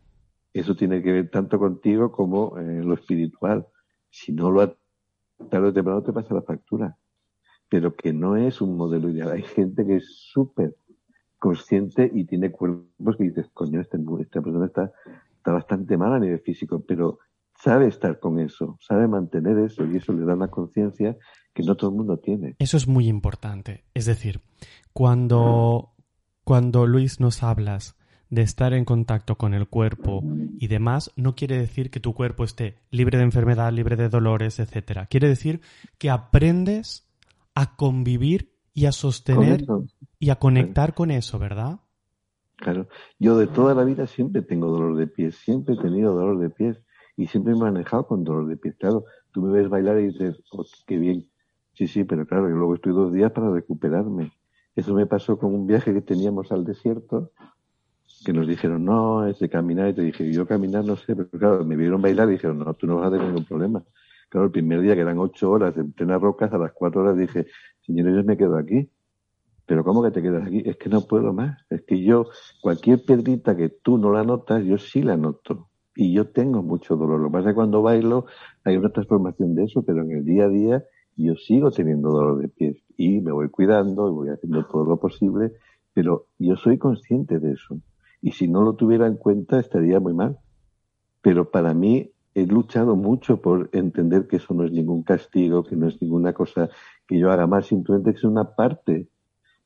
Eso 0.53 0.75
tiene 0.75 1.01
que 1.01 1.13
ver 1.13 1.31
tanto 1.31 1.57
contigo 1.57 2.11
como 2.11 2.57
eh, 2.57 2.83
lo 2.83 2.93
espiritual. 2.93 3.67
Si 4.09 4.33
no 4.33 4.51
lo 4.51 4.75
tarde 5.49 5.69
o 5.69 5.73
temprano 5.73 6.03
te 6.03 6.11
pasa 6.11 6.33
la 6.33 6.41
factura. 6.41 6.97
Pero 7.71 7.95
que 7.95 8.11
no 8.11 8.35
es 8.35 8.59
un 8.59 8.75
modelo 8.75 9.09
ideal. 9.09 9.31
Hay 9.31 9.43
gente 9.43 9.85
que 9.85 9.95
es 9.95 10.13
súper 10.31 10.75
consciente 11.39 12.11
y 12.13 12.25
tiene 12.25 12.51
cuerpos 12.51 13.15
que 13.17 13.23
dices, 13.23 13.47
coño, 13.53 13.79
este, 13.79 13.97
esta 14.19 14.41
persona 14.41 14.65
está, 14.65 14.91
está 15.37 15.53
bastante 15.53 15.97
mal 15.97 16.13
a 16.13 16.19
nivel 16.19 16.39
físico, 16.41 16.83
pero 16.85 17.19
sabe 17.63 17.87
estar 17.87 18.19
con 18.19 18.39
eso, 18.39 18.77
sabe 18.81 19.07
mantener 19.07 19.57
eso 19.59 19.85
y 19.85 19.97
eso 19.97 20.13
le 20.13 20.25
da 20.25 20.35
una 20.35 20.49
conciencia 20.49 21.17
que 21.53 21.63
no 21.63 21.75
todo 21.75 21.91
el 21.91 21.95
mundo 21.95 22.17
tiene. 22.17 22.55
Eso 22.59 22.77
es 22.77 22.87
muy 22.87 23.07
importante. 23.07 23.85
Es 23.93 24.05
decir, 24.05 24.41
cuando, 24.93 25.93
cuando 26.43 26.85
Luis 26.85 27.19
nos 27.19 27.41
hablas 27.41 27.95
de 28.29 28.41
estar 28.43 28.73
en 28.73 28.85
contacto 28.85 29.35
con 29.35 29.53
el 29.53 29.67
cuerpo 29.67 30.23
y 30.59 30.67
demás, 30.67 31.11
no 31.15 31.35
quiere 31.35 31.57
decir 31.57 31.89
que 31.89 31.99
tu 31.99 32.13
cuerpo 32.13 32.43
esté 32.43 32.77
libre 32.89 33.17
de 33.17 33.23
enfermedad, 33.23 33.73
libre 33.73 33.95
de 33.95 34.09
dolores, 34.09 34.59
etcétera. 34.59 35.07
Quiere 35.07 35.27
decir 35.27 35.61
que 35.97 36.09
aprendes 36.09 37.10
a 37.61 37.75
convivir 37.75 38.51
y 38.73 38.87
a 38.87 38.91
sostener 38.91 39.65
y 40.17 40.31
a 40.31 40.37
conectar 40.37 40.95
con 40.95 41.11
eso, 41.11 41.37
¿verdad? 41.37 41.81
Claro. 42.55 42.87
Yo 43.19 43.37
de 43.37 43.45
toda 43.45 43.75
la 43.75 43.83
vida 43.83 44.07
siempre 44.07 44.41
tengo 44.41 44.67
dolor 44.71 44.95
de 44.97 45.05
pies, 45.05 45.35
siempre 45.35 45.75
he 45.75 45.77
tenido 45.77 46.15
dolor 46.15 46.39
de 46.39 46.49
pies 46.49 46.81
y 47.15 47.27
siempre 47.27 47.53
me 47.53 47.59
he 47.59 47.61
manejado 47.61 48.07
con 48.07 48.23
dolor 48.23 48.47
de 48.47 48.57
pies. 48.57 48.75
Claro, 48.79 49.05
tú 49.31 49.43
me 49.43 49.51
ves 49.51 49.69
bailar 49.69 49.99
y 49.99 50.07
dices, 50.07 50.41
oh, 50.51 50.65
qué 50.87 50.97
bien. 50.97 51.29
Sí, 51.73 51.87
sí, 51.87 52.03
pero 52.03 52.25
claro, 52.25 52.49
yo 52.49 52.55
luego 52.55 52.73
estoy 52.73 52.93
dos 52.93 53.13
días 53.13 53.31
para 53.31 53.51
recuperarme. 53.51 54.31
Eso 54.75 54.95
me 54.95 55.05
pasó 55.05 55.37
con 55.37 55.53
un 55.53 55.67
viaje 55.67 55.93
que 55.93 56.01
teníamos 56.01 56.51
al 56.51 56.65
desierto, 56.65 57.31
que 58.25 58.33
nos 58.33 58.47
dijeron, 58.47 58.85
no, 58.85 59.27
es 59.27 59.37
de 59.37 59.49
caminar, 59.49 59.89
y 59.89 59.93
te 59.93 60.01
dije, 60.01 60.31
yo 60.31 60.47
caminar 60.47 60.83
no 60.83 60.95
sé, 60.95 61.15
pero 61.15 61.29
claro, 61.29 61.63
me 61.63 61.75
vieron 61.75 62.01
bailar 62.01 62.27
y 62.29 62.33
dijeron, 62.33 62.57
no, 62.57 62.73
tú 62.73 62.87
no 62.87 62.97
vas 62.97 63.07
a 63.07 63.11
tener 63.11 63.27
ningún 63.27 63.45
problema. 63.45 63.83
Claro, 64.31 64.45
el 64.45 64.51
primer 64.53 64.79
día, 64.81 64.95
que 64.95 65.01
eran 65.01 65.19
ocho 65.19 65.51
horas 65.51 65.75
en 65.75 65.91
plena 65.91 66.17
rocas, 66.17 66.53
a 66.53 66.57
las 66.57 66.71
cuatro 66.71 67.01
horas 67.01 67.17
dije, 67.17 67.47
señores, 67.81 68.15
yo 68.15 68.23
me 68.23 68.37
quedo 68.37 68.57
aquí. 68.57 68.89
pero 69.65 69.83
¿cómo 69.83 70.01
que 70.03 70.11
te 70.11 70.21
quedas 70.21 70.47
aquí? 70.47 70.63
Es 70.65 70.77
que 70.77 70.89
no 70.89 71.01
puedo 71.01 71.33
más. 71.33 71.59
Es 71.69 71.81
que 71.83 72.01
yo, 72.01 72.27
cualquier 72.61 73.03
piedrita 73.03 73.57
que 73.57 73.67
tú 73.69 73.97
no 73.97 74.11
la 74.13 74.23
notas, 74.23 74.63
yo 74.63 74.77
sí 74.77 75.01
la 75.03 75.17
noto. 75.17 75.69
Y 75.95 76.13
yo 76.13 76.29
tengo 76.29 76.63
mucho 76.63 76.95
dolor. 76.95 77.19
Lo 77.19 77.27
que 77.27 77.33
pasa 77.33 77.49
es 77.49 77.53
que 77.53 77.55
cuando 77.55 77.81
bailo 77.81 78.25
hay 78.63 78.77
una 78.77 78.89
transformación 78.89 79.53
de 79.55 79.65
eso, 79.65 79.83
pero 79.83 80.01
en 80.01 80.11
el 80.11 80.23
día 80.23 80.45
a 80.45 80.49
día 80.49 80.83
yo 81.17 81.35
sigo 81.35 81.69
teniendo 81.71 82.09
dolor 82.11 82.39
de 82.41 82.47
pies. 82.47 82.77
Y 82.95 83.19
me 83.19 83.33
voy 83.33 83.49
cuidando 83.49 84.07
y 84.09 84.13
voy 84.13 84.29
haciendo 84.29 84.65
todo 84.65 84.85
lo 84.85 84.97
posible, 84.97 85.51
pero 85.93 86.27
yo 86.39 86.55
soy 86.55 86.77
consciente 86.77 87.39
de 87.39 87.51
eso. 87.51 87.77
Y 88.21 88.31
si 88.31 88.47
no 88.47 88.61
lo 88.61 88.75
tuviera 88.75 89.07
en 89.07 89.17
cuenta 89.17 89.59
estaría 89.59 89.99
muy 89.99 90.13
mal. 90.13 90.39
Pero 91.21 91.51
para 91.51 91.73
mí 91.73 92.11
he 92.33 92.45
luchado 92.45 92.95
mucho 92.95 93.41
por 93.41 93.69
entender 93.73 94.27
que 94.27 94.37
eso 94.37 94.53
no 94.53 94.63
es 94.63 94.71
ningún 94.71 95.03
castigo, 95.03 95.63
que 95.63 95.75
no 95.75 95.87
es 95.87 96.01
ninguna 96.01 96.33
cosa 96.33 96.69
que 97.07 97.19
yo 97.19 97.31
haga 97.31 97.47
mal, 97.47 97.63
simplemente 97.63 98.11
que 98.11 98.17
es 98.17 98.23
una 98.23 98.55
parte 98.55 99.09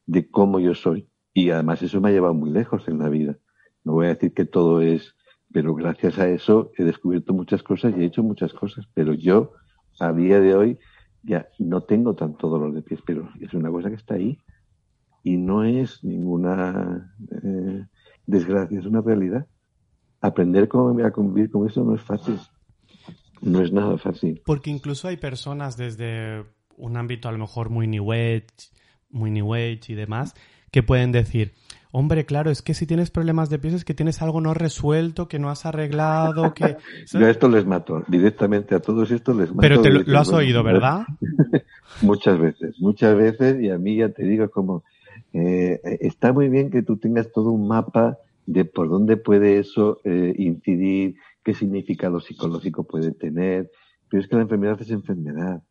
de 0.05 0.29
cómo 0.29 0.59
yo 0.59 0.73
soy. 0.73 1.07
Y 1.33 1.51
además 1.51 1.81
eso 1.81 2.01
me 2.01 2.09
ha 2.09 2.11
llevado 2.11 2.33
muy 2.33 2.49
lejos 2.49 2.87
en 2.87 2.99
la 2.99 3.09
vida. 3.09 3.37
No 3.83 3.93
voy 3.93 4.07
a 4.07 4.09
decir 4.09 4.33
que 4.33 4.45
todo 4.45 4.81
es, 4.81 5.15
pero 5.51 5.75
gracias 5.75 6.17
a 6.17 6.27
eso 6.27 6.71
he 6.77 6.83
descubierto 6.83 7.33
muchas 7.33 7.61
cosas 7.61 7.93
y 7.95 8.01
he 8.01 8.05
hecho 8.05 8.23
muchas 8.23 8.53
cosas. 8.53 8.87
Pero 8.93 9.13
yo, 9.13 9.51
a 9.99 10.11
día 10.11 10.39
de 10.39 10.55
hoy, 10.55 10.79
ya 11.23 11.47
no 11.59 11.81
tengo 11.81 12.15
tanto 12.15 12.49
dolor 12.49 12.73
de 12.73 12.81
pies, 12.81 13.01
pero 13.05 13.29
es 13.39 13.53
una 13.53 13.69
cosa 13.69 13.89
que 13.89 13.95
está 13.95 14.15
ahí. 14.15 14.39
Y 15.23 15.37
no 15.37 15.63
es 15.63 16.03
ninguna 16.03 17.15
eh, 17.43 17.85
desgracia, 18.25 18.79
es 18.79 18.85
una 18.85 19.01
realidad. 19.01 19.45
Aprender 20.21 20.67
cómo 20.67 21.03
a 21.03 21.11
convivir 21.11 21.51
con 21.51 21.67
eso 21.67 21.83
no 21.83 21.95
es 21.95 22.01
fácil. 22.01 22.39
No 23.45 23.61
es 23.61 23.71
nada 23.71 23.97
fácil. 23.97 24.41
Porque 24.45 24.69
incluso 24.69 25.07
hay 25.07 25.17
personas 25.17 25.77
desde 25.77 26.43
un 26.77 26.97
ámbito 26.97 27.29
a 27.29 27.31
lo 27.31 27.37
mejor 27.37 27.69
muy 27.69 27.87
New 27.87 28.11
Age, 28.11 28.47
muy 29.09 29.31
New 29.31 29.53
Age 29.53 29.81
y 29.87 29.93
demás, 29.93 30.33
que 30.71 30.83
pueden 30.83 31.11
decir, 31.11 31.53
hombre, 31.91 32.25
claro, 32.25 32.51
es 32.51 32.61
que 32.61 32.73
si 32.73 32.85
tienes 32.85 33.11
problemas 33.11 33.49
de 33.49 33.59
pies 33.59 33.73
es 33.75 33.85
que 33.85 33.93
tienes 33.93 34.21
algo 34.21 34.41
no 34.41 34.53
resuelto, 34.53 35.27
que 35.27 35.39
no 35.39 35.49
has 35.49 35.65
arreglado, 35.65 36.53
que... 36.53 36.75
Yo 37.13 37.25
a 37.25 37.29
esto 37.29 37.47
les 37.47 37.65
mato, 37.65 38.03
directamente 38.07 38.75
a 38.75 38.81
todos 38.81 39.11
estos 39.11 39.35
les 39.37 39.49
mato. 39.49 39.61
Pero 39.61 39.81
te 39.81 39.91
lo, 39.91 40.19
has 40.19 40.33
oído, 40.33 40.63
¿verdad? 40.63 41.05
muchas 42.01 42.37
veces, 42.39 42.75
muchas 42.79 43.15
veces, 43.15 43.61
y 43.61 43.69
a 43.69 43.77
mí 43.77 43.97
ya 43.97 44.09
te 44.09 44.23
digo 44.23 44.49
como, 44.49 44.83
eh, 45.33 45.79
está 46.01 46.33
muy 46.33 46.49
bien 46.49 46.69
que 46.69 46.81
tú 46.81 46.97
tengas 46.97 47.31
todo 47.31 47.51
un 47.51 47.67
mapa 47.67 48.17
de 48.45 48.65
por 48.65 48.89
dónde 48.89 49.17
puede 49.17 49.59
eso 49.59 50.01
eh, 50.03 50.33
incidir, 50.37 51.15
qué 51.45 51.53
significado 51.53 52.19
psicológico 52.19 52.83
puede 52.83 53.11
tener, 53.11 53.71
pero 54.09 54.21
es 54.21 54.27
que 54.27 54.35
la 54.35 54.41
enfermedad 54.41 54.81
es 54.81 54.89
enfermedad 54.89 55.61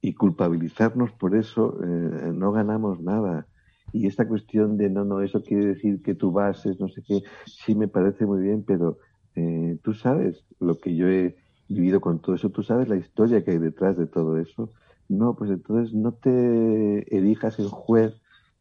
y 0.00 0.14
culpabilizarnos 0.14 1.10
por 1.12 1.36
eso 1.36 1.76
eh, 1.82 2.32
no 2.32 2.52
ganamos 2.52 3.00
nada. 3.00 3.46
Y 3.92 4.06
esta 4.06 4.26
cuestión 4.26 4.78
de 4.78 4.88
no, 4.88 5.04
no, 5.04 5.20
eso 5.20 5.42
quiere 5.42 5.66
decir 5.66 6.02
que 6.02 6.14
tú 6.14 6.30
bases, 6.30 6.80
no 6.80 6.88
sé 6.88 7.02
qué, 7.06 7.22
sí 7.46 7.74
me 7.74 7.88
parece 7.88 8.24
muy 8.24 8.40
bien, 8.40 8.64
pero 8.64 8.98
eh, 9.34 9.76
tú 9.82 9.92
sabes 9.92 10.44
lo 10.60 10.78
que 10.78 10.94
yo 10.94 11.08
he 11.08 11.36
vivido 11.68 12.00
con 12.00 12.20
todo 12.20 12.36
eso, 12.36 12.50
tú 12.50 12.62
sabes 12.62 12.88
la 12.88 12.96
historia 12.96 13.44
que 13.44 13.50
hay 13.50 13.58
detrás 13.58 13.96
de 13.96 14.06
todo 14.06 14.38
eso. 14.38 14.70
No, 15.08 15.34
pues 15.34 15.50
entonces 15.50 15.92
no 15.92 16.12
te 16.12 17.14
erijas 17.14 17.58
en 17.58 17.68
juez 17.68 18.14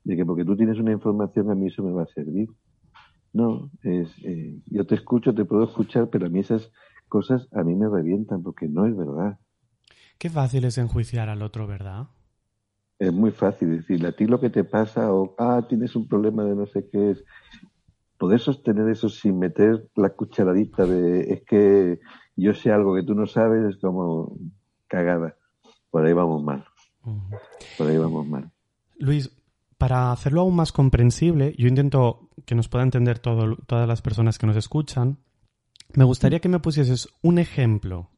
de 0.03 0.15
que 0.17 0.25
porque 0.25 0.43
tú 0.43 0.57
tienes 0.57 0.79
una 0.79 0.91
información 0.91 1.51
a 1.51 1.55
mí 1.55 1.67
eso 1.67 1.83
me 1.83 1.93
va 1.93 2.03
a 2.03 2.07
servir. 2.07 2.49
No, 3.33 3.71
es, 3.83 4.09
eh, 4.23 4.59
yo 4.65 4.85
te 4.85 4.95
escucho, 4.95 5.33
te 5.33 5.45
puedo 5.45 5.63
escuchar, 5.63 6.09
pero 6.09 6.25
a 6.25 6.29
mí 6.29 6.39
esas 6.39 6.71
cosas 7.07 7.47
a 7.53 7.63
mí 7.63 7.75
me 7.75 7.89
revientan 7.89 8.43
porque 8.43 8.67
no 8.67 8.85
es 8.85 8.95
verdad. 8.95 9.39
Qué 10.17 10.29
fácil 10.29 10.65
es 10.65 10.77
enjuiciar 10.77 11.29
al 11.29 11.41
otro, 11.41 11.67
¿verdad? 11.67 12.07
Es 12.99 13.11
muy 13.11 13.31
fácil 13.31 13.77
decirle 13.77 14.09
a 14.09 14.11
ti 14.11 14.25
lo 14.25 14.39
que 14.39 14.49
te 14.49 14.63
pasa 14.63 15.11
o, 15.11 15.33
ah, 15.39 15.65
tienes 15.67 15.95
un 15.95 16.07
problema 16.07 16.43
de 16.43 16.55
no 16.55 16.67
sé 16.67 16.87
qué 16.91 17.11
es. 17.11 17.23
Poder 18.17 18.39
sostener 18.39 18.87
eso 18.89 19.09
sin 19.09 19.39
meter 19.39 19.89
la 19.95 20.11
cucharadita 20.11 20.85
de, 20.85 21.33
es 21.33 21.43
que 21.43 21.99
yo 22.35 22.53
sé 22.53 22.71
algo 22.71 22.93
que 22.95 23.03
tú 23.03 23.15
no 23.15 23.25
sabes, 23.25 23.73
es 23.73 23.81
como 23.81 24.37
cagada. 24.87 25.35
Por 25.89 26.05
ahí 26.05 26.13
vamos 26.13 26.43
mal. 26.43 26.63
Por 27.77 27.87
ahí 27.87 27.97
vamos 27.97 28.27
mal. 28.27 28.51
Luis, 28.99 29.35
para 29.81 30.11
hacerlo 30.11 30.41
aún 30.41 30.55
más 30.55 30.71
comprensible, 30.71 31.55
yo 31.57 31.67
intento 31.67 32.29
que 32.45 32.53
nos 32.53 32.69
pueda 32.69 32.83
entender 32.83 33.17
todo, 33.17 33.55
todas 33.65 33.87
las 33.87 34.03
personas 34.03 34.37
que 34.37 34.45
nos 34.45 34.55
escuchan. 34.55 35.17
Me 35.95 36.03
gustaría 36.03 36.39
que 36.39 36.49
me 36.49 36.59
pusieses 36.59 37.09
un 37.23 37.39
ejemplo 37.39 38.11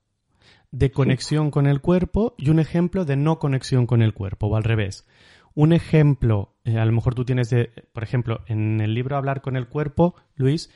de 0.72 0.92
conexión 0.92 1.52
con 1.52 1.66
el 1.66 1.80
cuerpo 1.80 2.36
y 2.38 2.50
un 2.50 2.60
ejemplo 2.60 3.06
de 3.06 3.16
no 3.16 3.40
conexión 3.40 3.88
con 3.88 4.02
el 4.02 4.14
cuerpo, 4.14 4.48
o 4.48 4.58
al 4.58 4.66
revés. 4.66 5.08
Un 5.56 5.72
ejemplo, 5.72 6.58
eh, 6.66 6.80
a 6.80 6.84
lo 6.84 6.92
mejor 6.92 7.16
tú 7.16 7.24
tienes 7.24 7.50
de, 7.50 7.72
por 7.94 8.04
ejemplo, 8.04 8.42
en 8.48 8.82
el 8.82 8.94
libro 8.94 9.16
Hablar 9.16 9.42
con 9.42 9.56
el 9.56 9.70
cuerpo, 9.70 10.16
Luis, 10.36 10.70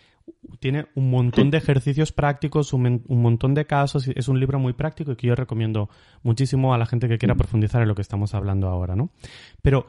tiene 0.61 0.87
un 0.95 1.09
montón 1.09 1.51
de 1.51 1.57
ejercicios 1.57 2.13
prácticos, 2.13 2.71
un, 2.71 3.03
montón 3.09 3.53
de 3.55 3.65
casos, 3.65 4.07
es 4.07 4.29
un 4.29 4.39
libro 4.39 4.57
muy 4.57 4.71
práctico 4.71 5.11
y 5.11 5.15
que 5.17 5.27
yo 5.27 5.35
recomiendo 5.35 5.89
muchísimo 6.23 6.73
a 6.73 6.77
la 6.77 6.85
gente 6.85 7.09
que 7.09 7.17
quiera 7.17 7.35
profundizar 7.35 7.81
en 7.81 7.89
lo 7.89 7.95
que 7.95 8.03
estamos 8.03 8.33
hablando 8.33 8.69
ahora, 8.69 8.95
¿no? 8.95 9.09
Pero 9.61 9.87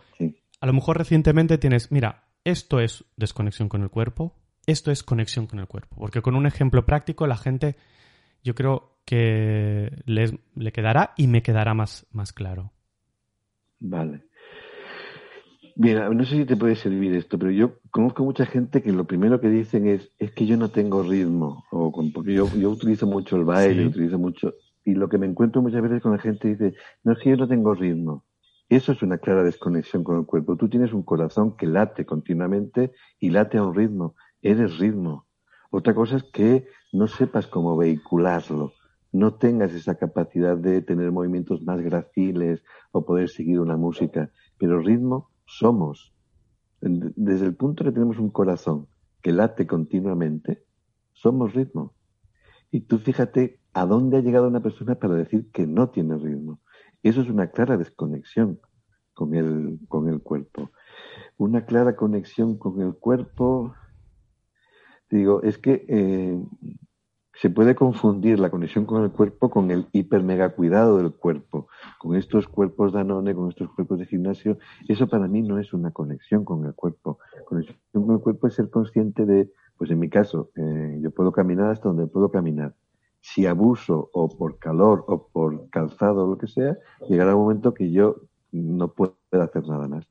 a 0.60 0.66
lo 0.66 0.72
mejor 0.72 0.98
recientemente 0.98 1.58
tienes, 1.58 1.92
mira, 1.92 2.24
esto 2.44 2.80
es 2.80 3.04
desconexión 3.16 3.68
con 3.68 3.82
el 3.82 3.90
cuerpo, 3.90 4.34
esto 4.66 4.90
es 4.90 5.02
conexión 5.02 5.46
con 5.46 5.58
el 5.58 5.66
cuerpo, 5.66 5.96
porque 5.98 6.22
con 6.22 6.34
un 6.34 6.46
ejemplo 6.46 6.84
práctico 6.84 7.26
la 7.26 7.36
gente, 7.36 7.76
yo 8.42 8.54
creo, 8.54 8.98
que 9.08 9.90
le 10.04 10.72
quedará 10.72 11.14
y 11.16 11.28
me 11.28 11.42
quedará 11.42 11.72
más, 11.72 12.06
más 12.12 12.34
claro. 12.34 12.72
Vale. 13.80 14.24
Mira, 15.76 16.10
no 16.10 16.26
sé 16.26 16.36
si 16.36 16.44
te 16.44 16.56
puede 16.56 16.76
servir 16.76 17.14
esto, 17.14 17.38
pero 17.38 17.50
yo 17.50 17.78
conozco 17.90 18.22
mucha 18.22 18.44
gente 18.44 18.82
que 18.82 18.92
lo 18.92 19.06
primero 19.06 19.40
que 19.40 19.48
dicen 19.48 19.86
es, 19.86 20.10
es 20.18 20.32
que 20.32 20.44
yo 20.44 20.58
no 20.58 20.68
tengo 20.68 21.02
ritmo, 21.02 21.64
o 21.70 21.90
porque 22.12 22.34
yo, 22.34 22.46
yo 22.54 22.68
utilizo 22.68 23.06
mucho 23.06 23.36
el 23.36 23.44
baile, 23.44 23.86
utilizo 23.86 24.18
mucho, 24.18 24.52
y 24.84 24.92
lo 24.92 25.08
que 25.08 25.16
me 25.16 25.26
encuentro 25.26 25.62
muchas 25.62 25.80
veces 25.80 26.02
con 26.02 26.12
la 26.12 26.18
gente 26.18 26.48
dice, 26.48 26.74
no 27.02 27.12
es 27.12 27.18
que 27.20 27.30
yo 27.30 27.36
no 27.36 27.48
tengo 27.48 27.72
ritmo. 27.74 28.26
Eso 28.68 28.92
es 28.92 29.02
una 29.02 29.18
clara 29.18 29.42
desconexión 29.42 30.04
con 30.04 30.18
el 30.18 30.26
cuerpo. 30.26 30.56
Tú 30.56 30.68
tienes 30.68 30.92
un 30.92 31.02
corazón 31.02 31.56
que 31.56 31.66
late 31.66 32.04
continuamente 32.04 32.92
y 33.18 33.30
late 33.30 33.58
a 33.58 33.64
un 33.64 33.74
ritmo. 33.74 34.14
Eres 34.42 34.78
ritmo. 34.78 35.26
Otra 35.70 35.94
cosa 35.94 36.16
es 36.16 36.24
que 36.24 36.66
no 36.92 37.06
sepas 37.06 37.46
cómo 37.46 37.76
vehicularlo 37.76 38.72
no 39.12 39.34
tengas 39.34 39.72
esa 39.72 39.94
capacidad 39.96 40.56
de 40.56 40.82
tener 40.82 41.10
movimientos 41.12 41.62
más 41.62 41.80
graciles 41.80 42.62
o 42.92 43.04
poder 43.04 43.28
seguir 43.28 43.60
una 43.60 43.76
música, 43.76 44.30
pero 44.58 44.80
ritmo 44.80 45.30
somos. 45.46 46.12
Desde 46.80 47.46
el 47.46 47.56
punto 47.56 47.84
que 47.84 47.92
tenemos 47.92 48.18
un 48.18 48.30
corazón 48.30 48.86
que 49.22 49.32
late 49.32 49.66
continuamente, 49.66 50.64
somos 51.12 51.54
ritmo. 51.54 51.94
Y 52.70 52.82
tú 52.82 52.98
fíjate 52.98 53.60
a 53.72 53.86
dónde 53.86 54.18
ha 54.18 54.20
llegado 54.20 54.46
una 54.46 54.62
persona 54.62 54.96
para 54.96 55.14
decir 55.14 55.50
que 55.50 55.66
no 55.66 55.88
tiene 55.88 56.16
ritmo. 56.16 56.60
Eso 57.02 57.20
es 57.20 57.28
una 57.28 57.50
clara 57.50 57.76
desconexión 57.76 58.60
con 59.14 59.34
el, 59.34 59.80
con 59.88 60.08
el 60.08 60.20
cuerpo. 60.20 60.70
Una 61.36 61.64
clara 61.64 61.96
conexión 61.96 62.58
con 62.58 62.80
el 62.80 62.94
cuerpo, 62.94 63.74
digo, 65.10 65.42
es 65.42 65.58
que 65.58 65.84
eh, 65.88 66.40
se 67.40 67.50
puede 67.50 67.76
confundir 67.76 68.40
la 68.40 68.50
conexión 68.50 68.84
con 68.84 69.04
el 69.04 69.12
cuerpo 69.12 69.48
con 69.48 69.70
el 69.70 69.86
hiper 69.92 70.24
mega 70.24 70.50
cuidado 70.50 70.98
del 70.98 71.12
cuerpo, 71.12 71.68
con 71.98 72.16
estos 72.16 72.48
cuerpos 72.48 72.92
Danone, 72.92 73.34
con 73.34 73.48
estos 73.48 73.70
cuerpos 73.70 74.00
de 74.00 74.06
gimnasio. 74.06 74.58
Eso 74.88 75.06
para 75.08 75.28
mí 75.28 75.42
no 75.42 75.58
es 75.58 75.72
una 75.72 75.92
conexión 75.92 76.44
con 76.44 76.64
el 76.66 76.74
cuerpo. 76.74 77.18
Conexión 77.46 77.78
con 77.92 78.10
el 78.10 78.20
cuerpo 78.20 78.48
es 78.48 78.54
ser 78.54 78.70
consciente 78.70 79.24
de, 79.24 79.52
pues 79.76 79.90
en 79.90 80.00
mi 80.00 80.08
caso, 80.08 80.50
eh, 80.56 80.98
yo 81.00 81.12
puedo 81.12 81.30
caminar 81.30 81.70
hasta 81.70 81.88
donde 81.88 82.08
puedo 82.08 82.30
caminar. 82.30 82.74
Si 83.20 83.46
abuso 83.46 84.10
o 84.12 84.28
por 84.28 84.58
calor 84.58 85.04
o 85.08 85.28
por 85.28 85.68
calzado 85.70 86.24
o 86.24 86.30
lo 86.30 86.38
que 86.38 86.46
sea, 86.46 86.76
llegará 87.08 87.34
un 87.34 87.42
momento 87.42 87.74
que 87.74 87.90
yo 87.90 88.16
no 88.52 88.92
puedo 88.92 89.16
hacer 89.30 89.66
nada 89.66 89.88
más. 89.88 90.06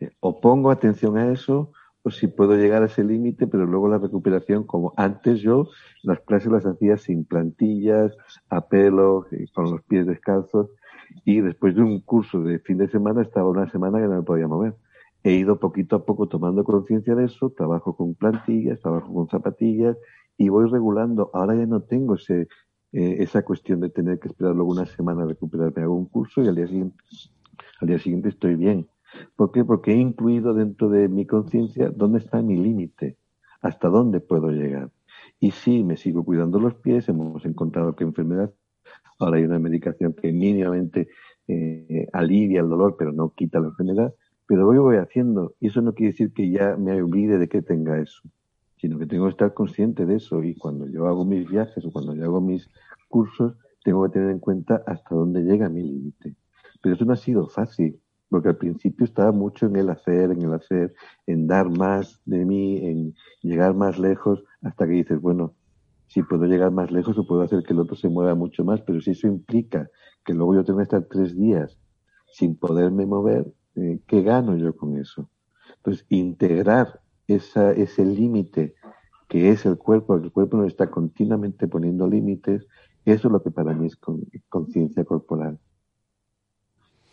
Eh, 0.00 0.10
o 0.20 0.40
pongo 0.40 0.70
atención 0.70 1.18
a 1.18 1.32
eso 1.32 1.72
pues 2.02 2.16
si 2.16 2.26
puedo 2.26 2.56
llegar 2.56 2.82
a 2.82 2.86
ese 2.86 3.04
límite, 3.04 3.46
pero 3.46 3.66
luego 3.66 3.88
la 3.88 3.98
recuperación, 3.98 4.64
como 4.64 4.94
antes 4.96 5.40
yo, 5.40 5.68
las 6.02 6.20
clases 6.20 6.50
las 6.50 6.64
hacía 6.64 6.96
sin 6.96 7.24
plantillas, 7.24 8.16
a 8.48 8.66
pelo, 8.68 9.26
eh, 9.30 9.46
con 9.52 9.70
los 9.70 9.82
pies 9.82 10.06
descalzos, 10.06 10.70
y 11.24 11.40
después 11.40 11.74
de 11.74 11.82
un 11.82 12.00
curso 12.00 12.40
de 12.40 12.60
fin 12.60 12.78
de 12.78 12.88
semana 12.88 13.22
estaba 13.22 13.50
una 13.50 13.68
semana 13.70 13.98
que 13.98 14.06
no 14.06 14.16
me 14.16 14.22
podía 14.22 14.48
mover. 14.48 14.74
He 15.24 15.32
ido 15.32 15.58
poquito 15.58 15.96
a 15.96 16.04
poco 16.04 16.28
tomando 16.28 16.64
conciencia 16.64 17.14
de 17.14 17.26
eso, 17.26 17.50
trabajo 17.50 17.96
con 17.96 18.14
plantillas, 18.14 18.80
trabajo 18.80 19.12
con 19.12 19.28
zapatillas 19.28 19.96
y 20.38 20.48
voy 20.48 20.70
regulando. 20.70 21.30
Ahora 21.34 21.54
ya 21.54 21.66
no 21.66 21.82
tengo 21.82 22.14
ese, 22.14 22.48
eh, 22.92 23.16
esa 23.18 23.42
cuestión 23.42 23.80
de 23.80 23.90
tener 23.90 24.18
que 24.18 24.28
esperar 24.28 24.54
luego 24.54 24.72
una 24.72 24.86
semana 24.86 25.24
a 25.24 25.26
recuperarme. 25.26 25.82
Hago 25.82 25.96
un 25.96 26.06
curso 26.06 26.42
y 26.42 26.48
al 26.48 26.54
día 26.54 26.66
siguiente, 26.66 26.96
al 27.80 27.88
día 27.88 27.98
siguiente 27.98 28.30
estoy 28.30 28.54
bien 28.54 28.88
¿Por 29.36 29.52
qué? 29.52 29.64
Porque 29.64 29.92
he 29.92 29.96
incluido 29.96 30.54
dentro 30.54 30.88
de 30.88 31.08
mi 31.08 31.26
conciencia 31.26 31.90
dónde 31.90 32.18
está 32.18 32.42
mi 32.42 32.56
límite, 32.56 33.16
hasta 33.60 33.88
dónde 33.88 34.20
puedo 34.20 34.50
llegar. 34.50 34.90
Y 35.40 35.52
si 35.52 35.84
me 35.84 35.96
sigo 35.96 36.24
cuidando 36.24 36.58
los 36.58 36.74
pies, 36.74 37.08
hemos 37.08 37.44
encontrado 37.44 37.94
que 37.94 38.04
enfermedad, 38.04 38.52
ahora 39.18 39.38
hay 39.38 39.44
una 39.44 39.58
medicación 39.58 40.14
que 40.14 40.32
mínimamente 40.32 41.08
eh, 41.46 42.08
alivia 42.12 42.60
el 42.60 42.68
dolor, 42.68 42.96
pero 42.98 43.12
no 43.12 43.32
quita 43.34 43.60
la 43.60 43.68
enfermedad, 43.68 44.14
pero 44.46 44.66
voy 44.66 44.78
voy 44.78 44.96
haciendo. 44.96 45.54
Y 45.60 45.68
eso 45.68 45.80
no 45.80 45.94
quiere 45.94 46.12
decir 46.12 46.32
que 46.32 46.50
ya 46.50 46.76
me 46.76 47.00
olvide 47.00 47.38
de 47.38 47.48
que 47.48 47.62
tenga 47.62 47.98
eso, 48.00 48.22
sino 48.80 48.98
que 48.98 49.06
tengo 49.06 49.24
que 49.24 49.30
estar 49.30 49.54
consciente 49.54 50.06
de 50.06 50.16
eso. 50.16 50.42
Y 50.42 50.54
cuando 50.54 50.86
yo 50.88 51.06
hago 51.06 51.24
mis 51.24 51.48
viajes 51.48 51.84
o 51.84 51.90
cuando 51.90 52.14
yo 52.14 52.24
hago 52.24 52.40
mis 52.40 52.68
cursos, 53.08 53.54
tengo 53.84 54.04
que 54.04 54.10
tener 54.10 54.30
en 54.30 54.38
cuenta 54.38 54.82
hasta 54.86 55.14
dónde 55.14 55.42
llega 55.42 55.68
mi 55.68 55.82
límite. 55.82 56.36
Pero 56.80 56.94
eso 56.94 57.04
no 57.04 57.12
ha 57.12 57.16
sido 57.16 57.48
fácil, 57.48 58.00
porque 58.28 58.48
al 58.48 58.56
principio 58.56 59.04
estaba 59.04 59.32
mucho 59.32 59.66
en 59.66 59.76
el 59.76 59.90
hacer, 59.90 60.30
en 60.30 60.42
el 60.42 60.52
hacer, 60.52 60.94
en 61.26 61.46
dar 61.46 61.70
más 61.70 62.20
de 62.24 62.44
mí, 62.44 62.86
en 62.86 63.14
llegar 63.42 63.74
más 63.74 63.98
lejos, 63.98 64.44
hasta 64.62 64.86
que 64.86 64.92
dices, 64.92 65.20
bueno, 65.20 65.54
si 66.06 66.22
puedo 66.22 66.46
llegar 66.46 66.70
más 66.70 66.90
lejos 66.90 67.18
o 67.18 67.26
puedo 67.26 67.42
hacer 67.42 67.62
que 67.62 67.72
el 67.72 67.80
otro 67.80 67.96
se 67.96 68.08
mueva 68.08 68.34
mucho 68.34 68.64
más, 68.64 68.80
pero 68.82 69.00
si 69.00 69.10
eso 69.10 69.26
implica 69.26 69.88
que 70.24 70.34
luego 70.34 70.54
yo 70.54 70.64
tengo 70.64 70.78
que 70.78 70.84
estar 70.84 71.04
tres 71.04 71.36
días 71.36 71.78
sin 72.26 72.56
poderme 72.56 73.06
mover, 73.06 73.52
eh, 73.76 74.00
¿qué 74.06 74.22
gano 74.22 74.56
yo 74.56 74.76
con 74.76 74.98
eso? 74.98 75.28
Entonces, 75.76 76.06
integrar 76.08 77.00
esa, 77.28 77.72
ese 77.72 78.04
límite 78.04 78.74
que 79.28 79.50
es 79.50 79.66
el 79.66 79.76
cuerpo, 79.76 80.16
el 80.16 80.32
cuerpo 80.32 80.56
nos 80.56 80.68
está 80.68 80.90
continuamente 80.90 81.68
poniendo 81.68 82.08
límites, 82.08 82.66
eso 83.04 83.28
es 83.28 83.32
lo 83.32 83.42
que 83.42 83.50
para 83.50 83.74
mí 83.74 83.86
es 83.86 83.96
conciencia 84.48 85.04
corporal. 85.04 85.58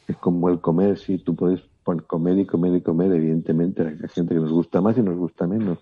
Es 0.07 0.17
como 0.17 0.49
el 0.49 0.61
comer, 0.61 0.97
si 0.97 1.17
tú 1.17 1.35
puedes 1.35 1.61
comer 2.07 2.39
y 2.39 2.45
comer 2.45 2.75
y 2.75 2.81
comer, 2.81 3.11
evidentemente 3.11 3.83
hay 3.83 3.97
gente 4.09 4.33
que 4.33 4.39
nos 4.39 4.51
gusta 4.51 4.81
más 4.81 4.97
y 4.97 5.01
nos 5.01 5.17
gusta 5.17 5.45
menos, 5.45 5.79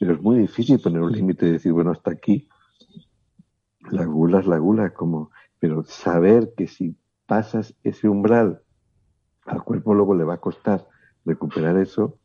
pero 0.00 0.14
es 0.14 0.20
muy 0.20 0.38
difícil 0.38 0.80
poner 0.80 1.02
un 1.02 1.12
límite 1.12 1.46
y 1.46 1.52
decir, 1.52 1.72
bueno, 1.72 1.90
hasta 1.90 2.10
aquí, 2.10 2.48
la 3.90 4.04
gula 4.06 4.40
es 4.40 4.46
la 4.46 4.58
gula, 4.58 4.94
como, 4.94 5.30
pero 5.58 5.84
saber 5.84 6.54
que 6.56 6.66
si 6.66 6.96
pasas 7.26 7.74
ese 7.82 8.08
umbral, 8.08 8.62
al 9.44 9.62
cuerpo 9.62 9.94
luego 9.94 10.14
le 10.14 10.24
va 10.24 10.34
a 10.34 10.40
costar 10.40 10.88
recuperar 11.24 11.76
eso, 11.76 12.18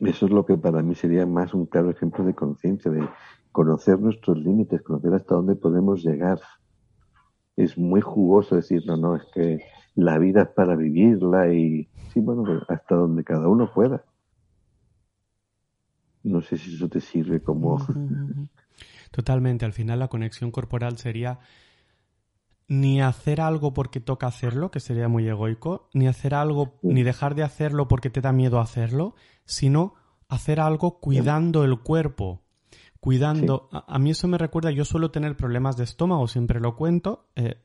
eso 0.00 0.26
es 0.26 0.32
lo 0.32 0.46
que 0.46 0.56
para 0.56 0.82
mí 0.82 0.94
sería 0.94 1.26
más 1.26 1.54
un 1.54 1.66
claro 1.66 1.90
ejemplo 1.90 2.24
de 2.24 2.34
conciencia, 2.34 2.90
de 2.90 3.08
conocer 3.52 3.98
nuestros 3.98 4.38
límites, 4.38 4.82
conocer 4.82 5.14
hasta 5.14 5.34
dónde 5.34 5.56
podemos 5.56 6.02
llegar. 6.04 6.40
Es 7.56 7.76
muy 7.76 8.00
jugoso 8.00 8.56
decir, 8.56 8.84
no, 8.86 8.96
no, 8.96 9.16
es 9.16 9.24
que 9.34 9.60
la 9.96 10.18
vida 10.18 10.42
es 10.42 10.48
para 10.48 10.76
vivirla 10.76 11.52
y, 11.52 11.88
sí, 12.12 12.20
bueno, 12.20 12.62
hasta 12.68 12.94
donde 12.94 13.24
cada 13.24 13.48
uno 13.48 13.72
pueda. 13.72 14.04
No 16.22 16.40
sé 16.40 16.56
si 16.56 16.74
eso 16.74 16.88
te 16.88 17.00
sirve 17.00 17.40
como... 17.40 17.78
Totalmente, 19.10 19.64
al 19.64 19.72
final 19.72 19.98
la 19.98 20.08
conexión 20.08 20.50
corporal 20.50 20.98
sería 20.98 21.40
ni 22.68 23.00
hacer 23.00 23.40
algo 23.40 23.72
porque 23.72 24.00
toca 24.00 24.26
hacerlo, 24.26 24.70
que 24.70 24.80
sería 24.80 25.08
muy 25.08 25.26
egoico, 25.26 25.88
ni 25.94 26.06
hacer 26.06 26.34
algo, 26.34 26.78
ni 26.82 27.02
dejar 27.02 27.34
de 27.34 27.42
hacerlo 27.42 27.88
porque 27.88 28.10
te 28.10 28.20
da 28.20 28.32
miedo 28.32 28.60
hacerlo, 28.60 29.14
sino 29.44 29.94
hacer 30.28 30.60
algo 30.60 31.00
cuidando 31.00 31.64
el 31.64 31.80
cuerpo, 31.80 32.42
cuidando. 33.00 33.70
A, 33.72 33.98
mí 33.98 34.10
eso 34.10 34.28
me 34.28 34.36
recuerda, 34.36 34.70
yo 34.70 34.84
suelo 34.84 35.10
tener 35.10 35.36
problemas 35.36 35.76
de 35.78 35.84
estómago, 35.84 36.28
siempre 36.28 36.60
lo 36.60 36.76
cuento. 36.76 37.30
Eh, 37.36 37.56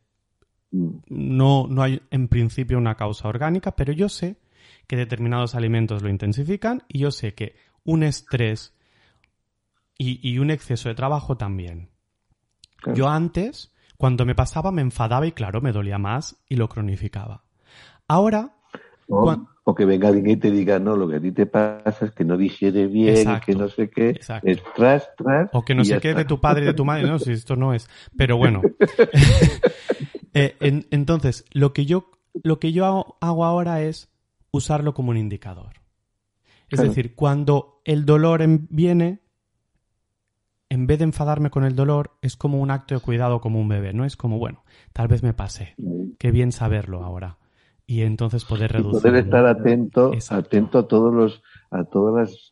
mm. 0.72 0.90
no, 1.10 1.68
no 1.68 1.84
hay 1.84 2.02
en 2.10 2.30
principio 2.30 2.78
una 2.78 2.96
causa 2.96 3.28
orgánica, 3.28 3.76
pero 3.76 3.92
yo 3.92 4.08
sé 4.08 4.38
que 4.88 4.96
determinados 4.96 5.56
alimentos 5.56 6.02
lo 6.02 6.10
intensifican 6.10 6.84
y 6.88 7.00
yo 7.00 7.12
sé 7.12 7.34
que 7.34 7.56
un 7.84 8.04
estrés 8.04 8.74
y, 9.98 10.38
un 10.38 10.52
exceso 10.52 10.90
de 10.90 10.96
trabajo 10.96 11.38
también. 11.38 11.90
Yo 12.94 13.08
antes, 13.08 13.73
cuando 14.04 14.26
me 14.26 14.36
pasaba, 14.36 14.74
me 14.74 14.82
enfadaba 14.82 15.26
y 15.28 15.32
claro, 15.32 15.62
me 15.62 15.72
dolía 15.72 15.98
más 15.98 16.36
y 16.50 16.58
lo 16.58 16.68
cronificaba. 16.68 17.46
Ahora... 18.06 18.58
O, 19.08 19.74
que 19.74 19.86
venga 19.86 20.10
alguien 20.10 20.32
y 20.32 20.36
te 20.36 20.52
diga, 20.52 20.78
no, 20.78 20.98
lo 20.98 21.08
que 21.08 21.16
a 21.16 21.22
ti 21.22 21.32
te 21.32 21.46
pasa 21.46 22.08
es 22.08 22.12
que 22.12 22.26
no 22.26 22.36
digiere 22.36 22.88
bien, 22.88 23.40
que 23.46 23.56
no 23.56 23.70
sé 23.70 23.90
qué, 23.90 24.10
es 24.10 24.62
tras, 24.76 25.10
tras. 25.16 25.50
O 25.54 25.64
que 25.64 25.74
no 25.74 25.86
sé 25.86 26.02
qué 26.02 26.14
de 26.14 26.26
tu 26.26 26.42
padre 26.42 26.64
y 26.64 26.66
de 26.66 26.74
tu 26.74 26.84
madre, 26.84 27.08
no, 27.08 27.18
si 27.18 27.32
esto 27.32 27.56
no 27.56 27.74
es. 27.74 27.90
Pero 28.18 28.36
bueno. 28.36 28.62
Eh, 30.36 30.56
entonces, 30.90 31.46
lo 31.52 31.74
que 31.74 31.86
yo, 31.86 32.10
lo 32.42 32.60
que 32.60 32.74
yo 32.74 33.16
hago 33.22 33.46
ahora 33.46 33.84
es 33.84 34.10
usarlo 34.50 34.96
como 34.96 35.12
un 35.12 35.18
indicador. 35.18 35.74
Es 36.70 36.82
decir, 36.82 37.14
cuando 37.14 37.82
el 37.86 38.04
dolor 38.04 38.44
viene, 38.70 39.23
en 40.74 40.88
vez 40.88 40.98
de 40.98 41.04
enfadarme 41.04 41.52
con 41.52 41.66
el 41.66 41.76
dolor, 41.76 42.14
es 42.24 42.36
como 42.36 42.60
un 42.60 42.72
acto 42.72 42.96
de 42.96 43.02
cuidado 43.02 43.42
como 43.42 43.62
un 43.62 43.68
bebé, 43.68 43.94
¿no? 43.94 44.06
Es 44.06 44.18
como, 44.18 44.40
bueno, 44.40 44.64
tal 44.92 45.08
vez 45.08 45.22
me 45.22 45.32
pase. 45.32 45.76
Qué 46.18 46.32
bien 46.32 46.52
saberlo 46.52 47.04
ahora. 47.04 47.38
Y 47.86 48.02
entonces 48.02 48.44
poder 48.44 48.72
reducir. 48.72 49.04
Poder 49.04 49.24
estar 49.24 49.46
atento, 49.46 50.14
atento 50.32 50.80
a 50.80 50.88
todos 50.88 51.14
los, 51.14 51.44
a 51.70 51.84
todas 51.84 52.16
las, 52.16 52.50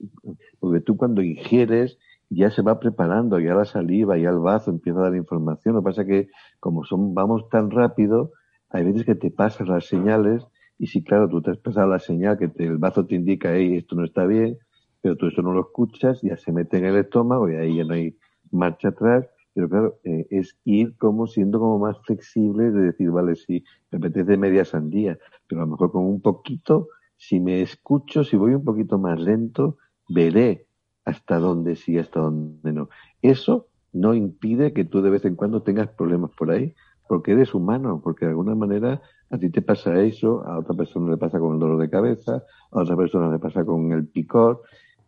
porque 0.60 0.82
tú 0.82 0.98
cuando 0.98 1.24
ingieres 1.24 1.98
ya 2.30 2.52
se 2.52 2.62
va 2.62 2.80
preparando, 2.80 3.40
ya 3.40 3.56
la 3.56 3.66
saliva, 3.66 4.20
ya 4.20 4.30
el 4.30 4.38
vaso 4.38 4.70
empieza 4.70 5.00
a 5.00 5.04
dar 5.04 5.16
información. 5.16 5.74
Lo 5.74 5.82
que 5.82 5.86
pasa 5.86 6.02
es 6.04 6.08
que 6.08 6.28
como 6.60 6.86
son, 6.86 7.16
vamos 7.16 7.50
tan 7.50 7.72
rápido, 7.72 8.34
hay 8.70 8.84
veces 8.84 9.04
que 9.04 9.16
te 9.16 9.32
pasan 9.32 9.70
las 9.70 9.88
señales 9.88 10.46
y 10.78 10.88
si 10.88 11.04
claro, 11.04 11.28
tú 11.28 11.42
te 11.42 11.50
has 11.50 11.58
pasado 11.58 11.88
la 11.88 11.98
señal 11.98 12.38
que 12.38 12.52
el 12.64 12.78
vaso 12.78 13.04
te 13.08 13.16
indica, 13.16 13.56
hey, 13.56 13.78
esto 13.78 13.96
no 13.96 14.06
está 14.06 14.26
bien, 14.26 14.60
pero 15.02 15.16
tú 15.16 15.28
eso 15.28 15.42
no 15.42 15.54
lo 15.54 15.62
escuchas, 15.62 16.22
ya 16.22 16.38
se 16.38 16.52
mete 16.52 16.78
en 16.78 16.86
el 16.86 16.98
estómago 16.98 17.50
y 17.50 17.56
ahí 17.56 17.78
ya 17.78 17.84
no 17.84 17.94
hay 17.94 18.18
marcha 18.52 18.90
atrás. 18.90 19.26
Pero 19.54 19.68
claro, 19.68 20.00
eh, 20.04 20.28
es 20.30 20.58
ir 20.64 20.96
como 20.98 21.28
siendo 21.28 21.60
como 21.60 21.80
más 21.80 21.98
flexible 22.06 22.72
de 22.72 22.82
decir, 22.84 23.12
vale, 23.12 23.36
sí, 23.36 23.64
me 23.92 23.98
apetece 23.98 24.38
media 24.38 24.64
sandía, 24.64 25.18
pero 25.48 25.62
a 25.62 25.66
lo 25.66 25.72
mejor 25.72 25.92
con 25.92 26.06
un 26.06 26.22
poquito, 26.22 26.88
si 27.18 27.40
me 27.40 27.62
escucho, 27.62 28.24
si 28.24 28.38
voy 28.38 28.54
un 28.54 28.64
poquito 28.64 28.98
más 28.98 29.20
lento, 29.20 29.78
veré 30.08 30.68
hasta 31.04 31.38
dónde 31.38 31.76
sí, 31.76 31.98
hasta 31.98 32.22
dónde 32.22 32.72
no. 32.72 32.90
Eso 33.22 33.68
no 33.92 34.14
impide 34.14 34.72
que 34.72 34.86
tú 34.86 35.02
de 35.02 35.10
vez 35.10 35.26
en 35.26 35.36
cuando 35.36 35.64
tengas 35.64 35.90
problemas 35.90 36.32
por 36.32 36.52
ahí, 36.52 36.74
porque 37.10 37.34
eres 37.34 37.54
humano, 37.54 38.00
porque 38.02 38.26
de 38.26 38.32
alguna 38.32 38.56
manera 38.56 39.02
a 39.30 39.38
ti 39.38 39.50
te 39.50 39.62
pasa 39.62 40.02
eso, 40.02 40.46
a 40.46 40.60
otra 40.60 40.76
persona 40.76 41.12
le 41.12 41.18
pasa 41.18 41.40
con 41.40 41.54
el 41.54 41.60
dolor 41.60 41.78
de 41.80 41.90
cabeza, 41.90 42.44
a 42.72 42.82
otra 42.82 42.96
persona 42.96 43.30
le 43.30 43.40
pasa 43.40 43.66
con 43.66 43.92
el 43.92 44.08
picor, 44.08 44.62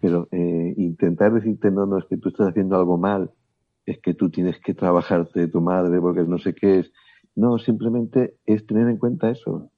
pero 0.03 0.27
eh, 0.31 0.73
intentar 0.75 1.33
decirte, 1.33 1.71
no, 1.71 1.85
no, 1.85 1.97
es 1.97 2.03
que 2.09 2.17
tú 2.17 2.27
estás 2.27 2.49
haciendo 2.49 2.75
algo 2.75 2.97
mal, 2.97 3.31
es 3.85 3.99
que 3.99 4.13
tú 4.13 4.29
tienes 4.29 4.59
que 4.59 4.73
trabajarte 4.73 5.39
de 5.39 5.47
tu 5.47 5.61
madre 5.61 6.01
porque 6.01 6.23
no 6.23 6.39
sé 6.39 6.53
qué 6.53 6.79
es. 6.79 6.91
No, 7.35 7.57
simplemente 7.57 8.35
es 8.45 8.67
tener 8.67 8.89
en 8.89 8.97
cuenta 8.97 9.29
eso 9.29 9.71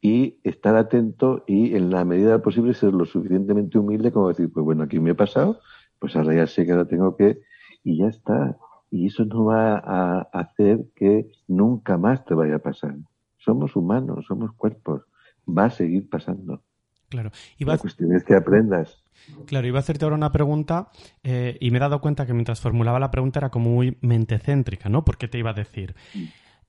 y 0.00 0.40
estar 0.42 0.74
atento 0.74 1.44
y 1.46 1.76
en 1.76 1.90
la 1.90 2.04
medida 2.04 2.42
posible 2.42 2.74
ser 2.74 2.92
lo 2.92 3.04
suficientemente 3.04 3.78
humilde 3.78 4.10
como 4.10 4.30
decir, 4.30 4.50
pues 4.52 4.64
bueno, 4.64 4.82
aquí 4.82 4.98
me 4.98 5.10
he 5.10 5.14
pasado, 5.14 5.60
pues 6.00 6.16
ahora 6.16 6.34
ya 6.34 6.48
sé 6.48 6.66
que 6.66 6.72
ahora 6.72 6.88
tengo 6.88 7.16
que 7.16 7.38
y 7.84 7.98
ya 7.98 8.08
está. 8.08 8.56
Y 8.90 9.06
eso 9.06 9.24
no 9.26 9.44
va 9.44 9.76
a 9.76 10.22
hacer 10.32 10.86
que 10.96 11.30
nunca 11.46 11.98
más 11.98 12.24
te 12.24 12.34
vaya 12.34 12.56
a 12.56 12.58
pasar. 12.58 12.96
Somos 13.38 13.76
humanos, 13.76 14.24
somos 14.26 14.50
cuerpos. 14.54 15.02
Va 15.46 15.66
a 15.66 15.70
seguir 15.70 16.10
pasando. 16.10 16.64
Claro. 17.12 17.30
La 17.58 17.76
cuestión 17.76 18.16
es 18.16 18.24
que 18.24 18.34
aprendas. 18.34 19.02
Claro, 19.46 19.66
iba 19.66 19.78
a 19.78 19.80
hacerte 19.80 20.06
ahora 20.06 20.16
una 20.16 20.32
pregunta 20.32 20.88
eh, 21.22 21.58
y 21.60 21.70
me 21.70 21.76
he 21.76 21.80
dado 21.80 22.00
cuenta 22.00 22.24
que 22.24 22.32
mientras 22.32 22.62
formulaba 22.62 22.98
la 22.98 23.10
pregunta 23.10 23.38
era 23.38 23.50
como 23.50 23.68
muy 23.68 23.98
mentecéntrica, 24.00 24.88
¿no? 24.88 25.04
Porque 25.04 25.28
te 25.28 25.36
iba 25.36 25.50
a 25.50 25.52
decir, 25.52 25.94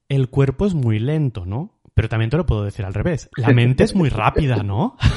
el 0.10 0.30
cuerpo 0.30 0.66
es 0.66 0.74
muy 0.74 1.00
lento, 1.00 1.46
¿no? 1.46 1.80
Pero 1.94 2.10
también 2.10 2.30
te 2.30 2.36
lo 2.36 2.46
puedo 2.46 2.66
decir 2.66 2.84
al 2.84 2.94
revés, 2.94 3.30
la 3.38 3.54
mente 3.54 3.86
es 3.86 3.96
muy 3.96 4.10
rápida, 4.10 4.64
¿no? 4.64 4.98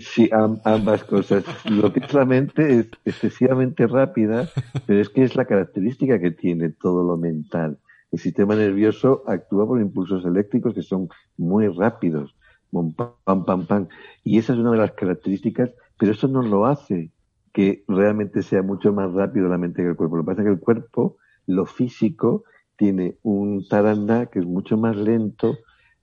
Sí, 0.00 0.30
ambas 0.32 1.04
cosas. 1.04 1.44
Lo 1.64 1.92
que 1.92 2.00
es 2.00 2.12
la 2.12 2.24
mente 2.24 2.80
es 2.80 2.86
excesivamente 3.04 3.86
rápida, 3.86 4.48
pero 4.86 5.00
es 5.00 5.08
que 5.08 5.24
es 5.24 5.34
la 5.34 5.46
característica 5.46 6.20
que 6.20 6.30
tiene 6.30 6.68
todo 6.68 7.02
lo 7.02 7.16
mental. 7.16 7.78
El 8.12 8.18
sistema 8.18 8.54
nervioso 8.54 9.24
actúa 9.26 9.66
por 9.66 9.80
impulsos 9.80 10.24
eléctricos 10.24 10.74
que 10.74 10.82
son 10.82 11.08
muy 11.36 11.66
rápidos 11.68 12.36
pam, 12.72 13.44
pam, 13.44 13.66
pam, 13.66 13.88
Y 14.24 14.38
esa 14.38 14.52
es 14.54 14.58
una 14.58 14.72
de 14.72 14.78
las 14.78 14.92
características, 14.92 15.70
pero 15.98 16.12
eso 16.12 16.28
no 16.28 16.42
lo 16.42 16.66
hace 16.66 17.10
que 17.52 17.84
realmente 17.86 18.42
sea 18.42 18.62
mucho 18.62 18.92
más 18.92 19.12
rápido 19.12 19.48
la 19.48 19.58
mente 19.58 19.82
que 19.82 19.88
el 19.90 19.96
cuerpo. 19.96 20.16
Lo 20.16 20.22
que 20.22 20.26
pasa 20.26 20.40
es 20.40 20.46
que 20.46 20.52
el 20.52 20.60
cuerpo, 20.60 21.18
lo 21.46 21.66
físico, 21.66 22.44
tiene 22.76 23.18
un 23.22 23.66
taranda 23.68 24.26
que 24.26 24.38
es 24.38 24.46
mucho 24.46 24.78
más 24.78 24.96
lento 24.96 25.58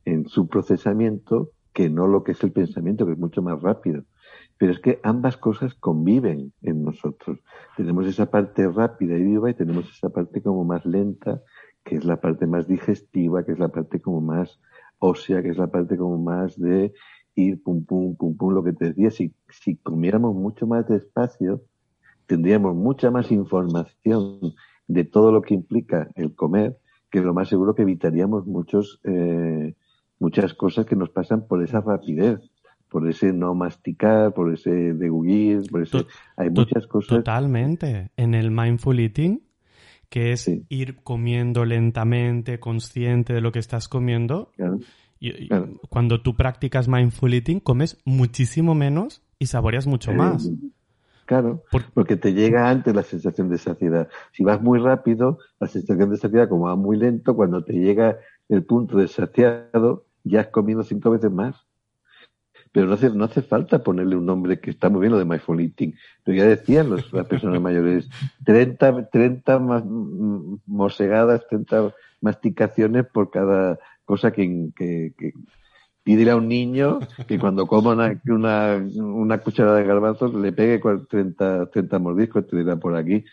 en 0.05 0.28
su 0.28 0.47
procesamiento 0.47 1.51
que 1.74 1.89
no 1.89 2.07
lo 2.07 2.24
que 2.24 2.34
es 2.34 2.43
el 2.43 2.51
pensamiento, 2.51 3.05
que 3.05 3.14
es 3.14 3.18
mucho 3.18 3.41
más 3.41 3.62
rápido. 3.62 4.03
Pero 4.57 4.74
es 4.74 4.80
que 4.80 4.99
ambas 5.03 5.38
cosas 5.38 5.74
conviven 5.74 6.53
en 6.62 6.84
nosotros. 6.84 7.39
Tenemos 7.78 8.05
esa 8.05 8.30
parte 8.30 8.68
rápida 8.70 9.18
y 9.18 9.24
viva 9.24 9.49
y 9.49 9.53
tenemos 9.55 9.89
esa 9.89 10.10
parte 10.10 10.41
como 10.41 10.66
más 10.66 10.86
lenta, 10.86 11.41
que 11.84 11.96
es 11.96 12.06
la 12.06 12.20
parte 12.22 12.48
más 12.48 12.68
digestiva, 12.68 13.44
que 13.44 13.54
es 13.54 13.60
la 13.60 13.70
parte 13.70 14.00
como 14.00 14.22
más 14.22 14.60
ósea, 15.00 15.42
que 15.42 15.50
es 15.50 15.58
la 15.58 15.68
parte 15.68 15.98
como 15.98 16.18
más 16.18 16.60
de 16.60 16.94
ir 17.36 17.62
pum, 17.64 17.86
pum, 17.86 18.16
pum, 18.16 18.36
pum, 18.36 18.54
lo 18.54 18.64
que 18.64 18.74
te 18.74 18.86
decía, 18.86 19.12
si, 19.12 19.34
si 19.50 19.78
comiéramos 19.78 20.36
mucho 20.36 20.68
más 20.68 20.88
despacio, 20.88 21.64
tendríamos 22.28 22.76
mucha 22.76 23.12
más 23.12 23.32
información 23.32 24.54
de 24.88 25.04
todo 25.04 25.32
lo 25.32 25.42
que 25.42 25.54
implica 25.54 26.10
el 26.16 26.36
comer, 26.36 26.78
que 27.10 27.22
lo 27.22 27.34
más 27.34 27.50
seguro 27.50 27.76
que 27.76 27.84
evitaríamos 27.84 28.46
muchos, 28.46 29.00
eh, 29.04 29.76
muchas 30.20 30.54
cosas 30.54 30.86
que 30.86 30.96
nos 30.96 31.10
pasan 31.10 31.48
por 31.48 31.64
esa 31.64 31.82
rapidez, 31.82 32.40
por 32.90 33.08
ese 33.08 33.34
no 33.34 33.54
masticar, 33.54 34.34
por 34.34 34.54
ese 34.54 34.94
degullir, 34.94 35.62
por 35.70 35.84
ese... 35.84 36.06
Hay 36.38 36.50
muchas 36.50 36.88
cosas... 36.88 37.20
Totalmente. 37.20 38.12
En 38.18 38.34
el 38.34 38.52
mindful 38.52 39.00
eating, 39.00 39.42
que 40.10 40.32
es 40.32 40.49
ir 40.70 40.97
comiendo 41.03 41.66
lentamente, 41.66 42.60
consciente 42.60 43.34
de 43.34 43.41
lo 43.41 43.51
que 43.51 43.60
estás 43.60 43.88
comiendo. 43.88 44.51
y, 45.20 45.49
Cuando 45.89 46.22
tú 46.22 46.36
practicas 46.36 46.88
mindful 46.88 47.34
eating, 47.34 47.60
comes 47.60 47.97
muchísimo 48.05 48.76
menos 48.76 49.22
y 49.38 49.45
saboreas 49.45 49.88
mucho 49.88 50.12
más. 50.14 50.49
Claro, 51.26 51.64
porque 51.93 52.16
te 52.16 52.34
llega 52.34 52.70
antes 52.72 52.95
la 52.95 53.03
sensación 53.03 53.49
de 53.49 53.60
saciedad. 53.60 54.10
Si 54.32 54.43
vas 54.43 54.60
muy 54.64 54.80
rápido, 54.80 55.38
la 55.60 55.68
sensación 55.68 56.10
de 56.10 56.18
saciedad, 56.18 56.49
como 56.49 56.66
va 56.66 56.76
muy 56.76 56.97
lento, 56.97 57.36
cuando 57.36 57.64
te 57.64 57.74
llega 57.74 58.18
el 58.49 58.64
punto 58.64 58.97
de 58.97 59.07
saciado, 59.07 60.05
ya 60.24 60.41
has 60.41 60.47
comido 60.47 60.82
cinco 60.82 61.12
veces 61.12 61.32
más. 61.32 61.68
Pero 62.72 62.88
no 62.88 62.93
hace, 62.93 63.09
no 63.09 63.26
hace 63.26 63.41
falta 63.41 63.84
ponerle 63.84 64.15
un 64.15 64.26
nombre 64.26 64.59
que 64.59 64.70
está 64.70 64.89
muy 64.89 65.01
bien 65.01 65.11
lo 65.11 65.17
de 65.17 65.26
mindful 65.26 65.59
eating. 65.59 65.93
Pero 66.24 66.38
ya 66.38 66.45
decían 66.45 66.89
los, 66.89 67.11
las 67.11 67.26
personas 67.26 67.59
mayores, 67.61 68.07
30, 68.45 69.09
30 69.09 69.59
más, 69.59 69.84
mosegadas, 70.65 71.47
30 71.47 71.93
masticaciones 72.22 73.05
por 73.07 73.32
cada 73.32 73.80
cosa 74.05 74.32
que, 74.32 74.70
que, 74.76 75.13
pídele 76.03 76.32
a 76.32 76.36
un 76.36 76.47
niño 76.47 76.99
que 77.28 77.39
cuando 77.39 77.67
coma 77.67 77.91
una, 77.91 78.22
una, 78.28 78.84
una 78.95 79.38
cucharada 79.39 79.78
de 79.78 79.86
garbanzos 79.86 80.34
le 80.34 80.51
pegue 80.51 80.80
30, 81.09 81.70
30 81.72 81.99
mordiscos, 81.99 82.47
te 82.47 82.57
dirá 82.57 82.76
por 82.78 82.95
aquí. 82.95 83.24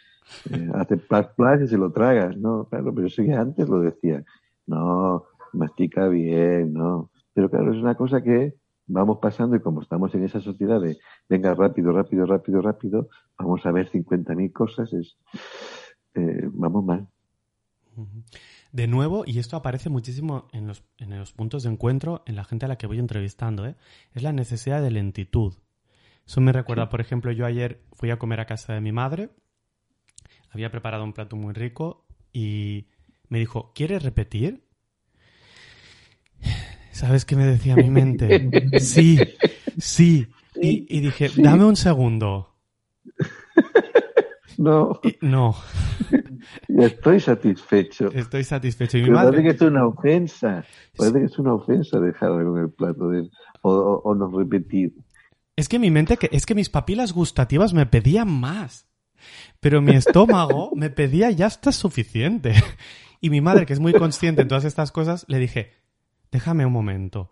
Eh, 0.51 0.69
hace 0.75 0.97
plas 0.97 1.29
plas 1.29 1.61
y 1.63 1.69
se 1.69 1.79
lo 1.79 1.93
tragas, 1.93 2.37
¿no? 2.37 2.67
Claro, 2.69 2.93
pero 2.95 3.07
eso 3.07 3.23
ya 3.23 3.41
antes 3.41 3.69
lo 3.69 3.81
decía. 3.81 4.25
No, 4.67 5.25
mastica 5.53 6.09
bien, 6.09 6.73
¿no? 6.73 7.11
Pero 7.33 7.49
claro, 7.49 7.73
es 7.73 7.79
una 7.79 7.95
cosa 7.95 8.23
que 8.23 8.55
vamos 8.87 9.19
pasando 9.21 9.57
y 9.57 9.61
como 9.61 9.83
estamos 9.83 10.15
en 10.15 10.25
esa 10.25 10.41
sociedad 10.41 10.81
de 10.81 10.99
venga 11.29 11.55
rápido, 11.55 11.93
rápido, 11.93 12.27
rápido, 12.27 12.63
rápido, 12.63 13.09
vamos 13.39 13.65
a 13.67 13.73
ver 13.73 13.91
50.000 13.91 14.53
cosas, 14.53 14.93
es, 14.93 15.17
eh, 16.15 16.49
vamos 16.53 16.85
mal. 16.85 17.09
De 18.73 18.87
nuevo, 18.87 19.25
y 19.27 19.39
esto 19.39 19.57
aparece 19.57 19.89
muchísimo 19.89 20.49
en 20.53 20.67
los, 20.67 20.85
en 20.99 21.19
los 21.19 21.33
puntos 21.33 21.63
de 21.63 21.71
encuentro 21.71 22.23
en 22.27 22.37
la 22.37 22.45
gente 22.45 22.67
a 22.67 22.69
la 22.69 22.77
que 22.77 22.87
voy 22.87 22.99
entrevistando, 22.99 23.67
¿eh? 23.67 23.77
es 24.13 24.23
la 24.23 24.33
necesidad 24.33 24.83
de 24.83 24.91
lentitud. 24.91 25.55
Eso 26.27 26.41
me 26.41 26.53
recuerda, 26.53 26.89
por 26.89 27.01
ejemplo, 27.01 27.33
yo 27.33 27.47
ayer 27.47 27.81
fui 27.93 28.11
a 28.11 28.19
comer 28.19 28.41
a 28.41 28.47
casa 28.47 28.75
de 28.75 28.81
mi 28.81 28.93
madre, 28.93 29.31
había 30.51 30.71
preparado 30.71 31.05
un 31.05 31.13
plato 31.13 31.37
muy 31.37 31.55
rico 31.55 32.05
y 32.33 32.89
me 33.29 33.39
dijo, 33.39 33.73
¿quieres 33.75 34.03
repetir? 34.03 34.66
¿Sabes 36.97 37.27
qué 37.27 37.37
me 37.37 37.45
decía 37.45 37.77
mi 37.77 37.91
mente? 37.91 38.51
Sí, 38.81 39.19
sí. 39.77 40.27
Y, 40.55 41.01
dije, 41.01 41.31
dame 41.37 41.67
un 41.67 41.77
segundo. 41.77 42.55
No. 44.57 44.99
no. 45.21 45.55
estoy 46.69 47.21
satisfecho. 47.21 48.11
Estoy 48.15 48.45
satisfecho. 48.45 48.97
Y 48.97 49.03
mi 49.03 49.11
madre... 49.11 49.33
Parece 49.33 49.43
que 49.43 49.55
es 49.57 49.71
una 49.71 49.87
ofensa. 49.87 50.65
Parece 50.97 51.19
que 51.19 51.25
es 51.27 51.39
una 51.39 51.53
ofensa 51.53 52.01
dejar 52.01 52.31
con 52.31 52.59
el 52.59 52.71
plato 52.71 53.11
de, 53.11 53.29
o, 53.61 54.01
o, 54.03 54.15
no 54.15 54.31
repetir. 54.31 54.95
Es 55.55 55.69
que 55.69 55.79
mi 55.79 55.91
mente, 55.91 56.17
es 56.31 56.47
que 56.47 56.55
mis 56.55 56.71
papilas 56.71 57.13
gustativas 57.13 57.75
me 57.75 57.85
pedían 57.85 58.31
más. 58.31 58.89
Pero 59.61 59.83
mi 59.83 59.95
estómago 59.95 60.71
me 60.75 60.89
pedía 60.89 61.31
ya 61.31 61.49
está 61.49 61.73
suficiente. 61.73 62.55
Y 63.21 63.31
mi 63.31 63.41
madre, 63.41 63.67
que 63.67 63.73
es 63.73 63.81
muy 63.81 63.93
consciente 63.93 64.43
en 64.43 64.49
todas 64.49 64.65
estas 64.65 64.93
cosas, 64.93 65.25
le 65.29 65.39
dije, 65.39 65.73
déjame 66.37 66.67
un 66.67 66.73
momento. 66.73 67.31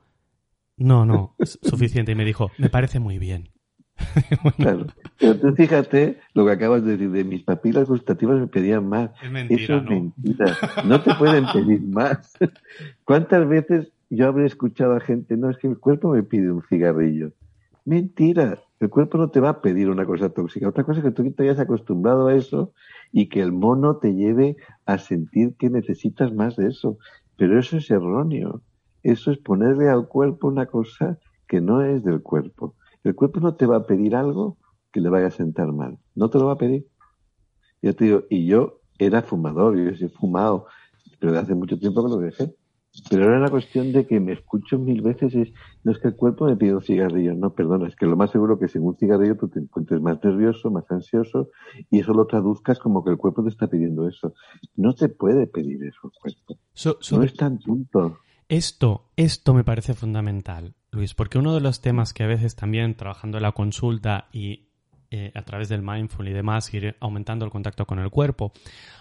No, 0.79 1.05
no, 1.05 1.35
es 1.39 1.59
suficiente. 1.63 2.13
Y 2.13 2.15
me 2.15 2.25
dijo, 2.25 2.51
me 2.57 2.71
parece 2.71 3.01
muy 3.01 3.19
bien. 3.19 3.51
Claro. 4.57 4.87
Pero 5.21 5.39
tú 5.39 5.55
fíjate 5.55 6.19
lo 6.33 6.45
que 6.47 6.53
acabas 6.53 6.85
de 6.85 6.93
decir, 6.93 7.11
de 7.11 7.23
mis 7.23 7.43
papilas 7.43 7.87
gustativas 7.87 8.41
me 8.41 8.47
pedían 8.49 8.89
más. 8.89 9.11
Es 9.23 9.31
mentira, 9.31 9.63
Eso 9.63 9.77
es 9.77 9.85
mentira. 9.85 10.57
No 10.85 11.01
te 11.03 11.15
pueden 11.15 11.45
pedir 11.53 11.83
más. 11.83 12.33
¿Cuántas 13.05 13.47
veces 13.47 13.93
yo 14.11 14.27
habré 14.27 14.47
escuchado 14.47 14.97
a 14.97 15.01
gente, 15.01 15.37
no, 15.37 15.51
es 15.51 15.59
que 15.59 15.69
el 15.69 15.79
cuerpo 15.79 16.13
me 16.13 16.23
pide 16.23 16.51
un 16.51 16.63
cigarrillo? 16.63 17.33
Mentira. 17.85 18.63
El 18.81 18.91
cuerpo 18.91 19.19
no 19.19 19.31
te 19.31 19.41
va 19.41 19.51
a 19.51 19.61
pedir 19.61 19.91
una 19.91 20.07
cosa 20.07 20.31
tóxica. 20.31 20.69
Otra 20.69 20.85
cosa 20.85 20.99
es 21.01 21.05
que 21.05 21.13
tú 21.13 21.31
te 21.31 21.43
hayas 21.45 21.61
acostumbrado 21.61 22.29
a 22.29 22.35
eso 22.35 22.73
y 23.13 23.29
que 23.29 23.43
el 23.43 23.53
mono 23.53 23.99
te 23.99 24.15
lleve 24.15 24.57
a 24.87 24.99
sentir 24.99 25.55
que 25.57 25.71
necesitas 25.71 26.33
más 26.33 26.57
de 26.57 26.69
eso. 26.69 26.99
Pero 27.37 27.59
eso 27.59 27.77
es 27.77 27.91
erróneo. 27.91 28.63
Eso 29.05 29.31
es 29.31 29.39
ponerle 29.39 29.89
al 29.91 30.09
cuerpo 30.09 30.49
una 30.49 30.67
cosa 30.67 31.19
que 31.47 31.61
no 31.61 31.83
es 31.83 32.03
del 32.03 32.23
cuerpo. 32.23 32.75
El 33.05 33.15
cuerpo 33.15 33.39
no 33.39 33.55
te 33.55 33.67
va 33.67 33.77
a 33.77 33.87
pedir 33.87 34.17
algo 34.17 34.57
que 34.91 35.01
le 35.01 35.11
vaya 35.11 35.27
a 35.27 35.31
sentar 35.31 35.73
mal. 35.73 35.99
No 36.15 36.31
te 36.31 36.39
lo 36.39 36.47
va 36.47 36.55
a 36.55 36.59
pedir. 36.59 36.87
Yo 37.83 37.95
te 37.95 38.07
digo, 38.07 38.23
y 38.31 38.47
yo 38.47 38.81
era 38.99 39.23
fumador, 39.23 39.77
yo 39.77 40.07
he 40.07 40.09
fumado, 40.09 40.67
pero 41.21 41.33
de 41.33 41.39
hace 41.39 41.55
mucho 41.55 41.79
tiempo 41.79 42.03
que 42.03 42.09
lo 42.09 42.17
dejé. 42.17 42.55
Pero 43.11 43.25
ahora 43.25 43.41
la 43.41 43.51
cuestión 43.51 43.93
de 43.93 44.07
que 44.07 44.21
me 44.21 44.33
escucho 44.33 44.79
mil 44.79 45.03
veces 45.03 45.35
es, 45.35 45.53
no 45.83 45.93
es 45.93 45.99
que 45.99 46.09
el 46.09 46.17
cuerpo 46.17 46.47
me 46.47 46.57
pide 46.57 46.75
un 46.75 46.81
cigarrillo, 46.81 47.35
no, 47.35 47.53
perdona, 47.53 47.89
es 47.89 47.97
que 47.97 48.07
lo 48.07 48.17
más 48.17 48.31
seguro 48.31 48.59
que 48.59 48.69
sin 48.69 48.83
un 48.83 48.97
cigarrillo 48.97 49.37
tú 49.37 49.49
te 49.49 49.59
encuentres 49.59 50.01
más 50.01 50.23
nervioso, 50.23 50.71
más 50.71 50.89
ansioso, 50.91 51.51
y 51.91 52.01
eso 52.01 52.15
lo 52.15 52.27
traduzcas 52.27 52.79
como 52.79 53.05
que 53.05 53.11
el 53.11 53.19
cuerpo 53.19 53.43
te 53.43 53.51
está 53.51 53.67
pidiendo 53.67 54.09
eso. 54.09 54.33
No 54.77 54.95
te 54.95 55.09
puede 55.09 55.49
pedir 55.49 55.83
eso 55.83 55.99
el 56.05 56.13
cuerpo. 56.13 56.59
no 57.17 57.23
es 57.25 57.35
tan 57.35 57.59
punto. 57.59 58.19
Esto, 58.55 59.11
esto 59.17 59.53
me 59.53 59.65
parece 59.65 59.95
fundamental, 59.95 60.77
Luis, 60.93 61.13
porque 61.13 61.39
uno 61.39 61.55
de 61.55 61.61
los 61.61 61.81
temas 61.81 62.13
que 62.13 62.23
a 62.23 62.29
veces 62.29 62.55
también 62.55 62.95
trabajando 62.95 63.39
en 63.39 63.43
la 63.43 63.51
consulta 63.51 64.29
y 64.31 64.69
eh, 65.11 65.33
a 65.35 65.43
través 65.43 65.69
del 65.69 65.83
mindful 65.83 66.29
y 66.29 66.33
demás, 66.33 66.73
ir 66.73 66.97
aumentando 67.01 67.45
el 67.45 67.51
contacto 67.51 67.85
con 67.85 67.99
el 67.99 68.11
cuerpo, 68.11 68.53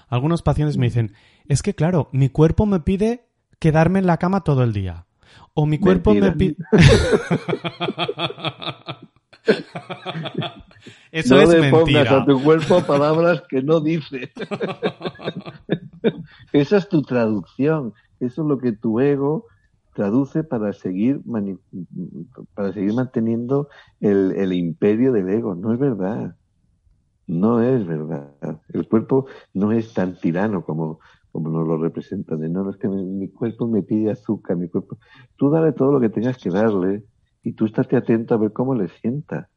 algunos 0.07 0.41
pacientes 0.41 0.79
me 0.79 0.87
dicen, 0.87 1.13
es 1.47 1.61
que 1.61 1.75
claro, 1.75 2.09
mi 2.11 2.29
cuerpo 2.29 2.65
me 2.65 2.79
pide 2.79 3.27
quedarme 3.59 3.99
en 3.99 4.07
la 4.07 4.17
cama 4.17 4.41
todo 4.41 4.63
el 4.63 4.73
día. 4.73 5.05
O 5.53 5.67
mi 5.67 5.77
cuerpo 5.77 6.15
me 6.15 6.31
pide... 6.31 6.55
Eso 11.11 11.35
no 11.35 11.45
le 11.45 11.69
pongas 11.69 12.09
a 12.09 12.25
tu 12.25 12.41
cuerpo 12.41 12.81
palabras 12.85 13.43
que 13.47 13.61
no 13.61 13.81
dice. 13.81 14.33
Esa 16.53 16.77
es 16.77 16.89
tu 16.89 17.03
traducción. 17.03 17.93
Eso 18.25 18.41
es 18.43 18.47
lo 18.47 18.57
que 18.57 18.71
tu 18.73 18.99
ego 18.99 19.45
traduce 19.93 20.43
para 20.43 20.73
seguir 20.73 21.21
para 22.55 22.73
seguir 22.73 22.93
manteniendo 22.93 23.69
el, 23.99 24.31
el, 24.33 24.53
imperio 24.53 25.11
del 25.11 25.29
ego. 25.29 25.55
No 25.55 25.73
es 25.73 25.79
verdad. 25.79 26.35
No 27.27 27.61
es 27.61 27.85
verdad. 27.87 28.61
El 28.69 28.87
cuerpo 28.87 29.27
no 29.53 29.71
es 29.71 29.93
tan 29.93 30.15
tirano 30.19 30.63
como, 30.65 30.99
como 31.31 31.49
nos 31.49 31.67
lo 31.67 31.77
representa. 31.77 32.35
De 32.35 32.49
no, 32.49 32.69
es 32.69 32.77
que 32.77 32.87
mi, 32.87 33.29
cuerpo 33.29 33.67
me 33.67 33.81
pide 33.81 34.11
azúcar, 34.11 34.57
mi 34.57 34.67
cuerpo. 34.69 34.97
Tú 35.37 35.49
dale 35.49 35.71
todo 35.71 35.91
lo 35.91 35.99
que 35.99 36.09
tengas 36.09 36.37
que 36.37 36.49
darle 36.49 37.03
y 37.41 37.53
tú 37.53 37.65
estate 37.65 37.95
atento 37.95 38.33
a 38.33 38.37
ver 38.37 38.51
cómo 38.51 38.75
le 38.75 38.89
sienta. 38.89 39.49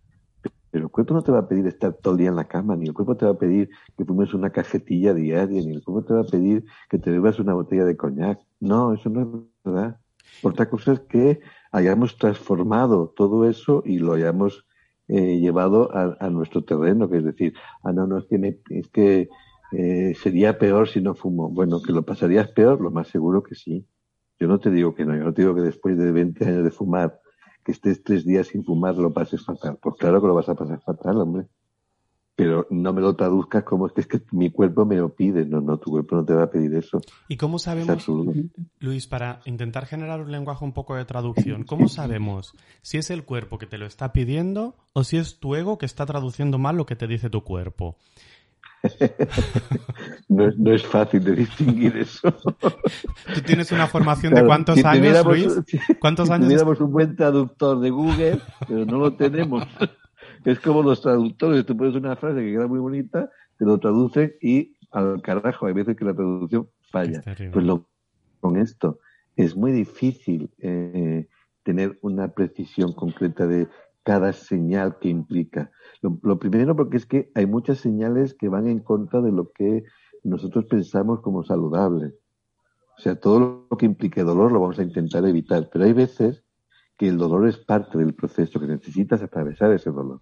Pero 0.77 0.89
el 0.89 0.93
cuerpo 0.93 1.14
no 1.14 1.22
te 1.22 1.33
va 1.33 1.39
a 1.39 1.49
pedir 1.49 1.66
estar 1.66 1.95
todo 1.95 2.12
el 2.12 2.18
día 2.18 2.29
en 2.29 2.37
la 2.37 2.49
cama, 2.49 2.77
ni 2.77 2.85
el 2.85 2.93
cuerpo 2.93 3.16
te 3.16 3.24
va 3.24 3.31
a 3.31 3.39
pedir 3.39 3.70
que 3.97 4.05
fumes 4.05 4.35
una 4.35 4.51
cajetilla 4.51 5.14
diaria, 5.14 5.62
ni 5.62 5.72
el 5.72 5.83
cuerpo 5.83 6.05
te 6.05 6.12
va 6.12 6.20
a 6.20 6.24
pedir 6.24 6.66
que 6.91 6.99
te 6.99 7.11
bebas 7.11 7.39
una 7.39 7.55
botella 7.55 7.87
de 7.87 7.97
coñac. 7.97 8.41
No, 8.61 8.93
eso 8.93 9.09
no 9.09 9.22
es 9.22 9.29
verdad. 9.64 9.97
Otra 10.43 10.68
cosa 10.68 10.93
es 10.93 11.01
que 11.01 11.41
hayamos 11.72 12.18
transformado 12.18 13.14
todo 13.16 13.49
eso 13.49 13.83
y 13.87 14.01
lo 14.01 14.12
hayamos 14.12 14.66
eh, 15.09 15.39
llevado 15.39 15.89
a, 15.97 16.29
nuestro 16.29 16.62
terreno, 16.62 17.09
que 17.09 17.16
es 17.16 17.24
decir, 17.24 17.55
ah, 17.83 17.93
no, 17.93 18.07
no, 18.07 18.18
es 18.18 18.27
que, 18.27 18.61
es 18.68 18.89
que 18.89 19.31
eh, 19.72 20.14
sería 20.22 20.59
peor 20.59 20.91
si 20.91 21.01
no 21.01 21.14
fumo. 21.14 21.49
Bueno, 21.49 21.81
que 21.81 21.93
lo 21.93 22.03
pasarías 22.03 22.49
peor, 22.49 22.83
lo 22.83 22.91
más 22.91 23.09
seguro 23.09 23.43
que 23.43 23.55
sí. 23.55 23.87
Yo 24.39 24.47
no 24.47 24.61
te 24.61 24.70
digo 24.70 24.95
que 24.95 25.07
no, 25.07 25.16
yo 25.16 25.24
no 25.24 25.33
te 25.33 25.41
digo 25.41 25.55
que 25.55 25.62
después 25.62 25.97
de 25.97 26.12
20 26.12 26.45
años 26.45 26.64
de 26.64 26.70
fumar 26.70 27.18
que 27.67 27.73
estés 27.73 28.05
tres 28.05 28.25
días 28.25 28.47
sin 28.47 28.64
fumar 28.64 28.95
lo 28.95 29.12
pases 29.12 29.45
fatal. 29.45 29.77
Pues 29.83 29.97
claro 29.99 30.21
que 30.21 30.29
lo 30.29 30.37
vas 30.37 30.49
a 30.49 30.55
pasar 30.55 30.81
fatal, 30.81 31.21
hombre. 31.21 31.47
Pero 32.37 32.69
no 32.71 32.93
me 32.93 33.01
lo 33.01 33.17
traduzcas 33.17 33.64
como 33.64 33.89
es 33.89 33.93
que, 33.93 34.03
es 34.03 34.07
que 34.07 34.23
mi 34.31 34.51
cuerpo 34.51 34.85
me 34.85 34.95
lo 34.95 35.09
pide. 35.09 35.45
No, 35.45 35.61
no, 35.61 35.77
tu 35.77 35.91
cuerpo 35.91 36.14
no 36.14 36.25
te 36.25 36.33
va 36.33 36.45
a 36.45 36.51
pedir 36.51 36.73
eso. 36.75 37.01
¿Y 37.29 37.37
cómo 37.37 37.59
sabemos, 37.59 38.07
Luis, 38.79 39.09
para 39.09 39.41
intentar 39.47 39.87
generar 39.87 40.21
un 40.21 40.31
lenguaje 40.31 40.64
un 40.64 40.73
poco 40.73 40.95
de 40.95 41.07
traducción, 41.07 41.64
cómo 41.64 41.89
sabemos 41.89 42.55
si 42.83 42.99
es 42.99 43.11
el 43.11 43.25
cuerpo 43.25 43.59
que 43.59 43.67
te 43.67 43.79
lo 43.79 43.87
está 43.87 44.12
pidiendo 44.12 44.77
o 44.93 45.03
si 45.03 45.17
es 45.17 45.41
tu 45.41 45.57
ego 45.57 45.77
que 45.77 45.87
está 45.87 46.07
traduciendo 46.07 46.59
mal 46.59 46.77
lo 46.77 46.87
que 46.87 46.95
te 46.95 47.09
dice 47.09 47.31
tu 47.31 47.43
cuerpo? 47.43 47.97
no, 50.28 50.72
es 50.72 50.84
fácil 50.84 51.24
de 51.24 51.32
distinguir 51.32 51.97
eso. 51.97 52.32
Tú 53.34 53.41
tienes 53.45 53.72
una 53.72 53.87
formación 53.87 54.34
de 54.34 54.45
cuántos 54.45 54.84
años, 54.84 55.24
Luis? 55.24 55.62
¿Cuántos 56.01 56.30
años? 56.30 56.47
Tuviéramos 56.47 56.80
un 56.80 56.93
buen 56.93 57.16
traductor 57.16 57.80
de 57.80 57.91
Google, 57.91 58.41
pero 58.66 58.84
no 58.84 58.99
lo 58.99 59.14
tenemos. 59.14 59.64
Es 60.45 60.61
como 60.61 60.80
los 60.80 61.03
traductores, 61.03 61.66
tú 61.66 61.76
pones 61.76 61.97
una 61.97 62.14
frase 62.14 62.39
que 62.39 62.53
queda 62.53 62.68
muy 62.68 62.78
bonita, 62.78 63.28
te 63.59 63.64
lo 63.64 63.78
traducen 63.78 64.32
y 64.41 64.76
al 64.93 65.20
carajo, 65.20 65.66
hay 65.66 65.72
veces 65.72 65.97
que 65.97 66.05
la 66.05 66.14
traducción 66.14 66.68
falla. 66.93 67.20
Pues 67.53 67.64
lo 67.64 67.89
con 68.41 68.57
esto, 68.57 69.01
es 69.34 69.57
muy 69.57 69.72
difícil 69.72 70.51
eh, 70.59 71.26
tener 71.62 71.99
una 72.01 72.28
precisión 72.28 72.93
concreta 72.93 73.47
de 73.47 73.66
cada 74.05 74.32
señal 74.32 74.99
que 75.01 75.09
implica. 75.09 75.70
Lo, 76.23 76.39
primero 76.39 76.77
porque 76.77 76.97
es 76.97 77.07
que 77.07 77.31
hay 77.35 77.47
muchas 77.47 77.79
señales 77.79 78.35
que 78.35 78.49
van 78.49 78.67
en 78.67 78.81
contra 78.81 79.21
de 79.21 79.33
lo 79.33 79.51
que 79.53 79.85
nosotros 80.23 80.67
pensamos 80.67 81.21
como 81.21 81.45
saludable. 81.45 82.15
O 82.97 83.01
sea, 83.01 83.19
todo 83.19 83.67
lo 83.71 83.77
que 83.77 83.87
implique 83.87 84.23
dolor 84.23 84.53
lo 84.53 84.61
vamos 84.61 84.79
a 84.79 84.83
intentar 84.83 85.25
evitar, 85.27 85.69
pero 85.73 85.85
hay 85.85 85.93
veces 85.93 86.45
que 86.97 87.09
el 87.09 87.19
dolor 87.19 87.47
es 87.47 87.59
parte 87.59 87.99
del 87.99 88.15
proceso, 88.15 88.59
que 88.59 88.67
necesitas 88.67 89.23
atravesar 89.23 89.73
ese 89.73 89.91
dolor. 89.91 90.21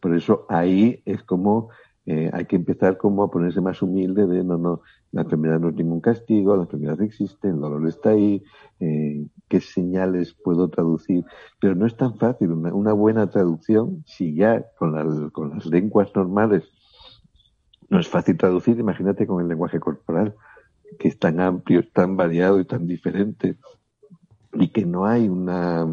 Por 0.00 0.14
eso 0.14 0.46
ahí 0.48 1.02
es 1.04 1.22
como 1.24 1.70
eh, 2.06 2.30
hay 2.32 2.46
que 2.46 2.56
empezar 2.56 2.96
como 2.96 3.22
a 3.22 3.30
ponerse 3.30 3.60
más 3.60 3.82
humilde 3.82 4.26
de 4.26 4.42
no, 4.42 4.56
no, 4.58 4.80
la 5.12 5.22
enfermedad 5.22 5.60
no 5.60 5.68
es 5.68 5.74
ningún 5.74 6.00
castigo, 6.00 6.56
la 6.56 6.62
enfermedad 6.62 7.00
existe, 7.02 7.48
el 7.48 7.60
dolor 7.60 7.86
está 7.86 8.10
ahí, 8.10 8.42
eh, 8.80 9.26
qué 9.48 9.60
señales 9.60 10.34
puedo 10.34 10.68
traducir. 10.68 11.24
Pero 11.60 11.74
no 11.74 11.86
es 11.86 11.96
tan 11.96 12.16
fácil. 12.16 12.52
Una, 12.52 12.92
buena 12.92 13.28
traducción, 13.28 14.02
si 14.06 14.34
ya 14.34 14.64
con, 14.78 15.30
con 15.30 15.50
las 15.50 15.66
lenguas 15.66 16.14
normales 16.14 16.64
no 17.90 17.98
es 17.98 18.08
fácil 18.08 18.36
traducir, 18.36 18.78
imagínate 18.78 19.26
con 19.26 19.42
el 19.42 19.48
lenguaje 19.48 19.80
corporal, 19.80 20.34
que 20.98 21.08
es 21.08 21.18
tan 21.18 21.40
amplio, 21.40 21.86
tan 21.92 22.16
variado 22.16 22.60
y 22.60 22.64
tan 22.64 22.86
diferente, 22.86 23.56
y 24.52 24.68
que 24.68 24.86
no 24.86 25.06
hay 25.06 25.28
una, 25.28 25.86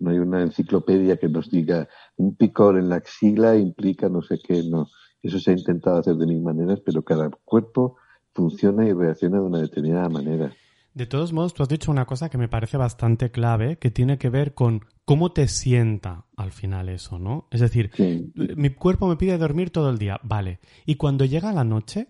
no 0.00 0.10
hay 0.10 0.18
una 0.18 0.42
enciclopedia 0.42 1.16
que 1.16 1.28
nos 1.28 1.50
diga 1.50 1.88
un 2.16 2.34
picor 2.34 2.78
en 2.78 2.88
la 2.88 2.96
axila 2.96 3.56
implica 3.56 4.08
no 4.08 4.22
sé 4.22 4.40
qué, 4.42 4.62
no. 4.62 4.88
Eso 5.22 5.38
se 5.38 5.50
ha 5.50 5.54
intentado 5.54 5.98
hacer 5.98 6.16
de 6.16 6.26
mil 6.26 6.42
maneras, 6.42 6.80
pero 6.84 7.02
cada 7.02 7.28
cuerpo 7.44 7.96
funciona 8.32 8.86
y 8.86 8.92
reacciona 8.92 9.38
de 9.38 9.44
una 9.44 9.60
determinada 9.60 10.08
manera. 10.08 10.52
De 10.94 11.06
todos 11.06 11.32
modos, 11.32 11.54
tú 11.54 11.62
has 11.62 11.68
dicho 11.68 11.90
una 11.90 12.06
cosa 12.06 12.30
que 12.30 12.38
me 12.38 12.48
parece 12.48 12.76
bastante 12.76 13.30
clave, 13.30 13.78
que 13.78 13.90
tiene 13.90 14.18
que 14.18 14.28
ver 14.28 14.54
con 14.54 14.84
cómo 15.04 15.32
te 15.32 15.46
sienta 15.46 16.26
al 16.36 16.50
final 16.50 16.88
eso, 16.88 17.18
¿no? 17.18 17.46
Es 17.50 17.60
decir, 17.60 17.90
mi 18.34 18.70
cuerpo 18.70 19.06
me 19.06 19.16
pide 19.16 19.38
dormir 19.38 19.70
todo 19.70 19.90
el 19.90 19.98
día, 19.98 20.18
vale. 20.24 20.58
Y 20.86 20.96
cuando 20.96 21.24
llega 21.24 21.52
la 21.52 21.64
noche, 21.64 22.08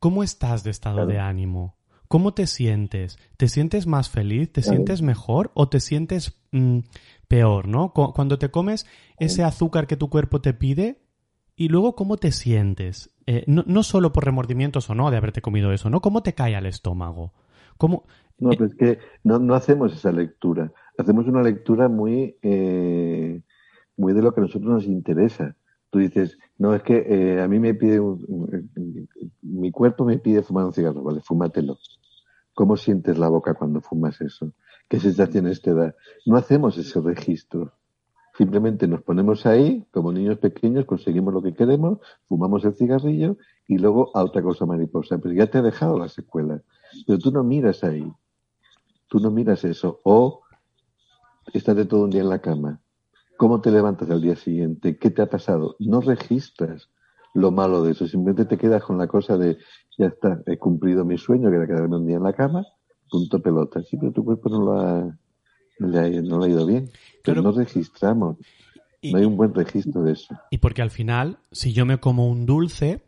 ¿cómo 0.00 0.24
estás 0.24 0.64
de 0.64 0.70
estado 0.70 1.06
de 1.06 1.20
ánimo? 1.20 1.76
¿Cómo 2.08 2.34
te 2.34 2.46
sientes? 2.46 3.18
¿Te 3.36 3.48
sientes 3.48 3.86
más 3.86 4.08
feliz? 4.08 4.52
¿Te 4.52 4.62
sientes 4.62 5.02
mejor? 5.02 5.50
¿O 5.54 5.68
te 5.68 5.80
sientes 5.80 6.40
mm, 6.52 6.80
peor, 7.28 7.68
¿no? 7.68 7.92
Cuando 7.92 8.38
te 8.38 8.50
comes 8.50 8.86
ese 9.18 9.44
azúcar 9.44 9.86
que 9.86 9.96
tu 9.96 10.08
cuerpo 10.10 10.40
te 10.40 10.54
pide, 10.54 11.00
y 11.56 11.68
luego 11.68 11.96
cómo 11.96 12.18
te 12.18 12.30
sientes. 12.30 13.10
Eh, 13.26 13.44
no, 13.46 13.64
no, 13.66 13.82
solo 13.82 14.12
por 14.12 14.24
remordimientos 14.24 14.88
o 14.90 14.94
no 14.94 15.10
de 15.10 15.16
haberte 15.16 15.40
comido 15.40 15.72
eso, 15.72 15.88
¿no? 15.90 16.00
¿Cómo 16.00 16.22
te 16.22 16.34
cae 16.34 16.54
al 16.54 16.66
estómago? 16.66 17.32
¿Cómo... 17.78 18.04
No, 18.38 18.50
pues 18.50 18.72
es 18.72 18.76
que 18.76 18.98
no, 19.24 19.38
no, 19.38 19.54
hacemos 19.54 19.94
esa 19.94 20.12
lectura. 20.12 20.70
Hacemos 20.98 21.26
una 21.26 21.42
lectura 21.42 21.88
muy, 21.88 22.36
eh, 22.42 23.40
muy 23.96 24.12
de 24.12 24.22
lo 24.22 24.34
que 24.34 24.40
a 24.40 24.44
nosotros 24.44 24.70
nos 24.70 24.84
interesa. 24.84 25.56
Tú 25.88 26.00
dices, 26.00 26.38
no, 26.58 26.74
es 26.74 26.82
que 26.82 27.06
eh, 27.08 27.40
a 27.40 27.48
mí 27.48 27.58
me 27.58 27.72
pide, 27.72 27.98
mi 29.40 29.70
cuerpo 29.70 30.04
me 30.04 30.18
pide 30.18 30.42
fumar 30.42 30.66
un 30.66 30.74
cigarro, 30.74 31.02
vale, 31.02 31.22
fúmatelo. 31.22 31.78
¿Cómo 32.52 32.76
sientes 32.76 33.16
la 33.16 33.28
boca 33.28 33.54
cuando 33.54 33.80
fumas 33.80 34.20
eso? 34.20 34.52
¿Qué 34.88 35.00
sensaciones 35.00 35.62
te 35.62 35.74
da? 35.74 35.94
No 36.24 36.36
hacemos 36.36 36.78
ese 36.78 37.00
registro. 37.00 37.72
Simplemente 38.36 38.86
nos 38.86 39.02
ponemos 39.02 39.46
ahí, 39.46 39.86
como 39.90 40.12
niños 40.12 40.38
pequeños, 40.38 40.84
conseguimos 40.84 41.32
lo 41.32 41.42
que 41.42 41.54
queremos, 41.54 41.98
fumamos 42.28 42.64
el 42.64 42.74
cigarrillo 42.74 43.36
y 43.66 43.78
luego 43.78 44.10
a 44.14 44.22
otra 44.22 44.42
cosa 44.42 44.66
mariposa. 44.66 45.18
Pero 45.18 45.34
ya 45.34 45.46
te 45.46 45.58
ha 45.58 45.62
dejado 45.62 45.98
la 45.98 46.08
secuela. 46.08 46.62
Pero 47.06 47.18
tú 47.18 47.32
no 47.32 47.42
miras 47.42 47.82
ahí. 47.82 48.12
Tú 49.08 49.18
no 49.18 49.30
miras 49.30 49.64
eso. 49.64 50.00
O 50.04 50.42
estás 51.52 51.76
de 51.76 51.86
todo 51.86 52.04
un 52.04 52.10
día 52.10 52.20
en 52.20 52.28
la 52.28 52.40
cama. 52.40 52.80
¿Cómo 53.36 53.60
te 53.60 53.70
levantas 53.70 54.10
al 54.10 54.22
día 54.22 54.36
siguiente? 54.36 54.98
¿Qué 54.98 55.10
te 55.10 55.22
ha 55.22 55.26
pasado? 55.30 55.76
No 55.78 56.00
registras 56.00 56.90
lo 57.34 57.50
malo 57.50 57.82
de 57.82 57.92
eso. 57.92 58.06
Simplemente 58.06 58.44
te 58.44 58.58
quedas 58.58 58.82
con 58.82 58.98
la 58.98 59.06
cosa 59.06 59.36
de, 59.36 59.58
ya 59.98 60.06
está, 60.06 60.42
he 60.46 60.58
cumplido 60.58 61.04
mi 61.04 61.18
sueño, 61.18 61.50
que 61.50 61.56
era 61.56 61.66
quedarme 61.66 61.96
un 61.96 62.06
día 62.06 62.16
en 62.16 62.22
la 62.22 62.32
cama, 62.32 62.66
punto 63.10 63.40
pelota. 63.40 63.82
Sí, 63.82 63.96
pero 63.96 64.12
tu 64.12 64.24
cuerpo 64.24 64.48
no 64.48 64.60
lo 64.60 64.80
ha, 64.80 65.18
no 65.78 65.88
le 65.88 65.98
ha, 65.98 66.08
ido 66.48 66.66
bien. 66.66 66.90
Pero 67.24 67.42
no 67.42 67.52
registramos. 67.52 68.36
no 69.02 69.18
hay 69.18 69.24
un 69.24 69.36
buen 69.36 69.54
registro 69.54 70.02
de 70.02 70.12
eso. 70.12 70.34
Y 70.50 70.58
porque 70.58 70.82
al 70.82 70.90
final, 70.90 71.38
si 71.52 71.72
yo 71.72 71.86
me 71.86 71.98
como 71.98 72.28
un 72.28 72.46
dulce, 72.46 73.02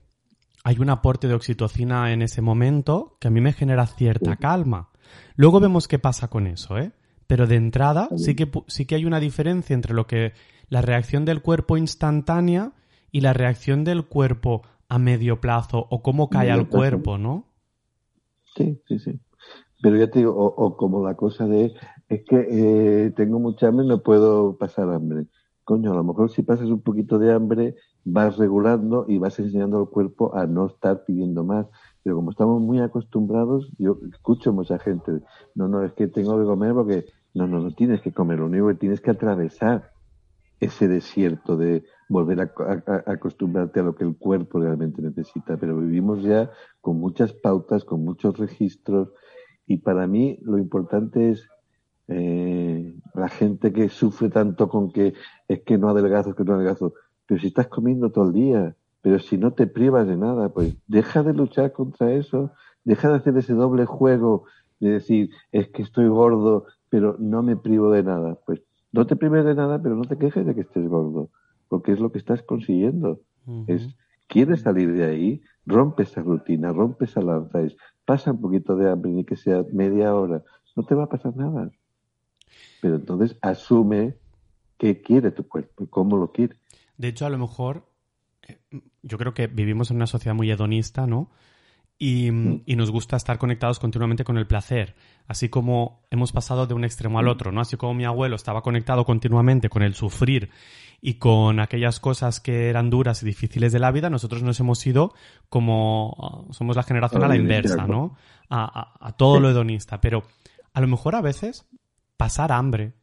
hay 0.64 0.78
un 0.78 0.90
aporte 0.90 1.28
de 1.28 1.34
oxitocina 1.34 2.12
en 2.12 2.22
ese 2.22 2.42
momento 2.42 3.16
que 3.20 3.28
a 3.28 3.30
mí 3.30 3.40
me 3.40 3.52
genera 3.52 3.86
cierta 3.86 4.36
calma. 4.36 4.90
Luego 5.36 5.60
vemos 5.60 5.88
qué 5.88 5.98
pasa 5.98 6.28
con 6.28 6.46
eso, 6.46 6.78
¿eh? 6.78 6.92
Pero 7.26 7.46
de 7.46 7.56
entrada 7.56 8.08
sí 8.16 8.34
que, 8.34 8.50
sí 8.66 8.86
que 8.86 8.94
hay 8.94 9.04
una 9.04 9.20
diferencia 9.20 9.74
entre 9.74 9.94
lo 9.94 10.06
que 10.06 10.32
la 10.68 10.82
reacción 10.82 11.24
del 11.24 11.42
cuerpo 11.42 11.76
instantánea 11.76 12.72
y 13.12 13.20
la 13.20 13.32
reacción 13.32 13.84
del 13.84 14.06
cuerpo 14.06 14.62
a 14.88 14.98
medio 14.98 15.40
plazo 15.40 15.86
o 15.90 16.02
cómo 16.02 16.30
cae 16.30 16.50
al 16.50 16.68
cuerpo, 16.68 17.18
¿no? 17.18 17.46
Sí, 18.56 18.80
sí, 18.88 18.98
sí. 18.98 19.20
Pero 19.82 19.96
ya 19.96 20.10
te 20.10 20.20
digo, 20.20 20.34
o, 20.34 20.76
como 20.76 21.04
la 21.04 21.14
cosa 21.14 21.46
de, 21.46 21.72
es 22.08 22.24
que 22.24 22.46
eh, 22.50 23.10
tengo 23.12 23.38
mucha 23.38 23.68
hambre, 23.68 23.86
no 23.86 24.02
puedo 24.02 24.56
pasar 24.56 24.90
hambre. 24.90 25.26
Coño, 25.64 25.92
a 25.92 25.94
lo 25.94 26.02
mejor 26.02 26.30
si 26.30 26.42
pasas 26.42 26.68
un 26.68 26.80
poquito 26.80 27.18
de 27.18 27.32
hambre, 27.32 27.76
vas 28.04 28.38
regulando 28.38 29.04
y 29.06 29.18
vas 29.18 29.38
enseñando 29.38 29.78
al 29.78 29.88
cuerpo 29.90 30.34
a 30.34 30.46
no 30.46 30.66
estar 30.66 31.04
pidiendo 31.04 31.44
más. 31.44 31.66
Pero 32.02 32.16
como 32.16 32.30
estamos 32.30 32.60
muy 32.60 32.80
acostumbrados, 32.80 33.70
yo 33.78 33.98
escucho 34.10 34.52
mucha 34.52 34.78
gente, 34.78 35.20
no, 35.54 35.68
no, 35.68 35.84
es 35.84 35.92
que 35.92 36.08
tengo 36.08 36.38
que 36.38 36.46
comer 36.46 36.72
porque, 36.72 37.04
no, 37.34 37.46
no, 37.46 37.60
no 37.60 37.74
tienes 37.74 38.00
que 38.00 38.12
comer, 38.12 38.38
lo 38.38 38.46
único 38.46 38.68
que 38.68 38.74
tienes 38.74 39.00
que 39.00 39.10
atravesar 39.10 39.92
ese 40.60 40.88
desierto 40.88 41.56
de 41.56 41.84
volver 42.08 42.40
a, 42.40 42.52
acostumbrarte 43.06 43.80
a 43.80 43.84
lo 43.84 43.94
que 43.94 44.04
el 44.04 44.16
cuerpo 44.16 44.60
realmente 44.60 45.02
necesita. 45.02 45.56
Pero 45.56 45.76
vivimos 45.76 46.22
ya 46.22 46.50
con 46.80 46.98
muchas 46.98 47.32
pautas, 47.32 47.84
con 47.84 48.04
muchos 48.04 48.38
registros, 48.38 49.12
y 49.68 49.76
para 49.76 50.06
mí 50.06 50.38
lo 50.42 50.58
importante 50.58 51.30
es 51.30 51.46
eh, 52.08 52.94
la 53.14 53.28
gente 53.28 53.70
que 53.72 53.90
sufre 53.90 54.30
tanto 54.30 54.68
con 54.68 54.90
que 54.90 55.12
es 55.46 55.60
que 55.60 55.76
no 55.76 55.90
adelgazo, 55.90 56.30
es 56.30 56.36
que 56.36 56.44
no 56.44 56.54
adelgazo. 56.54 56.94
Pero 57.26 57.38
si 57.38 57.48
estás 57.48 57.68
comiendo 57.68 58.10
todo 58.10 58.28
el 58.28 58.32
día, 58.32 58.74
pero 59.02 59.18
si 59.18 59.36
no 59.36 59.52
te 59.52 59.66
privas 59.66 60.08
de 60.08 60.16
nada, 60.16 60.48
pues 60.48 60.74
deja 60.86 61.22
de 61.22 61.34
luchar 61.34 61.72
contra 61.72 62.12
eso, 62.12 62.52
deja 62.82 63.10
de 63.10 63.16
hacer 63.16 63.36
ese 63.36 63.52
doble 63.52 63.84
juego 63.84 64.44
de 64.80 64.92
decir, 64.92 65.30
es 65.52 65.68
que 65.68 65.82
estoy 65.82 66.08
gordo, 66.08 66.64
pero 66.88 67.16
no 67.18 67.42
me 67.42 67.56
privo 67.56 67.90
de 67.90 68.02
nada. 68.02 68.38
Pues 68.46 68.62
no 68.90 69.06
te 69.06 69.16
prives 69.16 69.44
de 69.44 69.54
nada, 69.54 69.82
pero 69.82 69.96
no 69.96 70.04
te 70.04 70.16
quejes 70.16 70.46
de 70.46 70.54
que 70.54 70.62
estés 70.62 70.88
gordo, 70.88 71.28
porque 71.68 71.92
es 71.92 72.00
lo 72.00 72.10
que 72.10 72.18
estás 72.18 72.42
consiguiendo. 72.42 73.20
Es, 73.66 73.86
quieres 74.28 74.60
salir 74.60 74.92
de 74.92 75.04
ahí, 75.04 75.42
rompe 75.66 76.04
esa 76.04 76.22
rutina, 76.22 76.72
rompe 76.72 77.06
esa 77.06 77.20
lanza, 77.20 77.60
es, 77.60 77.76
pasa 78.04 78.30
un 78.30 78.40
poquito 78.40 78.76
de 78.76 78.90
hambre, 78.90 79.10
ni 79.10 79.24
que 79.24 79.36
sea 79.36 79.64
media 79.72 80.14
hora, 80.14 80.42
no 80.76 80.84
te 80.84 80.94
va 80.94 81.04
a 81.04 81.08
pasar 81.08 81.34
nada. 81.36 81.70
Pero 82.80 82.96
entonces 82.96 83.36
asume 83.42 84.16
qué 84.78 85.02
quiere 85.02 85.32
tu 85.32 85.48
cuerpo 85.48 85.84
y 85.84 85.88
cómo 85.88 86.16
lo 86.16 86.30
quiere. 86.30 86.56
De 86.96 87.08
hecho, 87.08 87.26
a 87.26 87.30
lo 87.30 87.38
mejor, 87.38 87.90
eh, 88.46 88.58
yo 89.02 89.18
creo 89.18 89.34
que 89.34 89.48
vivimos 89.48 89.90
en 89.90 89.96
una 89.96 90.06
sociedad 90.06 90.36
muy 90.36 90.50
hedonista, 90.50 91.06
¿no? 91.06 91.30
Y, 91.98 92.30
mm. 92.30 92.62
y, 92.64 92.76
nos 92.76 92.92
gusta 92.92 93.16
estar 93.16 93.38
conectados 93.38 93.80
continuamente 93.80 94.22
con 94.22 94.38
el 94.38 94.46
placer, 94.46 94.94
así 95.26 95.48
como 95.48 96.06
hemos 96.10 96.30
pasado 96.30 96.66
de 96.66 96.74
un 96.74 96.84
extremo 96.84 97.18
al 97.18 97.26
mm. 97.26 97.28
otro, 97.28 97.50
¿no? 97.50 97.60
Así 97.60 97.76
como 97.76 97.94
mi 97.94 98.04
abuelo 98.04 98.36
estaba 98.36 98.62
conectado 98.62 99.04
continuamente 99.04 99.68
con 99.68 99.82
el 99.82 99.94
sufrir 99.94 100.50
y 101.00 101.14
con 101.14 101.60
aquellas 101.60 102.00
cosas 102.00 102.40
que 102.40 102.68
eran 102.68 102.90
duras 102.90 103.22
y 103.22 103.26
difíciles 103.26 103.72
de 103.72 103.78
la 103.78 103.92
vida, 103.92 104.10
nosotros 104.10 104.42
nos 104.42 104.58
hemos 104.58 104.84
ido 104.86 105.14
como 105.48 106.16
ah, 106.20 106.52
somos 106.52 106.76
la 106.76 106.82
generación 106.82 107.22
a 107.22 107.28
la 107.28 107.36
inversa, 107.36 107.86
¿no? 107.86 108.16
A, 108.50 109.14
todo 109.16 109.40
lo 109.40 109.50
hedonista. 109.50 110.00
Pero 110.00 110.24
a 110.72 110.80
lo 110.80 110.88
mejor 110.88 111.14
a 111.14 111.20
veces 111.20 111.66
pasar 112.16 112.50
hambre 112.50 112.94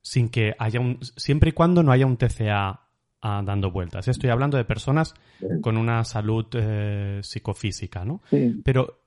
sin 0.00 0.28
que 0.28 0.54
haya 0.58 0.80
un. 0.80 0.98
siempre 1.16 1.50
y 1.50 1.52
cuando 1.52 1.82
no 1.82 1.92
haya 1.92 2.06
un 2.06 2.16
TCA 2.16 2.83
ah, 3.24 3.42
dando 3.44 3.70
vueltas. 3.70 4.06
Estoy 4.06 4.30
hablando 4.30 4.56
de 4.56 4.64
personas 4.64 5.14
con 5.62 5.76
una 5.76 6.04
salud 6.04 6.46
eh, 6.52 7.20
psicofísica, 7.22 8.04
¿no? 8.04 8.20
Pero 8.62 9.00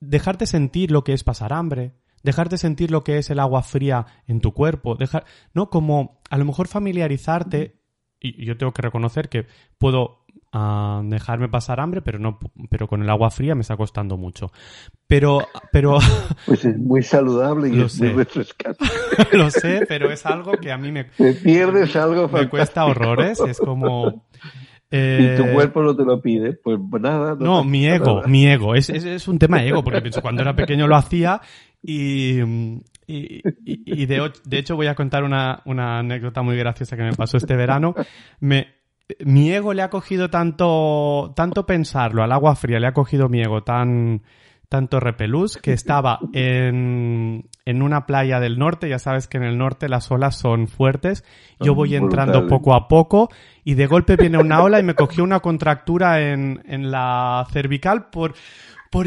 dejarte 0.00 0.46
sentir 0.46 0.90
lo 0.90 1.02
que 1.02 1.14
es 1.14 1.24
pasar 1.24 1.52
hambre, 1.52 1.94
dejarte 2.22 2.58
sentir 2.58 2.90
lo 2.90 3.02
que 3.02 3.18
es 3.18 3.30
el 3.30 3.40
agua 3.40 3.62
fría 3.62 4.06
en 4.26 4.40
tu 4.40 4.52
cuerpo, 4.52 4.94
dejar, 4.94 5.24
¿no? 5.54 5.70
Como 5.70 6.20
a 6.30 6.38
lo 6.38 6.44
mejor 6.44 6.68
familiarizarte, 6.68 7.80
y 8.20 8.44
yo 8.44 8.56
tengo 8.56 8.72
que 8.72 8.82
reconocer 8.82 9.28
que 9.28 9.46
puedo 9.78 10.24
ah, 10.52 11.02
dejarme 11.04 11.48
pasar 11.48 11.80
hambre, 11.80 12.02
pero 12.02 12.18
no, 12.18 12.38
pero 12.70 12.88
con 12.88 13.02
el 13.02 13.10
agua 13.10 13.30
fría 13.30 13.54
me 13.54 13.62
está 13.62 13.76
costando 13.76 14.16
mucho. 14.16 14.50
Pero, 15.06 15.46
pero. 15.72 15.98
Pues 16.46 16.64
es 16.64 16.78
muy 16.78 17.02
saludable 17.02 17.68
y 17.68 17.72
lo 17.72 17.86
es 17.86 17.92
sé. 17.92 18.04
muy 18.06 18.24
refrescante. 18.24 18.84
lo 19.32 19.50
sé, 19.50 19.84
pero 19.88 20.10
es 20.10 20.24
algo 20.24 20.52
que 20.52 20.72
a 20.72 20.78
mí 20.78 20.92
me. 20.92 21.04
Te 21.04 21.34
pierdes 21.34 21.94
algo. 21.96 22.28
Me 22.28 22.48
cuesta 22.48 22.84
horrores, 22.84 23.40
es 23.40 23.58
como. 23.58 24.26
y 24.90 25.36
tu 25.36 25.52
cuerpo 25.52 25.82
no 25.82 25.94
te 25.94 26.04
lo 26.04 26.20
pide, 26.20 26.54
pues 26.54 26.78
nada. 27.00 27.36
No, 27.38 27.64
mi 27.64 27.86
ego, 27.86 28.22
mi 28.26 28.46
ego. 28.46 28.74
Es, 28.74 28.88
es, 28.88 29.28
un 29.28 29.38
tema 29.38 29.60
de 29.60 29.68
ego, 29.68 29.84
porque 29.84 30.00
pienso, 30.00 30.22
cuando 30.22 30.42
era 30.42 30.54
pequeño 30.54 30.86
lo 30.86 30.96
hacía 30.96 31.40
y, 31.82 32.40
y, 33.06 33.42
y 33.64 34.06
de, 34.06 34.32
de, 34.44 34.58
hecho 34.58 34.76
voy 34.76 34.86
a 34.86 34.94
contar 34.94 35.24
una, 35.24 35.62
una 35.64 35.98
anécdota 35.98 36.42
muy 36.42 36.56
graciosa 36.56 36.96
que 36.96 37.02
me 37.02 37.12
pasó 37.12 37.36
este 37.36 37.56
verano. 37.56 37.94
Me, 38.40 38.77
mi 39.24 39.52
ego 39.52 39.72
le 39.72 39.82
ha 39.82 39.90
cogido 39.90 40.30
tanto, 40.30 41.32
tanto 41.34 41.66
pensarlo 41.66 42.22
al 42.22 42.32
agua 42.32 42.54
fría, 42.54 42.78
le 42.78 42.88
ha 42.88 42.92
cogido 42.92 43.28
mi 43.28 43.40
ego 43.40 43.62
tan, 43.62 44.22
tanto 44.68 45.00
repelús 45.00 45.56
que 45.56 45.72
estaba 45.72 46.18
en, 46.34 47.48
en 47.64 47.82
una 47.82 48.04
playa 48.04 48.38
del 48.38 48.58
norte, 48.58 48.88
ya 48.88 48.98
sabes 48.98 49.26
que 49.26 49.38
en 49.38 49.44
el 49.44 49.56
norte 49.56 49.88
las 49.88 50.10
olas 50.10 50.36
son 50.36 50.68
fuertes, 50.68 51.24
yo 51.60 51.74
voy 51.74 51.94
entrando 51.94 52.46
poco 52.46 52.74
a 52.74 52.86
poco 52.86 53.30
y 53.64 53.74
de 53.74 53.86
golpe 53.86 54.16
viene 54.16 54.38
una 54.38 54.62
ola 54.62 54.78
y 54.78 54.82
me 54.82 54.94
cogió 54.94 55.24
una 55.24 55.40
contractura 55.40 56.20
en, 56.20 56.62
en 56.66 56.90
la 56.90 57.46
cervical 57.50 58.10
por, 58.10 58.34
por, 58.90 59.06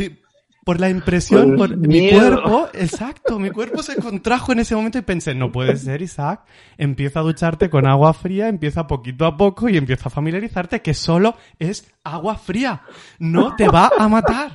por 0.64 0.80
la 0.80 0.90
impresión, 0.90 1.56
por, 1.56 1.76
mi 1.76 2.12
cuerpo, 2.12 2.68
exacto, 2.74 3.40
mi 3.40 3.50
cuerpo 3.50 3.82
se 3.82 3.96
contrajo 3.96 4.52
en 4.52 4.60
ese 4.60 4.76
momento 4.76 5.00
y 5.00 5.02
pensé, 5.02 5.34
no 5.34 5.52
puede 5.52 5.76
ser, 5.76 6.02
Isaac, 6.02 6.42
empieza 6.78 7.20
a 7.20 7.24
ducharte 7.24 7.70
con 7.70 7.88
agua 7.88 8.14
fría, 8.14 8.48
empieza 8.48 8.86
poquito 8.86 9.26
a 9.26 9.38
poco 9.38 9.70
y 9.70 9.78
empieza 9.78 10.10
a 10.10 10.12
familiarizarte 10.12 10.82
que 10.82 10.94
solo 10.94 11.36
es 11.58 11.92
agua 12.04 12.36
fría, 12.36 12.84
no 13.18 13.56
te 13.56 13.68
va 13.68 13.90
a 13.98 14.08
matar. 14.08 14.52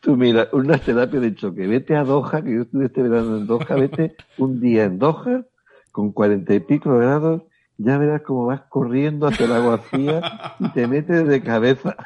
Tú 0.00 0.16
mira, 0.16 0.48
una 0.52 0.78
terapia 0.78 1.20
de 1.20 1.34
choque, 1.34 1.66
vete 1.66 1.94
a 1.96 2.04
Doha, 2.04 2.42
que 2.42 2.54
yo 2.54 2.62
estuve 2.62 2.86
este 2.86 3.02
verano 3.02 3.36
en 3.36 3.46
Doha, 3.46 3.74
vete 3.76 4.16
un 4.38 4.60
día 4.60 4.84
en 4.84 4.98
Doha 4.98 5.44
con 5.90 6.12
cuarenta 6.12 6.54
y 6.54 6.60
pico 6.60 6.96
grados, 6.96 7.42
ya 7.76 7.98
verás 7.98 8.22
cómo 8.22 8.46
vas 8.46 8.62
corriendo 8.68 9.26
hacia 9.26 9.46
el 9.46 9.52
agua 9.52 9.78
fría 9.78 10.22
y 10.58 10.68
te 10.70 10.86
metes 10.86 11.26
de 11.26 11.42
cabeza. 11.42 11.96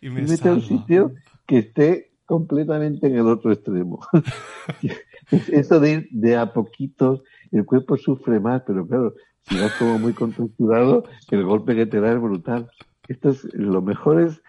Y 0.00 0.10
me 0.10 0.20
a 0.20 0.52
un 0.52 0.60
sitio 0.60 1.14
que 1.46 1.58
esté 1.58 2.12
completamente 2.26 3.06
en 3.06 3.16
el 3.16 3.26
otro 3.26 3.52
extremo. 3.52 4.00
Eso 5.30 5.80
de 5.80 5.90
ir 5.90 6.08
de 6.10 6.36
a 6.36 6.52
poquitos, 6.52 7.22
el 7.50 7.64
cuerpo 7.64 7.96
sufre 7.96 8.40
más, 8.40 8.62
pero 8.66 8.86
claro, 8.86 9.14
si 9.42 9.60
vas 9.60 9.72
como 9.74 9.98
muy 9.98 10.12
contracturado, 10.12 11.04
el 11.30 11.44
golpe 11.44 11.74
que 11.74 11.86
te 11.86 12.00
da 12.00 12.12
es 12.12 12.20
brutal. 12.20 12.70
Esto 13.08 13.30
es, 13.30 13.44
lo 13.54 13.82
mejor 13.82 14.20
es 14.20 14.40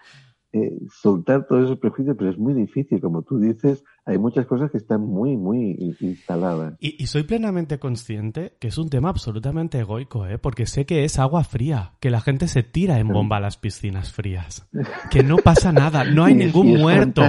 eh, 0.56 0.78
soltar 0.88 1.48
todos 1.48 1.64
esos 1.64 1.80
prejuicios, 1.80 2.16
pero 2.16 2.30
es 2.30 2.38
muy 2.38 2.54
difícil, 2.54 3.00
como 3.00 3.22
tú 3.22 3.40
dices, 3.40 3.82
hay 4.06 4.18
muchas 4.18 4.46
cosas 4.46 4.70
que 4.70 4.78
están 4.78 5.00
muy, 5.00 5.36
muy 5.36 5.96
instaladas. 5.98 6.74
Y, 6.78 7.04
soy 7.08 7.24
plenamente 7.24 7.80
consciente 7.80 8.56
que 8.60 8.68
es 8.68 8.78
un 8.78 8.88
tema 8.88 9.08
absolutamente 9.08 9.80
egoico, 9.80 10.28
¿eh? 10.28 10.38
porque 10.38 10.66
sé 10.66 10.86
que 10.86 11.02
es 11.02 11.18
agua 11.18 11.42
fría, 11.42 11.94
que 11.98 12.08
la 12.08 12.20
gente 12.20 12.46
se 12.46 12.62
tira 12.62 13.00
en 13.00 13.08
bomba 13.08 13.38
a 13.38 13.40
las 13.40 13.56
piscinas 13.56 14.12
frías, 14.12 14.68
que 15.10 15.24
no 15.24 15.38
pasa 15.38 15.72
nada, 15.72 16.04
no 16.04 16.22
hay 16.22 16.34
ningún 16.36 16.76
muerto. 16.78 17.22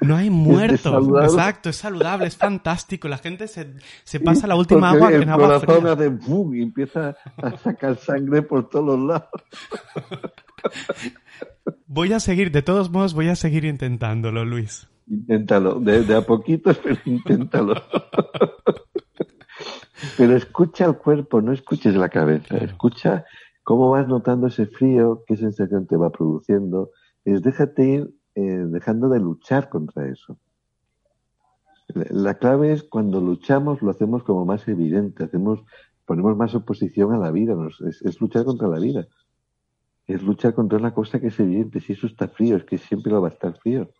No 0.00 0.16
hay 0.16 0.30
muertos. 0.30 1.06
Exacto, 1.24 1.68
es 1.68 1.76
saludable, 1.76 2.28
es 2.28 2.36
fantástico. 2.38 3.08
La 3.08 3.18
gente 3.18 3.46
se, 3.46 3.74
se 4.04 4.20
pasa 4.20 4.46
la 4.46 4.56
última 4.56 4.88
agua 4.88 5.12
en 5.12 5.28
agua 5.28 5.60
fría. 5.60 5.94
boom 6.26 6.54
y 6.54 6.62
empieza 6.62 7.14
a 7.36 7.58
sacar 7.58 7.98
sangre 7.98 8.40
por 8.40 8.70
todos 8.70 8.98
lados. 8.98 9.28
Voy 11.86 12.12
a 12.12 12.20
seguir, 12.20 12.50
de 12.50 12.62
todos 12.62 12.90
modos, 12.90 13.14
voy 13.14 13.28
a 13.28 13.36
seguir 13.36 13.64
intentándolo, 13.64 14.44
Luis. 14.44 14.88
Inténtalo, 15.06 15.80
de, 15.80 16.14
a 16.14 16.22
poquito, 16.22 16.72
pero 16.82 16.98
inténtalo. 17.04 17.74
pero 20.16 20.36
escucha 20.36 20.86
el 20.86 20.96
cuerpo, 20.96 21.40
no 21.40 21.52
escuches 21.52 21.94
la 21.94 22.08
cabeza. 22.08 22.58
Escucha 22.58 23.24
cómo 23.64 23.90
vas 23.90 24.06
notando 24.08 24.48
ese 24.48 24.66
frío, 24.66 25.24
qué 25.26 25.36
sensación 25.36 25.86
te 25.86 25.96
va 25.96 26.10
produciendo. 26.10 26.90
Es 27.24 27.42
déjate 27.42 27.84
ir 27.84 28.14
eh, 28.34 28.64
dejando 28.66 29.08
de 29.08 29.20
luchar 29.20 29.68
contra 29.68 30.08
eso. 30.08 30.38
La 31.88 32.34
clave 32.34 32.72
es 32.72 32.82
cuando 32.82 33.20
luchamos 33.20 33.80
lo 33.80 33.90
hacemos 33.90 34.22
como 34.22 34.44
más 34.44 34.68
evidente, 34.68 35.24
hacemos, 35.24 35.60
ponemos 36.04 36.36
más 36.36 36.54
oposición 36.54 37.14
a 37.14 37.18
la 37.18 37.30
vida, 37.30 37.56
es 37.80 38.20
luchar 38.20 38.44
contra 38.44 38.68
la 38.68 38.78
vida 38.78 39.08
es 40.08 40.22
luchar 40.22 40.54
contra 40.54 40.78
una 40.78 40.94
cosa 40.94 41.20
que 41.20 41.28
es 41.28 41.38
evidente. 41.38 41.80
Si 41.80 41.92
eso 41.92 42.06
está 42.06 42.28
frío, 42.28 42.56
es 42.56 42.64
que 42.64 42.78
siempre 42.78 43.12
lo 43.12 43.20
va 43.20 43.28
a 43.28 43.32
estar 43.32 43.56
frío. 43.58 43.90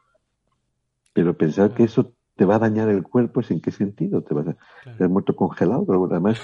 Pero 1.12 1.36
pensar 1.36 1.74
que 1.74 1.84
eso 1.84 2.14
te 2.34 2.44
va 2.44 2.56
a 2.56 2.60
dañar 2.60 2.88
el 2.88 3.02
cuerpo, 3.02 3.40
¿es 3.40 3.50
en 3.50 3.60
qué 3.60 3.70
sentido? 3.70 4.22
Te 4.22 4.32
vas 4.32 4.48
a 4.48 4.56
claro. 4.82 5.10
muerto 5.10 5.36
congelado, 5.36 5.84
pero 5.86 6.06
además 6.06 6.40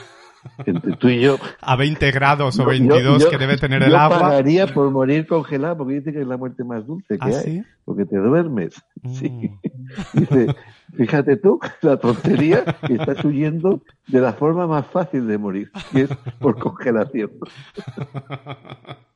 entre 0.67 0.97
tú 0.97 1.09
y 1.09 1.21
yo. 1.21 1.39
A 1.61 1.77
20 1.77 2.11
grados 2.11 2.59
o 2.59 2.67
22 2.67 3.27
que 3.27 3.39
debe 3.39 3.57
tener 3.57 3.83
el 3.83 3.95
agua. 3.95 4.17
Yo 4.17 4.23
pagaría 4.23 4.67
por 4.67 4.91
morir 4.91 5.27
congelado 5.27 5.79
porque 5.79 5.95
dice 5.95 6.13
que 6.13 6.21
es 6.21 6.27
la 6.27 6.37
muerte 6.37 6.65
más 6.65 6.87
dulce 6.87 7.19
que 7.19 7.35
¿Ah, 7.35 7.41
hay. 7.45 7.63
Porque 7.85 8.05
te 8.05 8.17
duermes. 8.17 8.75
Sí. 9.15 9.31
Mm. 9.31 10.19
Dice, 10.19 10.55
fíjate 10.95 11.37
tú, 11.37 11.61
la 11.83 11.97
tontería 11.97 12.65
que 12.87 12.95
estás 12.95 13.25
huyendo 13.25 13.83
de 14.09 14.21
la 14.21 14.33
forma 14.33 14.67
más 14.67 14.87
fácil 14.87 15.27
de 15.27 15.39
morir, 15.39 15.71
que 15.93 16.03
es 16.03 16.11
por 16.39 16.59
congelación. 16.59 17.31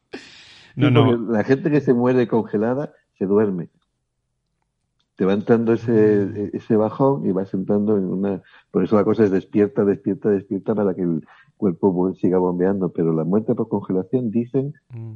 No, 0.78 0.90
no. 0.90 1.32
La 1.32 1.42
gente 1.42 1.70
que 1.70 1.80
se 1.80 1.92
muere 1.92 2.28
congelada 2.28 2.92
se 3.18 3.26
duerme. 3.26 3.68
Te 5.16 5.24
va 5.24 5.32
entrando 5.32 5.72
ese, 5.72 5.90
mm. 5.90 6.56
ese 6.56 6.76
bajón 6.76 7.26
y 7.26 7.32
vas 7.32 7.52
entrando 7.52 7.96
en 7.96 8.04
una. 8.04 8.42
Por 8.70 8.84
eso 8.84 8.94
la 8.94 9.02
cosa 9.02 9.24
es 9.24 9.32
despierta, 9.32 9.84
despierta, 9.84 10.28
despierta 10.28 10.76
para 10.76 10.94
que 10.94 11.02
el 11.02 11.26
cuerpo 11.56 12.14
siga 12.14 12.38
bombeando. 12.38 12.90
Pero 12.90 13.12
la 13.12 13.24
muerte 13.24 13.56
por 13.56 13.68
congelación 13.68 14.30
dicen. 14.30 14.74
Mm. 14.90 15.14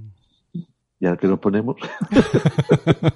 Ya 0.98 1.16
que 1.16 1.28
nos 1.28 1.38
ponemos. 1.38 1.76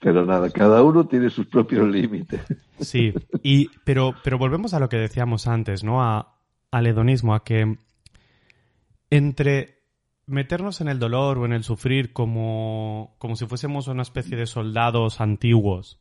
pero 0.00 0.24
nada, 0.24 0.50
cada 0.50 0.82
uno 0.82 1.06
tiene 1.06 1.30
sus 1.30 1.46
propios 1.46 1.88
límites. 1.88 2.40
Sí, 2.78 3.12
y, 3.42 3.68
pero, 3.84 4.14
pero 4.22 4.38
volvemos 4.38 4.74
a 4.74 4.80
lo 4.80 4.88
que 4.88 4.96
decíamos 4.96 5.48
antes, 5.48 5.82
¿no? 5.82 6.02
A, 6.02 6.36
al 6.70 6.86
hedonismo, 6.86 7.34
a 7.34 7.42
que 7.42 7.76
entre 9.10 9.79
meternos 10.30 10.80
en 10.80 10.88
el 10.88 10.98
dolor 10.98 11.38
o 11.38 11.44
en 11.44 11.52
el 11.52 11.64
sufrir 11.64 12.12
como, 12.12 13.14
como 13.18 13.36
si 13.36 13.46
fuésemos 13.46 13.88
una 13.88 14.02
especie 14.02 14.36
de 14.36 14.46
soldados 14.46 15.20
antiguos. 15.20 16.00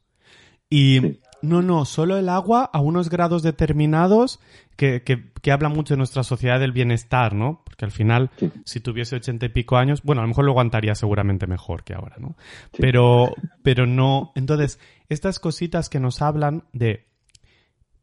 Y 0.69 1.19
no, 1.41 1.61
no, 1.61 1.85
solo 1.85 2.17
el 2.17 2.29
agua 2.29 2.69
a 2.71 2.79
unos 2.79 3.09
grados 3.09 3.41
determinados 3.41 4.39
que, 4.75 5.03
que, 5.03 5.31
que, 5.41 5.51
habla 5.51 5.69
mucho 5.69 5.95
de 5.95 5.97
nuestra 5.97 6.23
sociedad 6.23 6.59
del 6.59 6.71
bienestar, 6.71 7.33
¿no? 7.33 7.63
Porque 7.65 7.85
al 7.85 7.91
final, 7.91 8.29
si 8.65 8.79
tuviese 8.79 9.15
ochenta 9.15 9.47
y 9.47 9.49
pico 9.49 9.77
años, 9.77 10.03
bueno, 10.03 10.21
a 10.21 10.23
lo 10.23 10.29
mejor 10.29 10.45
lo 10.45 10.51
aguantaría 10.51 10.93
seguramente 10.93 11.47
mejor 11.47 11.83
que 11.83 11.95
ahora, 11.95 12.17
¿no? 12.19 12.35
Pero, 12.77 13.33
pero 13.63 13.87
no. 13.87 14.31
Entonces, 14.35 14.79
estas 15.09 15.39
cositas 15.39 15.89
que 15.89 15.99
nos 15.99 16.21
hablan 16.21 16.65
de 16.71 17.08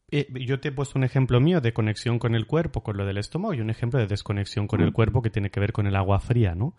eh, 0.08 0.28
yo 0.46 0.60
te 0.60 0.68
he 0.68 0.72
puesto 0.72 0.98
un 0.98 1.04
ejemplo 1.04 1.40
mío 1.40 1.60
de 1.60 1.72
conexión 1.72 2.20
con 2.20 2.36
el 2.36 2.46
cuerpo, 2.46 2.82
con 2.82 2.96
lo 2.96 3.04
del 3.04 3.18
estómago, 3.18 3.54
y 3.54 3.60
un 3.60 3.70
ejemplo 3.70 3.98
de 3.98 4.06
desconexión 4.06 4.68
con 4.68 4.80
el 4.80 4.92
cuerpo 4.92 5.20
que 5.20 5.30
tiene 5.30 5.50
que 5.50 5.58
ver 5.58 5.72
con 5.72 5.88
el 5.88 5.96
agua 5.96 6.20
fría, 6.20 6.54
¿no? 6.54 6.74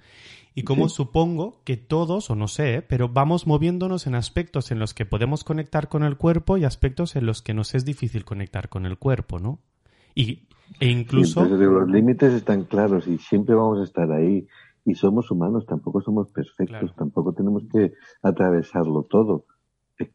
Y 0.56 0.64
como 0.64 0.88
supongo 0.88 1.62
que 1.66 1.76
todos, 1.76 2.30
o 2.30 2.36
no 2.36 2.48
sé, 2.48 2.86
pero 2.88 3.10
vamos 3.10 3.46
moviéndonos 3.46 4.08
en 4.08 4.16
aspectos 4.16 4.72
en 4.72 4.80
los 4.80 4.94
que 4.94 5.06
podemos 5.06 5.44
conectar 5.44 5.90
con 5.90 6.04
el 6.04 6.16
cuerpo 6.16 6.58
y 6.58 6.64
aspectos 6.64 7.18
en 7.18 7.26
los 7.26 7.42
que 7.42 7.54
nos 7.54 7.76
es 7.76 7.84
difícil 7.84 8.24
conectar 8.24 8.70
con 8.70 8.86
el 8.86 8.98
cuerpo, 8.98 9.40
¿no? 9.40 9.60
Y, 10.16 10.48
e 10.80 10.88
incluso... 10.88 11.46
los 11.46 11.90
límites 11.90 12.34
están 12.34 12.64
claros 12.64 13.08
y 13.08 13.18
siempre 13.18 13.56
vamos 13.56 13.82
a 13.82 13.84
estar 13.84 14.10
ahí. 14.12 14.48
Y 14.86 14.96
somos 14.96 15.30
humanos, 15.32 15.66
tampoco 15.66 16.02
somos 16.02 16.30
perfectos, 16.30 16.96
tampoco 16.96 17.34
tenemos 17.34 17.64
que 17.70 17.92
atravesarlo 18.24 19.04
todo 19.04 19.44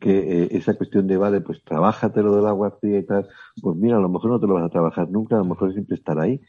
que 0.02 0.42
eh, 0.42 0.48
esa 0.50 0.74
cuestión 0.74 1.06
de, 1.06 1.16
vale, 1.16 1.40
pues 1.40 1.62
lo 1.70 2.36
del 2.36 2.46
agua 2.46 2.76
fría 2.80 2.98
y 2.98 3.04
tal, 3.04 3.28
pues 3.62 3.76
mira, 3.76 3.98
a 3.98 4.00
lo 4.00 4.08
mejor 4.08 4.30
no 4.30 4.40
te 4.40 4.48
lo 4.48 4.54
vas 4.54 4.64
a 4.64 4.68
trabajar 4.68 5.08
nunca, 5.08 5.36
a 5.36 5.38
lo 5.38 5.44
mejor 5.44 5.72
siempre 5.72 5.94
estar 5.94 6.18
ahí. 6.18 6.40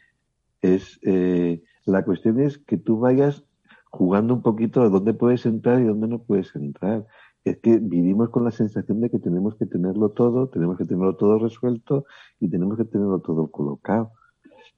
Es, 0.60 0.98
eh, 1.02 1.62
la 1.84 2.04
cuestión 2.04 2.40
es 2.40 2.58
que 2.58 2.78
tú 2.78 2.98
vayas 2.98 3.44
jugando 3.90 4.34
un 4.34 4.42
poquito 4.42 4.82
a 4.82 4.88
dónde 4.88 5.14
puedes 5.14 5.46
entrar 5.46 5.80
y 5.80 5.84
dónde 5.84 6.08
no 6.08 6.18
puedes 6.18 6.52
entrar. 6.56 7.06
Es 7.44 7.58
que 7.58 7.78
vivimos 7.78 8.30
con 8.30 8.44
la 8.44 8.50
sensación 8.50 9.00
de 9.00 9.08
que 9.08 9.20
tenemos 9.20 9.54
que 9.54 9.66
tenerlo 9.66 10.10
todo, 10.10 10.48
tenemos 10.48 10.76
que 10.76 10.84
tenerlo 10.84 11.14
todo 11.14 11.38
resuelto 11.38 12.06
y 12.40 12.48
tenemos 12.50 12.76
que 12.76 12.84
tenerlo 12.84 13.20
todo 13.20 13.52
colocado. 13.52 14.10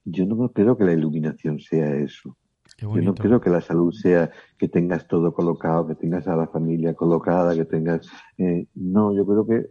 Yo 0.05 0.27
no 0.27 0.51
creo 0.51 0.77
que 0.77 0.85
la 0.85 0.93
iluminación 0.93 1.61
sea 1.61 1.97
eso. 1.97 2.37
Yo 2.79 2.95
no 2.97 3.15
creo 3.15 3.41
que 3.41 3.51
la 3.51 3.61
salud 3.61 3.93
sea 3.93 4.31
que 4.59 4.69
tengas 4.69 5.07
todo 5.07 5.33
colocado, 5.33 5.87
que 5.87 5.95
tengas 5.95 6.29
a 6.29 6.37
la 6.37 6.47
familia 6.47 6.95
colocada, 6.95 7.55
que 7.55 7.65
tengas... 7.65 8.07
Eh, 8.39 8.67
no, 8.75 9.15
yo 9.15 9.25
creo 9.27 9.47
que 9.47 9.67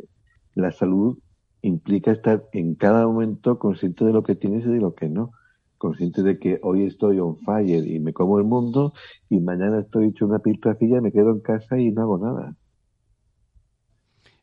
la 0.55 0.71
salud 0.71 1.17
implica 1.61 2.11
estar 2.11 2.45
en 2.51 2.75
cada 2.75 3.05
momento 3.05 3.59
consciente 3.59 4.05
de 4.05 4.13
lo 4.13 4.23
que 4.23 4.35
tienes 4.35 4.65
y 4.65 4.69
de 4.69 4.79
lo 4.79 4.95
que 4.95 5.09
no. 5.09 5.31
Consciente 5.77 6.23
de 6.23 6.39
que 6.39 6.59
hoy 6.63 6.85
estoy 6.85 7.19
on 7.19 7.37
fire 7.37 7.85
y 7.85 7.99
me 7.99 8.13
como 8.13 8.39
el 8.39 8.45
mundo 8.45 8.93
y 9.29 9.39
mañana 9.39 9.81
estoy 9.81 10.07
hecho 10.07 10.25
una 10.25 10.39
piltrafilla 10.39 10.97
y 10.97 11.01
me 11.01 11.11
quedo 11.11 11.31
en 11.31 11.41
casa 11.41 11.77
y 11.77 11.91
no 11.91 12.01
hago 12.03 12.17
nada. 12.17 12.55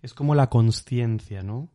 Es 0.02 0.14
como 0.14 0.34
la 0.34 0.48
conciencia, 0.48 1.42
¿no? 1.42 1.70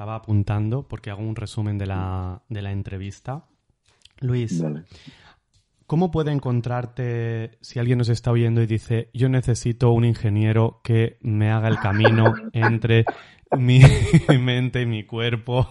Estaba 0.00 0.14
apuntando 0.14 0.88
porque 0.88 1.10
hago 1.10 1.20
un 1.20 1.36
resumen 1.36 1.76
de 1.76 1.84
la, 1.84 2.40
de 2.48 2.62
la 2.62 2.72
entrevista. 2.72 3.44
Luis. 4.20 4.64
¿cómo 5.86 6.10
puede 6.10 6.32
encontrarte 6.32 7.58
si 7.60 7.78
alguien 7.80 7.98
nos 7.98 8.08
está 8.08 8.30
oyendo 8.30 8.62
y 8.62 8.66
dice, 8.66 9.10
yo 9.12 9.28
necesito 9.28 9.90
un 9.90 10.06
ingeniero 10.06 10.80
que 10.84 11.18
me 11.20 11.50
haga 11.50 11.68
el 11.68 11.78
camino 11.80 12.32
entre 12.54 13.04
mi 13.58 13.80
mente 14.40 14.80
y 14.80 14.86
mi 14.86 15.04
cuerpo? 15.04 15.68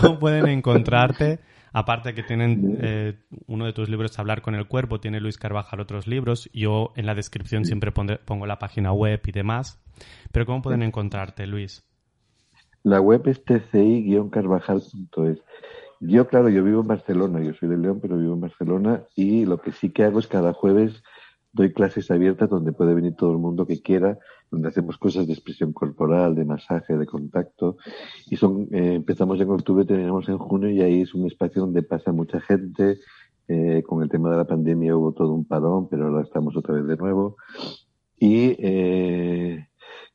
¿Cómo 0.00 0.18
pueden 0.18 0.48
encontrarte? 0.48 1.38
Aparte 1.72 2.14
que 2.14 2.24
tienen 2.24 2.78
eh, 2.80 3.20
uno 3.46 3.64
de 3.66 3.72
tus 3.74 3.88
libros, 3.88 4.18
Hablar 4.18 4.42
con 4.42 4.56
el 4.56 4.66
cuerpo, 4.66 4.98
tiene 4.98 5.20
Luis 5.20 5.38
Carvajal 5.38 5.78
otros 5.78 6.08
libros. 6.08 6.50
Yo 6.52 6.92
en 6.96 7.06
la 7.06 7.14
descripción 7.14 7.64
siempre 7.64 7.92
pondré- 7.94 8.18
pongo 8.24 8.46
la 8.46 8.58
página 8.58 8.90
web 8.92 9.20
y 9.24 9.30
demás. 9.30 9.80
Pero 10.32 10.46
¿cómo 10.46 10.62
pueden 10.62 10.82
encontrarte, 10.82 11.46
Luis? 11.46 11.87
La 12.82 13.00
web 13.00 13.26
es 13.26 13.44
tci-carvajal.es. 13.44 15.38
Yo, 16.00 16.28
claro, 16.28 16.48
yo 16.48 16.62
vivo 16.62 16.80
en 16.80 16.86
Barcelona, 16.86 17.40
yo 17.42 17.52
soy 17.54 17.68
de 17.68 17.76
León, 17.76 17.98
pero 18.00 18.16
vivo 18.16 18.34
en 18.34 18.40
Barcelona 18.40 19.02
y 19.16 19.46
lo 19.46 19.60
que 19.60 19.72
sí 19.72 19.90
que 19.90 20.04
hago 20.04 20.20
es 20.20 20.28
cada 20.28 20.52
jueves 20.52 21.02
doy 21.52 21.72
clases 21.72 22.10
abiertas 22.10 22.48
donde 22.48 22.72
puede 22.72 22.94
venir 22.94 23.14
todo 23.14 23.32
el 23.32 23.38
mundo 23.38 23.66
que 23.66 23.80
quiera, 23.80 24.18
donde 24.50 24.68
hacemos 24.68 24.96
cosas 24.98 25.26
de 25.26 25.32
expresión 25.32 25.72
corporal, 25.72 26.34
de 26.34 26.44
masaje, 26.44 26.96
de 26.96 27.06
contacto. 27.06 27.76
Y 28.30 28.36
son, 28.36 28.68
eh, 28.72 28.94
empezamos 28.94 29.40
en 29.40 29.50
octubre, 29.50 29.84
terminamos 29.84 30.28
en 30.28 30.38
junio 30.38 30.70
y 30.70 30.80
ahí 30.82 31.02
es 31.02 31.14
un 31.14 31.26
espacio 31.26 31.62
donde 31.62 31.82
pasa 31.82 32.12
mucha 32.12 32.40
gente. 32.40 32.98
Eh, 33.48 33.82
con 33.86 34.02
el 34.02 34.10
tema 34.10 34.30
de 34.30 34.36
la 34.36 34.46
pandemia 34.46 34.94
hubo 34.94 35.12
todo 35.12 35.32
un 35.32 35.46
parón, 35.46 35.88
pero 35.88 36.06
ahora 36.06 36.22
estamos 36.22 36.56
otra 36.56 36.74
vez 36.74 36.86
de 36.86 36.96
nuevo. 36.96 37.36
Y 38.18 38.56
eh, 38.58 39.67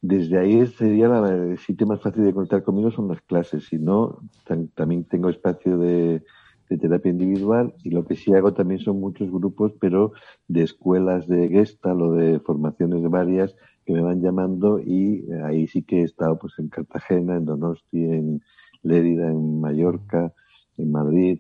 desde 0.04 0.38
ahí 0.38 0.68
sería 0.68 1.08
la, 1.08 1.34
el 1.34 1.58
sitio 1.58 1.88
más 1.88 2.01
fácil 2.01 2.26
de 2.26 2.34
conectar 2.34 2.62
conmigo 2.62 2.91
son 2.91 3.08
las 3.08 3.22
clases. 3.22 3.66
Si 3.68 3.78
no, 3.80 4.20
tam- 4.45 4.70
también 4.76 5.06
tengo 5.06 5.30
espacio 5.30 5.78
de, 5.78 6.22
de 6.70 6.78
terapia 6.78 7.10
individual 7.12 7.74
y 7.84 7.89
lo 7.89 8.06
que 8.06 8.16
sí 8.18 8.34
hago 8.34 8.54
también 8.54 8.82
son 8.82 8.99
muchos 8.99 9.32
grupos, 9.32 9.72
pero 9.80 10.12
de 10.47 10.64
escuelas 10.64 11.26
de 11.28 11.47
Gestalt 11.47 12.01
o 12.01 12.12
de 12.14 12.39
formaciones 12.41 13.01
varias 13.10 13.56
que 13.86 13.93
me 13.93 14.01
van 14.01 14.22
llamando 14.22 14.80
y 14.80 15.26
eh, 15.32 15.41
ahí 15.45 15.68
sí 15.68 15.84
que 15.84 16.01
he 16.01 16.04
estado 16.04 16.38
pues 16.38 16.54
en 16.60 16.68
Cartagena, 16.68 17.38
en 17.38 17.45
Donosti, 17.45 18.04
en 18.04 18.41
Lérida, 18.84 19.32
en 19.32 19.62
Mallorca, 19.62 20.34
en 20.78 20.91
Madrid. 20.91 21.39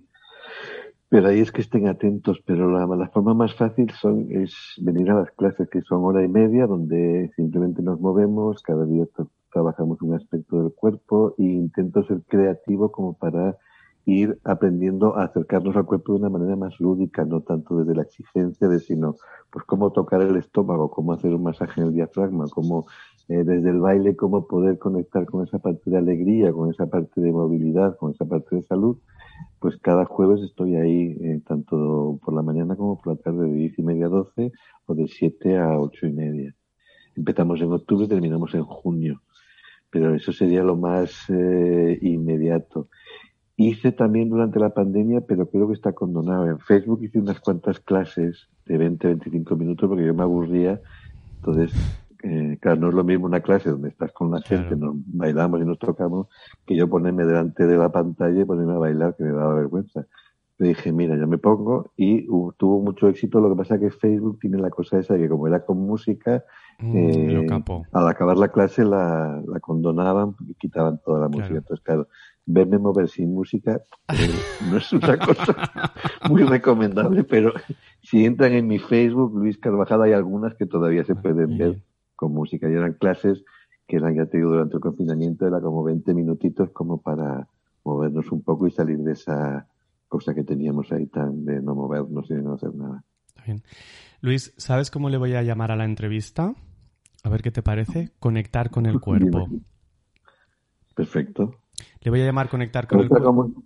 Pero 1.13 1.27
ahí 1.27 1.41
es 1.41 1.51
que 1.51 1.61
estén 1.61 1.87
atentos, 1.87 2.41
pero 2.43 2.63
la, 2.71 3.07
forma 3.09 3.35
más 3.35 3.53
fácil 3.53 3.91
son, 3.91 4.31
es 4.31 4.55
venir 4.81 5.11
a 5.11 5.19
las 5.19 5.29
clases 5.33 5.69
que 5.69 5.83
son 5.83 6.03
hora 6.05 6.23
y 6.23 6.27
media, 6.27 6.65
donde 6.65 7.31
simplemente 7.35 7.83
nos 7.83 7.99
movemos, 7.99 8.63
cada 8.63 8.83
día 8.83 9.03
tra- 9.15 9.29
trabajamos 9.51 10.01
un 10.01 10.15
aspecto 10.15 10.63
del 10.63 10.73
cuerpo 10.73 11.35
e 11.37 11.43
intento 11.43 12.03
ser 12.03 12.23
creativo 12.23 12.91
como 12.91 13.13
para 13.13 13.55
ir 14.05 14.39
aprendiendo 14.43 15.15
a 15.15 15.25
acercarnos 15.25 15.75
al 15.75 15.85
cuerpo 15.85 16.13
de 16.13 16.19
una 16.21 16.31
manera 16.31 16.55
más 16.55 16.79
lúdica, 16.79 17.23
no 17.25 17.41
tanto 17.41 17.77
desde 17.77 17.93
la 17.93 18.01
exigencia 18.01 18.67
de 18.67 18.79
sino 18.79 19.15
pues 19.51 19.65
cómo 19.65 19.91
tocar 19.91 20.19
el 20.23 20.35
estómago, 20.35 20.89
cómo 20.89 21.13
hacer 21.13 21.31
un 21.35 21.43
masaje 21.43 21.79
en 21.79 21.89
el 21.89 21.93
diafragma, 21.93 22.45
cómo 22.49 22.87
eh, 23.29 23.43
desde 23.45 23.69
el 23.69 23.79
baile 23.79 24.15
cómo 24.15 24.47
poder 24.47 24.77
conectar 24.77 25.25
con 25.25 25.47
esa 25.47 25.59
parte 25.59 25.89
de 25.89 25.97
alegría, 25.97 26.51
con 26.51 26.69
esa 26.69 26.87
parte 26.87 27.21
de 27.21 27.31
movilidad, 27.31 27.97
con 27.97 28.11
esa 28.11 28.25
parte 28.25 28.57
de 28.57 28.63
salud, 28.63 28.97
pues 29.59 29.77
cada 29.77 30.05
jueves 30.05 30.41
estoy 30.41 30.75
ahí, 30.75 31.17
eh, 31.21 31.41
tanto 31.47 32.19
por 32.23 32.33
la 32.33 32.41
mañana 32.41 32.75
como 32.75 32.99
por 32.99 33.15
la 33.15 33.21
tarde, 33.21 33.47
de 33.47 33.53
10 33.53 33.79
y 33.79 33.83
media 33.83 34.07
a 34.07 34.09
12 34.09 34.51
o 34.87 34.93
de 34.93 35.07
7 35.07 35.57
a 35.57 35.79
8 35.79 36.07
y 36.07 36.11
media. 36.11 36.55
Empezamos 37.15 37.61
en 37.61 37.71
octubre 37.71 38.07
terminamos 38.07 38.53
en 38.55 38.63
junio, 38.63 39.21
pero 39.89 40.13
eso 40.15 40.33
sería 40.33 40.63
lo 40.63 40.75
más 40.75 41.29
eh, 41.29 41.97
inmediato. 42.01 42.89
Hice 43.55 43.91
también 43.91 44.29
durante 44.29 44.59
la 44.59 44.73
pandemia, 44.73 45.21
pero 45.21 45.47
creo 45.47 45.67
que 45.67 45.75
está 45.75 45.93
condonado. 45.93 46.47
En 46.47 46.59
Facebook 46.59 47.03
hice 47.03 47.19
unas 47.19 47.39
cuantas 47.39 47.79
clases 47.79 48.49
de 48.65 48.79
20-25 48.79 49.55
minutos 49.55 49.87
porque 49.87 50.05
yo 50.05 50.13
me 50.13 50.23
aburría. 50.23 50.81
Entonces, 51.37 51.71
eh, 52.23 52.57
claro, 52.61 52.79
no 52.81 52.89
es 52.89 52.93
lo 52.95 53.03
mismo 53.03 53.25
una 53.25 53.41
clase 53.41 53.69
donde 53.69 53.89
estás 53.89 54.11
con 54.11 54.31
la 54.31 54.41
Claro. 54.41 54.63
gente, 54.69 54.75
nos 54.77 54.95
bailamos 55.05 55.61
y 55.61 55.65
nos 55.65 55.77
tocamos, 55.77 56.27
que 56.65 56.75
yo 56.75 56.89
ponerme 56.89 57.25
delante 57.25 57.67
de 57.67 57.77
la 57.77 57.91
pantalla 57.91 58.41
y 58.41 58.45
ponerme 58.45 58.73
a 58.73 58.77
bailar, 58.79 59.15
que 59.15 59.23
me 59.23 59.31
daba 59.31 59.53
vergüenza. 59.53 60.05
Le 60.57 60.69
dije, 60.69 60.91
mira, 60.91 61.17
ya 61.17 61.25
me 61.25 61.37
pongo 61.37 61.91
y 61.97 62.27
uh, 62.29 62.53
tuvo 62.53 62.81
mucho 62.81 63.07
éxito. 63.07 63.39
Lo 63.41 63.49
que 63.49 63.55
pasa 63.55 63.75
es 63.75 63.81
que 63.81 63.91
Facebook 63.91 64.39
tiene 64.39 64.57
la 64.59 64.69
cosa 64.69 64.99
esa 64.99 65.17
que 65.17 65.27
como 65.27 65.47
era 65.47 65.65
con 65.65 65.79
música, 65.79 66.43
Mm, 66.79 66.97
eh, 66.97 67.47
al 67.91 68.07
acabar 68.07 68.37
la 68.37 68.49
clase 68.49 68.83
la, 68.83 69.41
la 69.47 69.59
condonaban 69.59 70.35
y 70.47 70.55
quitaban 70.55 70.99
toda 71.03 71.19
la 71.19 71.27
música. 71.27 71.47
Claro. 71.47 71.59
Entonces, 71.59 71.83
claro, 71.85 72.07
verme 72.45 72.77
mover 72.77 73.07
sin 73.09 73.33
música 73.33 73.81
eh, 74.09 74.15
no 74.71 74.77
es 74.77 74.91
una 74.91 75.17
cosa 75.17 75.55
muy 76.29 76.43
recomendable, 76.43 77.23
pero 77.23 77.53
si 78.01 78.25
entran 78.25 78.53
en 78.53 78.67
mi 78.67 78.79
Facebook, 78.79 79.33
Luis 79.37 79.57
Carvajal, 79.57 80.01
hay 80.03 80.13
algunas 80.13 80.55
que 80.55 80.65
todavía 80.65 81.03
se 81.05 81.15
pueden 81.15 81.49
muy 81.49 81.57
ver. 81.57 81.81
Con 82.23 82.33
música. 82.33 82.69
Y 82.69 82.73
eran 82.73 82.93
clases 82.93 83.43
que 83.87 83.97
eran, 83.97 84.15
ya 84.15 84.25
te 84.25 84.37
digo, 84.37 84.51
durante 84.51 84.75
el 84.75 84.81
confinamiento, 84.81 85.45
era 85.45 85.59
como 85.61 85.83
20 85.83 86.13
minutitos 86.13 86.69
como 86.71 87.01
para 87.01 87.47
movernos 87.83 88.31
un 88.31 88.41
poco 88.41 88.65
y 88.67 88.71
salir 88.71 88.97
de 88.99 89.11
esa 89.13 89.67
cosa 90.07 90.33
que 90.33 90.43
teníamos 90.43 90.91
ahí 90.91 91.07
tan 91.07 91.43
de 91.45 91.61
no 91.61 91.75
movernos 91.75 92.29
y 92.31 92.35
de 92.35 92.41
no 92.41 92.53
hacer 92.53 92.73
nada. 92.75 93.03
Está 93.27 93.43
bien. 93.45 93.63
Luis, 94.21 94.53
¿sabes 94.57 94.89
cómo 94.89 95.09
le 95.09 95.17
voy 95.17 95.33
a 95.33 95.41
llamar 95.43 95.71
a 95.71 95.75
la 95.75 95.83
entrevista? 95.85 96.53
A 97.23 97.29
ver 97.29 97.41
qué 97.41 97.51
te 97.51 97.61
parece. 97.61 98.11
Conectar 98.19 98.69
con 98.69 98.85
el 98.85 98.99
cuerpo. 99.01 99.49
Perfecto. 100.95 101.55
Le 102.01 102.11
voy 102.11 102.21
a 102.21 102.25
llamar 102.25 102.49
conectar 102.49 102.87
con 102.87 103.01
el 103.01 103.09
cuerpo. 103.09 103.25
como- 103.27 103.63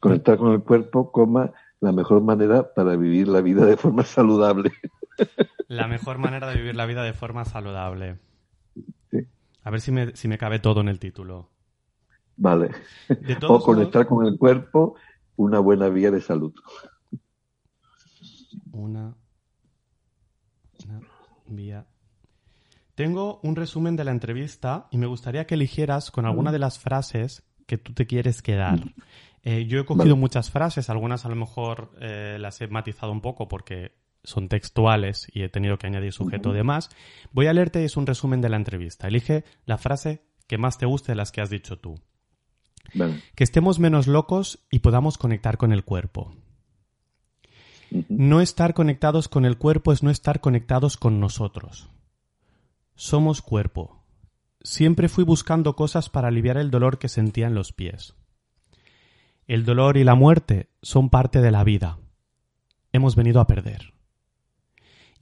conectar 0.00 0.36
con 0.36 0.52
el 0.52 0.62
cuerpo, 0.62 1.12
coma, 1.12 1.52
la 1.80 1.92
mejor 1.92 2.22
manera 2.22 2.72
para 2.74 2.96
vivir 2.96 3.28
la 3.28 3.40
vida 3.40 3.64
de 3.66 3.76
forma 3.76 4.02
saludable. 4.04 4.72
La 5.68 5.86
mejor 5.88 6.18
manera 6.18 6.48
de 6.48 6.56
vivir 6.56 6.76
la 6.76 6.86
vida 6.86 7.02
de 7.02 7.12
forma 7.12 7.44
saludable. 7.44 8.18
Sí. 9.10 9.18
A 9.62 9.70
ver 9.70 9.80
si 9.80 9.92
me, 9.92 10.14
si 10.16 10.28
me 10.28 10.38
cabe 10.38 10.58
todo 10.58 10.80
en 10.80 10.88
el 10.88 10.98
título. 10.98 11.50
Vale. 12.36 12.70
De 13.08 13.34
O 13.36 13.48
modos, 13.48 13.64
conectar 13.64 14.06
con 14.06 14.26
el 14.26 14.36
cuerpo, 14.38 14.96
una 15.36 15.60
buena 15.60 15.88
vía 15.88 16.10
de 16.10 16.20
salud. 16.20 16.52
una, 18.72 19.14
una 20.86 21.00
vía. 21.46 21.86
Tengo 22.94 23.40
un 23.42 23.56
resumen 23.56 23.96
de 23.96 24.04
la 24.04 24.10
entrevista 24.12 24.86
y 24.90 24.98
me 24.98 25.06
gustaría 25.06 25.46
que 25.46 25.54
eligieras 25.54 26.10
con 26.10 26.26
alguna 26.26 26.52
de 26.52 26.58
las 26.60 26.78
frases 26.78 27.42
que 27.66 27.78
tú 27.78 27.92
te 27.92 28.06
quieres 28.06 28.42
quedar. 28.42 28.78
Eh, 29.42 29.66
yo 29.66 29.80
he 29.80 29.84
cogido 29.84 30.14
Vale. 30.14 30.20
muchas 30.20 30.50
frases, 30.50 30.88
algunas 30.90 31.24
a 31.24 31.28
lo 31.28 31.36
mejor 31.36 31.92
eh, 32.00 32.36
las 32.40 32.60
he 32.60 32.68
matizado 32.68 33.10
un 33.12 33.20
poco 33.20 33.48
porque 33.48 33.92
son 34.24 34.48
textuales 34.48 35.28
y 35.32 35.42
he 35.42 35.48
tenido 35.48 35.78
que 35.78 35.86
añadir 35.86 36.12
sujeto 36.12 36.52
de 36.52 36.64
más. 36.64 36.90
Voy 37.32 37.46
a 37.46 37.52
leerte 37.52 37.82
y 37.82 37.84
es 37.84 37.96
un 37.96 38.06
resumen 38.06 38.40
de 38.40 38.48
la 38.48 38.56
entrevista. 38.56 39.06
Elige 39.06 39.44
la 39.66 39.78
frase 39.78 40.24
que 40.46 40.58
más 40.58 40.78
te 40.78 40.86
guste 40.86 41.12
de 41.12 41.16
las 41.16 41.30
que 41.30 41.40
has 41.40 41.50
dicho 41.50 41.78
tú. 41.78 42.00
Vale. 42.94 43.22
Que 43.34 43.44
estemos 43.44 43.78
menos 43.78 44.06
locos 44.06 44.66
y 44.70 44.80
podamos 44.80 45.18
conectar 45.18 45.56
con 45.56 45.72
el 45.72 45.84
cuerpo. 45.84 46.34
No 48.08 48.40
estar 48.40 48.74
conectados 48.74 49.28
con 49.28 49.44
el 49.44 49.56
cuerpo 49.56 49.92
es 49.92 50.02
no 50.02 50.10
estar 50.10 50.40
conectados 50.40 50.96
con 50.96 51.20
nosotros. 51.20 51.90
Somos 52.96 53.42
cuerpo. 53.42 54.04
Siempre 54.62 55.08
fui 55.08 55.24
buscando 55.24 55.76
cosas 55.76 56.08
para 56.08 56.28
aliviar 56.28 56.56
el 56.56 56.70
dolor 56.70 56.98
que 56.98 57.08
sentía 57.08 57.46
en 57.46 57.54
los 57.54 57.72
pies. 57.72 58.14
El 59.46 59.64
dolor 59.64 59.96
y 59.96 60.04
la 60.04 60.14
muerte 60.14 60.70
son 60.82 61.10
parte 61.10 61.40
de 61.40 61.50
la 61.50 61.64
vida. 61.64 61.98
Hemos 62.92 63.14
venido 63.14 63.40
a 63.40 63.46
perder. 63.46 63.93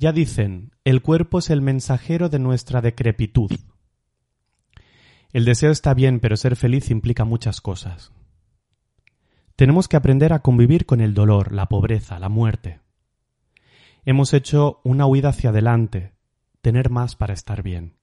Ya 0.03 0.11
dicen, 0.11 0.73
el 0.83 1.01
cuerpo 1.01 1.39
es 1.39 1.49
el 1.49 1.63
mensajero 1.63 2.29
de 2.29 2.41
nuestra 2.41 2.81
decrepitud. 2.81 3.53
El 5.33 5.45
deseo 5.45 5.71
está 5.71 5.95
bien, 5.95 6.19
pero 6.19 6.37
ser 6.37 6.57
feliz 6.57 6.91
implica 6.91 7.25
muchas 7.25 7.61
cosas. 7.61 8.11
Tenemos 9.55 9.87
que 9.87 9.97
aprender 9.97 10.33
a 10.33 10.41
convivir 10.41 10.87
con 10.87 11.01
el 11.01 11.15
dolor, 11.15 11.53
la 11.53 11.69
pobreza, 11.69 12.19
la 12.19 12.29
muerte. 12.29 12.81
Hemos 14.05 14.35
hecho 14.35 14.81
una 14.83 15.07
huida 15.07 15.29
hacia 15.29 15.51
adelante, 15.51 16.17
tener 16.63 16.91
más 16.91 17.15
para 17.15 17.33
estar 17.33 17.63
bien. 17.63 17.95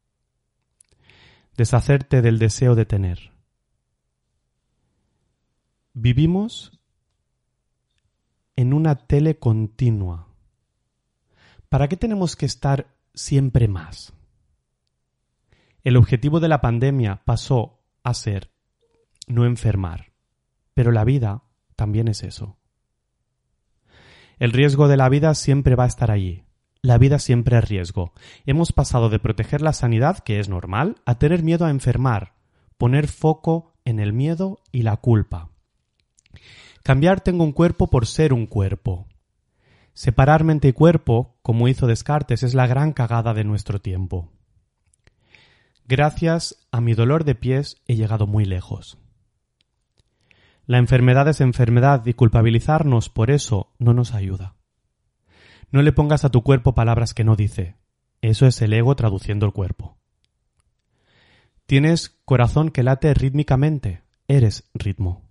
Deshacerte 1.57 2.21
del 2.21 2.39
deseo 2.39 2.75
de 2.75 2.85
tener. 2.85 3.33
Vivimos 5.91 6.79
en 8.55 8.71
una 8.71 9.05
tele 9.05 9.37
continua. 9.37 10.28
¿Para 11.69 11.87
qué 11.87 11.97
tenemos 11.97 12.35
que 12.35 12.47
estar 12.47 12.87
siempre 13.13 13.67
más? 13.67 14.13
El 15.83 15.97
objetivo 15.97 16.39
de 16.39 16.47
la 16.47 16.61
pandemia 16.61 17.21
pasó 17.25 17.79
a 18.03 18.15
ser 18.15 18.49
no 19.27 19.45
enfermar, 19.45 20.11
pero 20.73 20.91
la 20.91 21.03
vida 21.03 21.43
también 21.75 22.07
es 22.07 22.23
eso. 22.23 22.57
El 24.39 24.51
riesgo 24.51 24.87
de 24.87 24.97
la 24.97 25.09
vida 25.09 25.35
siempre 25.35 25.75
va 25.75 25.83
a 25.83 25.87
estar 25.87 26.09
allí. 26.09 26.43
La 26.81 26.97
vida 26.97 27.19
siempre 27.19 27.57
es 27.57 27.69
riesgo. 27.69 28.13
Hemos 28.45 28.71
pasado 28.71 29.09
de 29.09 29.19
proteger 29.19 29.61
la 29.61 29.73
sanidad, 29.73 30.19
que 30.19 30.39
es 30.39 30.49
normal, 30.49 30.95
a 31.05 31.19
tener 31.19 31.43
miedo 31.43 31.65
a 31.65 31.69
enfermar, 31.69 32.33
poner 32.77 33.07
foco 33.07 33.73
en 33.85 33.99
el 33.99 34.13
miedo 34.13 34.59
y 34.71 34.81
la 34.81 34.97
culpa. 34.97 35.49
Cambiar 36.81 37.21
tengo 37.21 37.43
un 37.43 37.51
cuerpo 37.51 37.89
por 37.89 38.07
ser 38.07 38.33
un 38.33 38.47
cuerpo. 38.47 39.07
Separar 39.99 40.45
mente 40.45 40.69
y 40.69 40.71
cuerpo, 40.71 41.35
como 41.41 41.67
hizo 41.67 41.85
Descartes, 41.85 42.43
es 42.43 42.53
la 42.53 42.67
gran 42.67 42.93
cagada 42.93 43.33
de 43.33 43.43
nuestro 43.43 43.81
tiempo. 43.81 44.31
Gracias 45.83 46.65
a 46.71 46.79
mi 46.79 46.93
dolor 46.93 47.25
de 47.25 47.35
pies 47.35 47.81
he 47.85 47.97
llegado 47.97 48.25
muy 48.25 48.45
lejos. 48.45 48.97
La 50.65 50.77
enfermedad 50.77 51.27
es 51.27 51.41
enfermedad 51.41 52.05
y 52.05 52.13
culpabilizarnos 52.13 53.09
por 53.09 53.29
eso 53.29 53.73
no 53.77 53.93
nos 53.93 54.13
ayuda. 54.13 54.55
No 55.69 55.81
le 55.81 55.91
pongas 55.91 56.23
a 56.23 56.29
tu 56.29 56.43
cuerpo 56.43 56.73
palabras 56.73 57.13
que 57.13 57.25
no 57.25 57.35
dice. 57.35 57.75
Eso 58.21 58.47
es 58.47 58.61
el 58.61 58.71
ego 58.71 58.95
traduciendo 58.95 59.45
el 59.45 59.51
cuerpo. 59.51 59.97
Tienes 61.65 62.17
corazón 62.23 62.69
que 62.69 62.83
late 62.83 63.13
rítmicamente. 63.13 64.03
Eres 64.29 64.63
ritmo. 64.73 65.29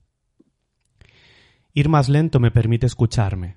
Ir 1.73 1.89
más 1.89 2.11
lento 2.11 2.39
me 2.39 2.51
permite 2.51 2.85
escucharme. 2.85 3.57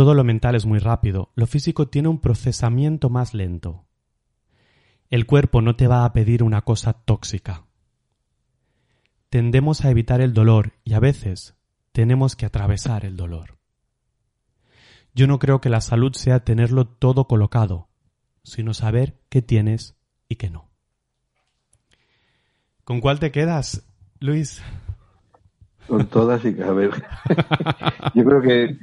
Todo 0.00 0.14
lo 0.14 0.24
mental 0.24 0.54
es 0.54 0.64
muy 0.64 0.78
rápido, 0.78 1.30
lo 1.34 1.46
físico 1.46 1.88
tiene 1.88 2.08
un 2.08 2.22
procesamiento 2.22 3.10
más 3.10 3.34
lento. 3.34 3.84
El 5.10 5.26
cuerpo 5.26 5.60
no 5.60 5.76
te 5.76 5.88
va 5.88 6.06
a 6.06 6.12
pedir 6.14 6.42
una 6.42 6.62
cosa 6.62 6.94
tóxica. 6.94 7.66
Tendemos 9.28 9.84
a 9.84 9.90
evitar 9.90 10.22
el 10.22 10.32
dolor 10.32 10.72
y 10.84 10.94
a 10.94 11.00
veces 11.00 11.54
tenemos 11.92 12.34
que 12.34 12.46
atravesar 12.46 13.04
el 13.04 13.18
dolor. 13.18 13.58
Yo 15.14 15.26
no 15.26 15.38
creo 15.38 15.60
que 15.60 15.68
la 15.68 15.82
salud 15.82 16.14
sea 16.14 16.46
tenerlo 16.46 16.86
todo 16.86 17.26
colocado, 17.26 17.90
sino 18.42 18.72
saber 18.72 19.20
qué 19.28 19.42
tienes 19.42 19.98
y 20.30 20.36
qué 20.36 20.48
no. 20.48 20.70
¿Con 22.84 23.02
cuál 23.02 23.20
te 23.20 23.30
quedas, 23.30 23.86
Luis? 24.18 24.62
Con 25.86 26.06
todas 26.06 26.42
y 26.46 26.58
a 26.62 26.72
ver. 26.72 26.90
Yo 28.14 28.24
creo 28.24 28.40
que 28.40 28.78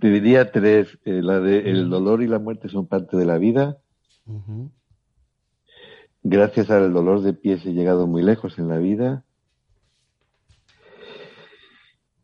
te 0.00 0.10
diría 0.10 0.50
tres. 0.50 0.98
Eh, 1.04 1.22
la 1.22 1.40
de 1.40 1.70
el 1.70 1.90
dolor 1.90 2.22
y 2.22 2.26
la 2.26 2.38
muerte 2.38 2.68
son 2.68 2.86
parte 2.86 3.16
de 3.16 3.24
la 3.24 3.38
vida. 3.38 3.78
Gracias 6.22 6.70
al 6.70 6.92
dolor 6.92 7.22
de 7.22 7.32
pies 7.32 7.64
he 7.64 7.72
llegado 7.72 8.06
muy 8.06 8.22
lejos 8.22 8.58
en 8.58 8.68
la 8.68 8.78
vida. 8.78 9.24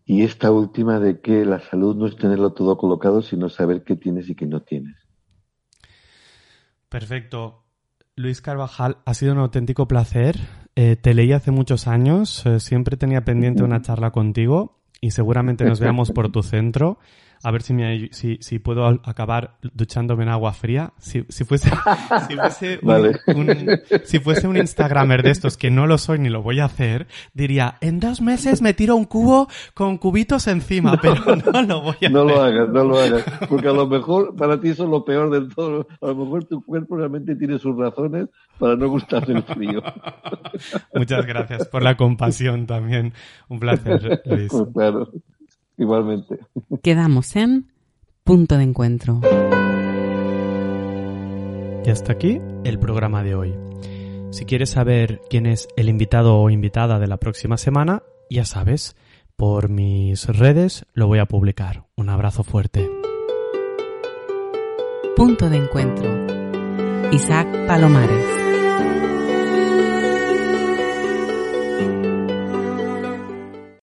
Y 0.06 0.22
esta 0.22 0.50
última 0.50 1.00
de 1.00 1.20
que 1.20 1.46
la 1.46 1.60
salud 1.60 1.96
no 1.96 2.06
es 2.06 2.16
tenerlo 2.16 2.52
todo 2.52 2.76
colocado, 2.76 3.22
sino 3.22 3.48
saber 3.48 3.84
qué 3.84 3.96
tienes 3.96 4.28
y 4.28 4.34
qué 4.34 4.46
no 4.46 4.60
tienes. 4.60 4.96
Perfecto. 6.90 7.64
Luis 8.14 8.42
Carvajal, 8.42 8.98
ha 9.06 9.14
sido 9.14 9.32
un 9.32 9.38
auténtico 9.38 9.88
placer. 9.88 10.36
Eh, 10.76 10.96
te 10.96 11.14
leí 11.14 11.32
hace 11.32 11.50
muchos 11.50 11.88
años, 11.88 12.44
eh, 12.46 12.60
siempre 12.60 12.96
tenía 12.96 13.24
pendiente 13.24 13.62
una 13.62 13.80
charla 13.80 14.10
contigo 14.10 14.82
y 15.00 15.12
seguramente 15.12 15.64
nos 15.64 15.80
veamos 15.80 16.10
por 16.10 16.30
tu 16.30 16.42
centro 16.42 16.98
a 17.44 17.50
ver 17.50 17.62
si, 17.62 17.74
me, 17.74 18.08
si, 18.12 18.38
si 18.40 18.58
puedo 18.58 18.86
acabar 18.86 19.58
duchándome 19.74 20.22
en 20.22 20.30
agua 20.30 20.54
fría. 20.54 20.94
Si, 20.98 21.26
si 21.28 21.44
fuese, 21.44 21.70
si 22.28 22.36
fuese, 22.36 22.78
un, 23.26 23.80
si 24.04 24.18
fuese 24.18 24.48
un 24.48 24.56
Instagramer 24.56 25.22
de 25.22 25.30
estos, 25.30 25.58
que 25.58 25.70
no 25.70 25.86
lo 25.86 25.98
soy 25.98 26.18
ni 26.18 26.30
lo 26.30 26.42
voy 26.42 26.60
a 26.60 26.64
hacer, 26.64 27.06
diría, 27.34 27.76
en 27.82 28.00
dos 28.00 28.22
meses 28.22 28.62
me 28.62 28.72
tiro 28.72 28.96
un 28.96 29.04
cubo 29.04 29.48
con 29.74 29.98
cubitos 29.98 30.46
encima, 30.46 30.98
pero 31.00 31.36
no 31.36 31.62
lo 31.62 31.82
voy 31.82 31.96
a 32.00 32.08
no 32.08 32.10
hacer. 32.10 32.10
No 32.10 32.24
lo 32.24 32.42
hagas, 32.42 32.68
no 32.70 32.84
lo 32.84 32.98
hagas. 32.98 33.24
Porque 33.48 33.68
a 33.68 33.72
lo 33.72 33.86
mejor 33.86 34.34
para 34.34 34.58
ti 34.58 34.70
eso 34.70 34.84
es 34.84 34.90
lo 34.90 35.04
peor 35.04 35.30
del 35.30 35.54
todo. 35.54 35.86
A 36.00 36.06
lo 36.06 36.14
mejor 36.16 36.44
tu 36.44 36.64
cuerpo 36.64 36.96
realmente 36.96 37.36
tiene 37.36 37.58
sus 37.58 37.76
razones 37.76 38.28
para 38.58 38.74
no 38.76 38.88
gustarse 38.88 39.32
el 39.32 39.42
frío. 39.42 39.82
Muchas 40.94 41.26
gracias 41.26 41.68
por 41.68 41.82
la 41.82 41.96
compasión 41.96 42.66
también. 42.66 43.12
Un 43.48 43.60
placer, 43.60 44.22
Luis. 44.26 44.48
Pues 44.50 44.68
claro. 44.72 45.10
Igualmente. 45.76 46.38
Quedamos 46.82 47.34
en 47.36 47.72
punto 48.22 48.56
de 48.56 48.64
encuentro. 48.64 49.20
Y 51.84 51.90
hasta 51.90 52.12
aquí 52.12 52.40
el 52.64 52.78
programa 52.78 53.22
de 53.22 53.34
hoy. 53.34 53.54
Si 54.30 54.46
quieres 54.46 54.70
saber 54.70 55.20
quién 55.28 55.46
es 55.46 55.68
el 55.76 55.88
invitado 55.88 56.36
o 56.38 56.50
invitada 56.50 56.98
de 56.98 57.06
la 57.06 57.18
próxima 57.18 57.56
semana, 57.56 58.02
ya 58.30 58.44
sabes, 58.44 58.96
por 59.36 59.68
mis 59.68 60.26
redes 60.26 60.86
lo 60.94 61.06
voy 61.06 61.18
a 61.18 61.26
publicar. 61.26 61.84
Un 61.96 62.08
abrazo 62.08 62.42
fuerte. 62.42 62.90
Punto 65.16 65.48
de 65.50 65.58
encuentro. 65.58 66.08
Isaac 67.12 67.66
Palomares. 67.66 68.53